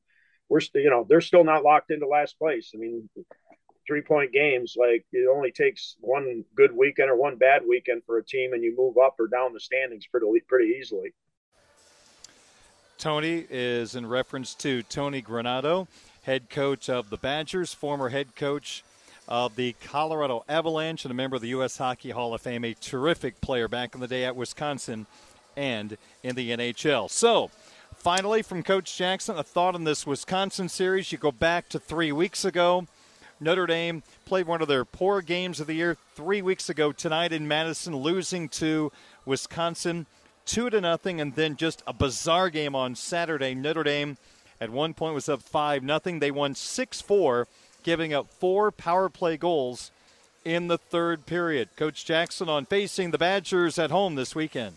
we're 0.50 0.60
still 0.60 0.82
you 0.82 0.90
know 0.90 1.06
they're 1.08 1.22
still 1.22 1.44
not 1.44 1.64
locked 1.64 1.90
into 1.90 2.06
last 2.06 2.38
place. 2.38 2.72
I 2.74 2.78
mean 2.78 3.08
three 3.86 4.02
point 4.02 4.32
games, 4.32 4.76
like 4.78 5.04
it 5.12 5.28
only 5.28 5.52
takes 5.52 5.96
one 6.00 6.44
good 6.56 6.74
weekend 6.76 7.10
or 7.10 7.16
one 7.16 7.36
bad 7.36 7.62
weekend 7.68 8.02
for 8.04 8.18
a 8.18 8.24
team, 8.24 8.52
and 8.52 8.62
you 8.62 8.74
move 8.76 8.96
up 8.98 9.16
or 9.18 9.26
down 9.26 9.52
the 9.52 9.60
standings 9.60 10.06
pretty 10.06 10.26
pretty 10.48 10.74
easily. 10.78 11.12
Tony 12.98 13.44
is 13.50 13.94
in 13.94 14.06
reference 14.06 14.54
to 14.54 14.82
Tony 14.84 15.20
Granato, 15.20 15.88
head 16.22 16.48
coach 16.48 16.88
of 16.88 17.10
the 17.10 17.16
Badgers, 17.16 17.74
former 17.74 18.08
head 18.08 18.36
coach 18.36 18.84
of 19.28 19.56
the 19.56 19.74
Colorado 19.84 20.44
Avalanche, 20.48 21.04
and 21.04 21.10
a 21.10 21.14
member 21.14 21.36
of 21.36 21.42
the 21.42 21.48
U.S. 21.48 21.76
Hockey 21.76 22.10
Hall 22.10 22.34
of 22.34 22.40
Fame, 22.40 22.64
a 22.64 22.74
terrific 22.74 23.40
player 23.40 23.68
back 23.68 23.94
in 23.94 24.00
the 24.00 24.08
day 24.08 24.24
at 24.24 24.36
Wisconsin 24.36 25.06
and 25.56 25.96
in 26.22 26.34
the 26.34 26.50
NHL. 26.50 27.10
So, 27.10 27.50
finally, 27.96 28.42
from 28.42 28.62
Coach 28.62 28.96
Jackson, 28.96 29.38
a 29.38 29.42
thought 29.42 29.74
on 29.74 29.84
this 29.84 30.06
Wisconsin 30.06 30.68
series. 30.68 31.10
You 31.10 31.18
go 31.18 31.32
back 31.32 31.68
to 31.70 31.78
three 31.78 32.12
weeks 32.12 32.44
ago. 32.44 32.86
Notre 33.40 33.66
Dame 33.66 34.02
played 34.24 34.46
one 34.46 34.62
of 34.62 34.68
their 34.68 34.84
poor 34.84 35.20
games 35.20 35.60
of 35.60 35.66
the 35.66 35.74
year 35.74 35.96
three 36.14 36.42
weeks 36.42 36.68
ago 36.68 36.92
tonight 36.92 37.32
in 37.32 37.48
Madison, 37.48 37.96
losing 37.96 38.48
to 38.50 38.92
Wisconsin 39.26 40.06
two 40.46 40.70
to 40.70 40.80
nothing, 40.80 41.20
and 41.20 41.34
then 41.34 41.56
just 41.56 41.82
a 41.86 41.92
bizarre 41.92 42.50
game 42.50 42.74
on 42.74 42.94
Saturday. 42.94 43.54
Notre 43.54 43.82
Dame 43.82 44.16
at 44.60 44.70
one 44.70 44.94
point 44.94 45.14
was 45.14 45.28
up 45.28 45.42
five 45.42 45.82
nothing. 45.82 46.18
They 46.18 46.30
won 46.30 46.54
six 46.54 47.00
four, 47.00 47.48
giving 47.82 48.12
up 48.12 48.30
four 48.30 48.70
power 48.70 49.08
play 49.08 49.36
goals 49.36 49.90
in 50.44 50.68
the 50.68 50.78
third 50.78 51.26
period. 51.26 51.70
Coach 51.76 52.04
Jackson 52.04 52.48
on 52.48 52.66
facing 52.66 53.10
the 53.10 53.18
Badgers 53.18 53.78
at 53.78 53.90
home 53.90 54.14
this 54.14 54.34
weekend. 54.34 54.76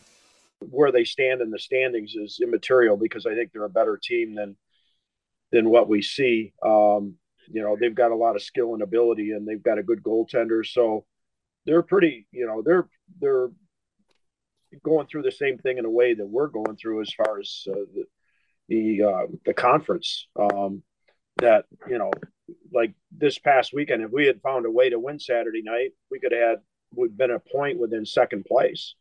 Where 0.59 0.91
they 0.91 1.03
stand 1.03 1.41
in 1.41 1.51
the 1.51 1.59
standings 1.59 2.15
is 2.15 2.39
immaterial 2.41 2.97
because 2.97 3.25
I 3.25 3.35
think 3.35 3.51
they're 3.51 3.63
a 3.63 3.69
better 3.69 3.99
team 4.01 4.35
than 4.35 4.55
than 5.51 5.69
what 5.69 5.87
we 5.87 6.01
see. 6.01 6.53
Um, 6.65 7.15
you 7.47 7.61
know, 7.61 7.77
they've 7.79 7.95
got 7.95 8.11
a 8.11 8.15
lot 8.15 8.35
of 8.35 8.43
skill 8.43 8.73
and 8.73 8.81
ability, 8.81 9.31
and 9.31 9.47
they've 9.47 9.63
got 9.63 9.77
a 9.77 9.83
good 9.83 10.03
goaltender. 10.03 10.65
So 10.65 11.05
they're 11.65 11.83
pretty, 11.83 12.27
you 12.31 12.45
know, 12.45 12.61
they're 12.61 12.87
they're 13.19 13.49
going 14.83 15.07
through 15.07 15.23
the 15.23 15.31
same 15.31 15.57
thing 15.57 15.77
in 15.77 15.85
a 15.85 15.89
way 15.89 16.13
that 16.13 16.27
we're 16.27 16.47
going 16.47 16.75
through 16.75 17.01
as 17.01 17.13
far 17.13 17.39
as 17.39 17.63
uh, 17.69 17.85
the 17.93 18.05
the, 18.69 19.03
uh, 19.03 19.27
the 19.45 19.53
conference. 19.53 20.27
Um, 20.35 20.83
that 21.37 21.65
you 21.87 21.97
know, 21.97 22.11
like 22.73 22.93
this 23.11 23.37
past 23.37 23.73
weekend, 23.73 24.03
if 24.03 24.11
we 24.11 24.25
had 24.25 24.41
found 24.41 24.65
a 24.65 24.71
way 24.71 24.89
to 24.89 24.99
win 24.99 25.19
Saturday 25.19 25.61
night, 25.61 25.91
we 26.11 26.19
could 26.19 26.31
have 26.31 26.41
had 26.41 26.57
would 26.93 27.17
been 27.17 27.31
a 27.31 27.39
point 27.39 27.79
within 27.79 28.05
second 28.05 28.45
place. 28.45 28.95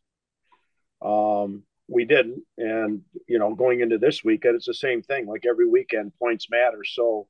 Um, 1.01 1.63
we 1.87 2.05
didn't, 2.05 2.43
and 2.57 3.01
you 3.27 3.39
know, 3.39 3.55
going 3.55 3.79
into 3.79 3.97
this 3.97 4.23
weekend, 4.23 4.55
it's 4.55 4.65
the 4.65 4.73
same 4.73 5.01
thing. 5.01 5.25
Like 5.25 5.45
every 5.47 5.67
weekend, 5.67 6.11
points 6.19 6.49
matter. 6.49 6.83
So 6.83 7.27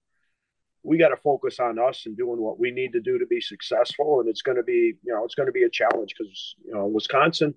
we 0.84 0.97
got 0.97 1.09
to 1.09 1.17
focus 1.17 1.59
on 1.59 1.80
us 1.80 2.05
and 2.05 2.15
doing 2.15 2.39
what 2.39 2.59
we 2.59 2.71
need 2.71 2.93
to 2.93 3.01
do 3.01 3.17
to 3.19 3.25
be 3.25 3.41
successful. 3.41 4.19
And 4.19 4.30
it's 4.30 4.41
going 4.41 4.57
to 4.57 4.63
be, 4.63 4.93
you 5.03 5.13
know, 5.13 5.25
it's 5.25 5.36
going 5.36 5.47
to 5.47 5.53
be 5.53 5.63
a 5.63 5.69
challenge 5.69 6.13
because, 6.17 6.55
you 6.65 6.73
know, 6.73 6.86
Wisconsin, 6.86 7.53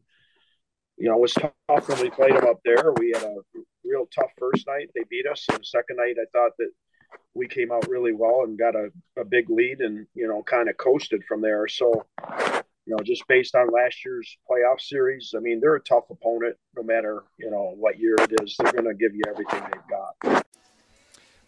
you 0.97 1.09
know, 1.09 1.17
was 1.17 1.35
tough 1.35 1.89
when 1.89 2.01
we 2.01 2.11
played 2.11 2.35
them 2.35 2.47
up 2.47 2.61
there. 2.65 2.93
We 2.99 3.13
had 3.15 3.23
a 3.23 3.37
real 3.85 4.07
tough 4.15 4.31
first 4.39 4.67
night. 4.67 4.91
They 4.95 5.05
beat 5.09 5.27
us. 5.27 5.47
And 5.51 5.61
the 5.61 5.65
second 5.65 5.97
night, 5.97 6.17
I 6.21 6.27
thought 6.33 6.53
that 6.59 6.71
we 7.35 7.47
came 7.47 7.73
out 7.73 7.89
really 7.89 8.13
well 8.13 8.43
and 8.45 8.59
got 8.59 8.75
a, 8.75 8.91
a 9.19 9.25
big 9.25 9.49
lead 9.49 9.81
and, 9.81 10.07
you 10.15 10.29
know, 10.29 10.43
kind 10.43 10.69
of 10.69 10.77
coasted 10.77 11.23
from 11.29 11.41
there. 11.41 11.69
So, 11.69 12.05
you 12.87 12.97
know, 12.97 13.03
just 13.05 13.27
based 13.29 13.55
on 13.55 13.71
last 13.71 14.05
year's 14.05 14.37
playoff 14.51 14.81
series, 14.81 15.35
I 15.37 15.41
mean, 15.41 15.61
they're 15.61 15.77
a 15.77 15.83
tough 15.83 16.05
opponent 16.11 16.57
no 16.77 16.83
matter, 16.83 17.23
you 17.39 17.51
know, 17.51 17.75
what 17.77 17.99
year 17.99 18.17
it 18.19 18.33
is. 18.43 18.57
They're 18.59 18.73
going 18.73 18.85
to 18.85 18.95
give 18.95 19.15
you 19.15 19.23
everything 19.29 19.63
they've 19.63 20.35
got. 20.35 20.40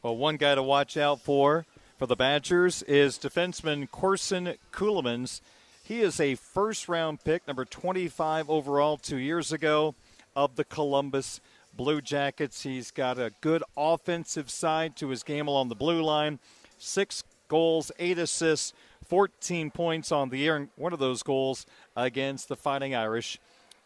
Well, 0.03 0.17
one 0.17 0.37
guy 0.37 0.57
to 0.57 0.65
watch 0.65 0.97
out 0.97 1.21
for 1.21 1.65
for 1.97 2.07
the 2.07 2.17
Badgers 2.17 2.83
is 2.83 3.19
defenseman 3.19 3.89
Corson 3.89 4.55
Ceulemans. 4.73 5.41
He 5.85 6.01
is 6.01 6.19
a 6.19 6.35
first 6.35 6.89
round 6.89 7.23
pick, 7.23 7.47
number 7.47 7.65
25 7.65 8.51
overall, 8.51 8.97
two 8.97 9.19
years 9.19 9.53
ago 9.53 9.95
of 10.35 10.57
the 10.57 10.65
Columbus 10.65 11.41
Blue 11.73 12.01
Jackets. 12.01 12.65
He's 12.65 12.91
got 12.91 13.17
a 13.17 13.31
good 13.41 13.63
offensive 13.77 14.51
side 14.51 14.97
to 14.97 15.11
his 15.11 15.23
game 15.23 15.47
along 15.47 15.69
the 15.69 15.77
blue 15.77 16.03
line. 16.03 16.41
Six 16.79 17.23
goals, 17.47 17.93
eight 18.01 18.19
assists, 18.19 18.73
14 19.07 19.71
points 19.71 20.11
on 20.11 20.31
the 20.31 20.39
year, 20.39 20.57
and 20.57 20.69
one 20.75 20.93
of 20.93 20.99
those 20.99 21.23
goals 21.23 21.65
against 21.95 22.49
the 22.49 22.57
Fighting 22.57 22.93
Irish 22.93 23.39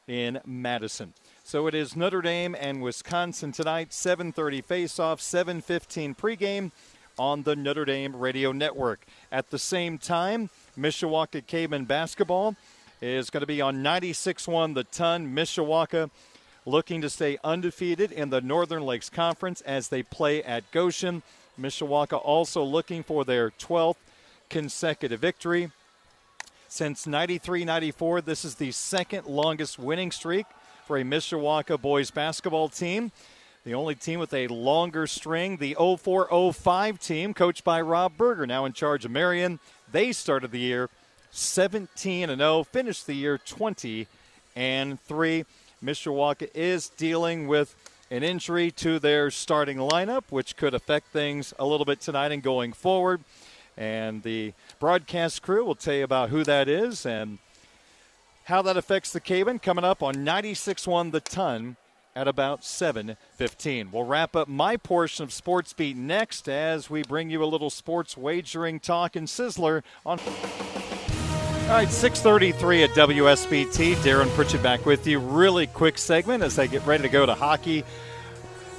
in 0.09 0.41
Madison. 0.47 1.13
So 1.47 1.69
it 1.69 1.77
is 1.77 1.95
Notre 1.95 2.23
Dame 2.23 2.57
and 2.59 2.83
Wisconsin 2.83 3.53
tonight, 3.53 3.93
7:30 3.93 4.61
face-off, 4.65 5.21
7:15 5.21 6.13
pregame 6.13 6.73
on 7.17 7.45
the 7.45 7.55
Notre 7.55 7.85
Dame 7.85 8.17
Radio 8.17 8.51
Network. 8.51 9.07
At 9.31 9.51
the 9.51 9.59
same 9.61 9.97
time, 9.97 10.51
Mishawaka 10.77 11.47
Caveman 11.47 11.85
basketball 11.85 12.57
is 13.01 13.31
going 13.31 13.43
to 13.43 13.47
be 13.47 13.61
on 13.61 13.81
96.1 13.81 14.75
the 14.75 14.83
ton. 14.83 15.33
Mishawaka 15.37 16.11
looking 16.65 17.01
to 17.01 17.09
stay 17.09 17.39
undefeated 17.45 18.11
in 18.11 18.31
the 18.31 18.41
Northern 18.41 18.83
Lakes 18.83 19.09
Conference 19.09 19.61
as 19.61 19.87
they 19.87 20.03
play 20.03 20.43
at 20.43 20.69
Goshen. 20.73 21.23
Mishawaka 21.57 22.21
also 22.25 22.65
looking 22.65 23.05
for 23.05 23.25
their 23.25 23.53
12th 23.53 23.99
consecutive 24.51 25.21
victory. 25.21 25.71
Since 26.67 27.07
93 27.07 27.65
94, 27.65 28.21
this 28.23 28.45
is 28.45 28.57
the 28.57 28.73
second 28.73 29.29
longest 29.29 29.79
winning 29.79 30.11
streak 30.11 30.47
for 30.87 30.97
a 30.97 31.03
Mishawaka 31.03 31.81
boys 31.81 32.13
basketball 32.13 32.69
team. 32.69 33.11
The 33.65 33.75
only 33.75 33.97
team 33.97 34.21
with 34.21 34.33
a 34.33 34.47
longer 34.47 35.09
string, 35.09 35.57
the 35.57 35.75
0405 35.75 37.01
team, 37.01 37.35
coached 37.35 37.65
by 37.65 37.81
Rob 37.81 38.17
Berger, 38.17 38.47
now 38.47 38.65
in 38.65 38.73
charge 38.73 39.05
of 39.05 39.11
Marion. 39.11 39.59
They 39.91 40.13
started 40.13 40.53
the 40.53 40.61
year 40.61 40.89
17 41.33 42.31
and 42.31 42.41
0, 42.41 42.63
finished 42.63 43.09
the 43.09 43.15
year 43.15 43.37
20 43.37 44.07
and 44.55 45.01
3. 45.01 45.45
Mishawaka 45.83 46.49
is 46.55 46.89
dealing 46.91 47.49
with 47.49 47.75
an 48.13 48.23
injury 48.23 48.71
to 48.71 49.01
their 49.01 49.33
starting 49.33 49.79
lineup, 49.79 50.23
which 50.31 50.57
could 50.57 50.73
affect 50.73 51.09
things 51.09 51.53
a 51.59 51.67
little 51.67 51.85
bit 51.85 52.01
tonight 52.01 52.31
and 52.31 52.45
going 52.45 52.73
forward. 52.73 53.23
And 53.77 54.23
the 54.23 54.53
broadcast 54.79 55.43
crew 55.43 55.65
will 55.65 55.75
tell 55.75 55.95
you 55.95 56.05
about 56.05 56.31
who 56.31 56.45
that 56.45 56.69
is 56.69 57.05
and 57.05 57.39
how 58.47 58.63
that 58.63 58.77
affects 58.77 59.13
the 59.13 59.21
Cajun 59.21 59.59
coming 59.59 59.85
up 59.85 60.05
on 60.05 60.15
96.1 60.15 61.11
The 61.11 61.21
Ton 61.21 61.77
at 62.15 62.29
about 62.29 62.63
7.15. 62.63 63.91
We'll 63.91 64.05
wrap 64.05 64.37
up 64.37 64.47
my 64.47 64.77
portion 64.77 65.25
of 65.25 65.33
Sports 65.33 65.73
Beat 65.73 65.97
next 65.97 66.49
as 66.49 66.89
we 66.89 67.03
bring 67.03 67.29
you 67.29 67.43
a 67.43 67.45
little 67.45 67.71
sports 67.71 68.17
wagering 68.17 68.79
talk 68.79 69.17
and 69.17 69.27
sizzler 69.27 69.83
on... 70.07 70.21
All 70.21 71.73
right, 71.73 71.91
633 71.91 72.85
at 72.85 72.91
WSBT. 72.91 73.97
Darren 73.97 74.29
Pritchett 74.29 74.63
back 74.63 74.87
with 74.87 75.09
you. 75.09 75.19
Really 75.19 75.67
quick 75.67 75.99
segment 75.99 76.45
as 76.45 76.57
I 76.61 76.69
get 76.69 76.87
ready 76.87 77.03
to 77.03 77.09
go 77.09 77.27
to 77.27 77.35
hockey 77.35 77.83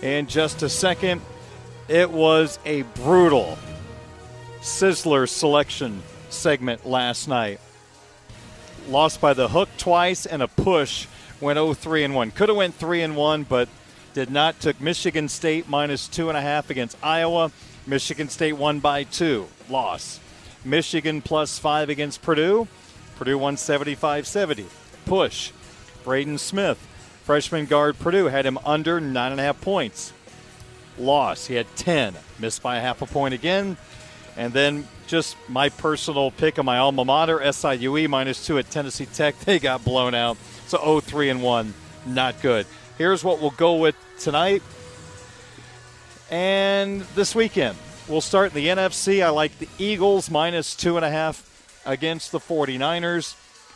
in 0.01 0.28
just 0.28 0.63
a 0.63 0.70
second. 0.70 1.22
It 1.89 2.09
was 2.09 2.57
a 2.65 2.84
brutal 2.84 3.57
Sizzler 4.61 5.28
selection 5.28 6.01
segment 6.30 6.86
last 6.86 7.28
night. 7.28 7.59
Lost 8.88 9.19
by 9.19 9.33
the 9.33 9.49
hook 9.49 9.69
twice 9.77 10.25
and 10.25 10.41
a 10.41 10.47
push. 10.47 11.07
Went 11.41 11.59
0-3 11.59 12.05
and 12.05 12.15
1. 12.15 12.31
Could 12.31 12.49
have 12.49 12.57
went 12.57 12.75
3 12.75 13.01
and 13.01 13.15
1, 13.15 13.43
but 13.43 13.69
did 14.17 14.31
not. 14.31 14.59
Took 14.59 14.81
Michigan 14.81 15.29
State 15.29 15.69
minus 15.69 16.07
two 16.07 16.29
and 16.29 16.35
a 16.35 16.41
half 16.41 16.71
against 16.71 16.97
Iowa. 17.03 17.51
Michigan 17.85 18.29
State 18.29 18.53
won 18.53 18.79
by 18.79 19.03
two. 19.03 19.47
Loss. 19.69 20.19
Michigan 20.65 21.21
plus 21.21 21.59
five 21.59 21.89
against 21.89 22.23
Purdue. 22.23 22.67
Purdue 23.17 23.38
won 23.38 23.57
75 23.57 24.25
70. 24.25 24.65
Push. 25.05 25.51
Braden 26.03 26.39
Smith, 26.39 26.79
freshman 27.25 27.67
guard 27.67 27.99
Purdue, 27.99 28.25
had 28.25 28.45
him 28.45 28.57
under 28.65 28.99
nine 28.99 29.33
and 29.33 29.39
a 29.39 29.43
half 29.43 29.61
points. 29.61 30.13
Loss. 30.97 31.45
He 31.45 31.53
had 31.53 31.67
10. 31.75 32.15
Missed 32.39 32.63
by 32.63 32.77
a 32.77 32.81
half 32.81 33.03
a 33.03 33.05
point 33.05 33.35
again. 33.35 33.77
And 34.38 34.53
then 34.53 34.88
just 35.07 35.35
my 35.49 35.69
personal 35.69 36.29
pick 36.31 36.59
of 36.59 36.65
my 36.65 36.77
alma 36.77 37.03
mater, 37.03 37.39
SIUE 37.39 38.07
minus 38.07 38.45
two 38.45 38.59
at 38.59 38.69
Tennessee 38.69 39.07
Tech. 39.07 39.35
They 39.45 39.59
got 39.59 39.83
blown 39.83 40.13
out. 40.13 40.38
So 40.67 40.77
0 40.77 40.99
3 41.01 41.29
and 41.29 41.41
1. 41.41 41.73
Not 42.05 42.41
good. 42.41 42.67
Here's 42.97 43.23
what 43.23 43.41
we'll 43.41 43.51
go 43.51 43.75
with 43.75 43.95
tonight 44.19 44.61
and 46.29 47.01
this 47.15 47.33
weekend. 47.33 47.77
We'll 48.07 48.21
start 48.21 48.55
in 48.55 48.55
the 48.55 48.67
NFC. 48.67 49.23
I 49.23 49.29
like 49.29 49.57
the 49.59 49.67
Eagles 49.77 50.29
minus 50.29 50.75
two 50.75 50.95
and 50.95 51.05
a 51.05 51.09
half 51.09 51.81
against 51.85 52.31
the 52.31 52.39
49ers. 52.39 53.35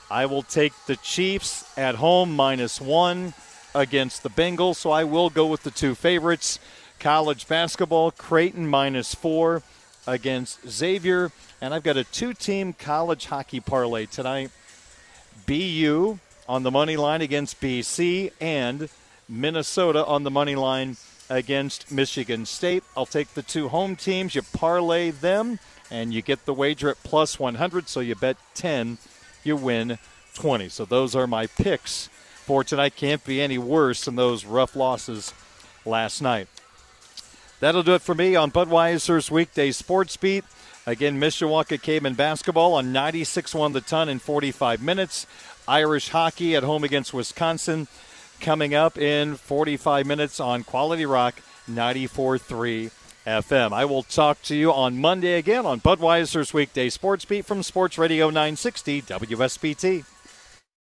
I 0.09 0.25
will 0.25 0.43
take 0.43 0.73
the 0.87 0.95
Chiefs 0.97 1.65
at 1.77 1.95
home 1.95 2.35
minus 2.35 2.79
one 2.79 3.33
against 3.73 4.23
the 4.23 4.29
Bengals. 4.29 4.75
So 4.77 4.91
I 4.91 5.03
will 5.03 5.29
go 5.29 5.45
with 5.45 5.63
the 5.63 5.71
two 5.71 5.95
favorites. 5.95 6.59
College 6.99 7.47
basketball, 7.47 8.11
Creighton 8.11 8.67
minus 8.67 9.15
four 9.15 9.63
against 10.07 10.67
Xavier. 10.67 11.31
And 11.61 11.73
I've 11.73 11.83
got 11.83 11.97
a 11.97 12.03
two 12.03 12.33
team 12.33 12.73
college 12.73 13.25
hockey 13.25 13.59
parlay 13.59 14.05
tonight. 14.05 14.51
BU 15.45 16.19
on 16.47 16.63
the 16.63 16.71
money 16.71 16.97
line 16.97 17.21
against 17.21 17.61
BC 17.61 18.31
and 18.39 18.89
Minnesota 19.29 20.05
on 20.05 20.23
the 20.23 20.31
money 20.31 20.55
line 20.55 20.97
against 21.29 21.91
Michigan 21.91 22.45
State. 22.45 22.83
I'll 22.95 23.05
take 23.05 23.33
the 23.33 23.41
two 23.41 23.69
home 23.69 23.95
teams, 23.95 24.35
you 24.35 24.41
parlay 24.41 25.11
them, 25.11 25.59
and 25.89 26.13
you 26.13 26.21
get 26.21 26.45
the 26.45 26.53
wager 26.53 26.89
at 26.89 27.01
plus 27.03 27.39
100. 27.39 27.87
So 27.87 28.01
you 28.01 28.15
bet 28.15 28.37
10, 28.55 28.97
you 29.43 29.55
win 29.55 29.97
20. 30.33 30.69
So 30.69 30.85
those 30.85 31.15
are 31.15 31.27
my 31.27 31.47
picks 31.47 32.07
for 32.45 32.63
tonight. 32.63 32.95
Can't 32.95 33.23
be 33.23 33.41
any 33.41 33.57
worse 33.57 34.05
than 34.05 34.15
those 34.15 34.45
rough 34.45 34.75
losses 34.75 35.33
last 35.85 36.21
night. 36.21 36.47
That'll 37.61 37.83
do 37.83 37.93
it 37.93 38.01
for 38.01 38.15
me 38.15 38.35
on 38.35 38.51
Budweiser's 38.51 39.29
weekday 39.29 39.71
sports 39.71 40.17
beat. 40.17 40.43
Again, 40.87 41.21
Mishawaka 41.21 41.79
Cajun 41.79 42.15
basketball 42.15 42.73
on 42.73 42.91
96-1 42.91 43.73
the 43.73 43.81
ton 43.81 44.09
in 44.09 44.17
45 44.17 44.81
minutes. 44.81 45.27
Irish 45.67 46.09
hockey 46.09 46.55
at 46.55 46.63
home 46.63 46.83
against 46.83 47.13
Wisconsin 47.13 47.87
coming 48.39 48.73
up 48.73 48.97
in 48.97 49.35
45 49.35 50.07
minutes 50.07 50.39
on 50.39 50.63
Quality 50.63 51.05
Rock 51.05 51.35
94.3 51.69 52.89
FM. 53.27 53.71
I 53.71 53.85
will 53.85 54.01
talk 54.01 54.41
to 54.43 54.55
you 54.55 54.73
on 54.73 54.97
Monday 54.99 55.33
again 55.33 55.67
on 55.67 55.79
Budweiser's 55.79 56.55
weekday 56.55 56.89
sports 56.89 57.25
beat 57.25 57.45
from 57.45 57.61
Sports 57.61 57.99
Radio 57.99 58.31
960 58.31 59.03
WSBT. 59.03 60.10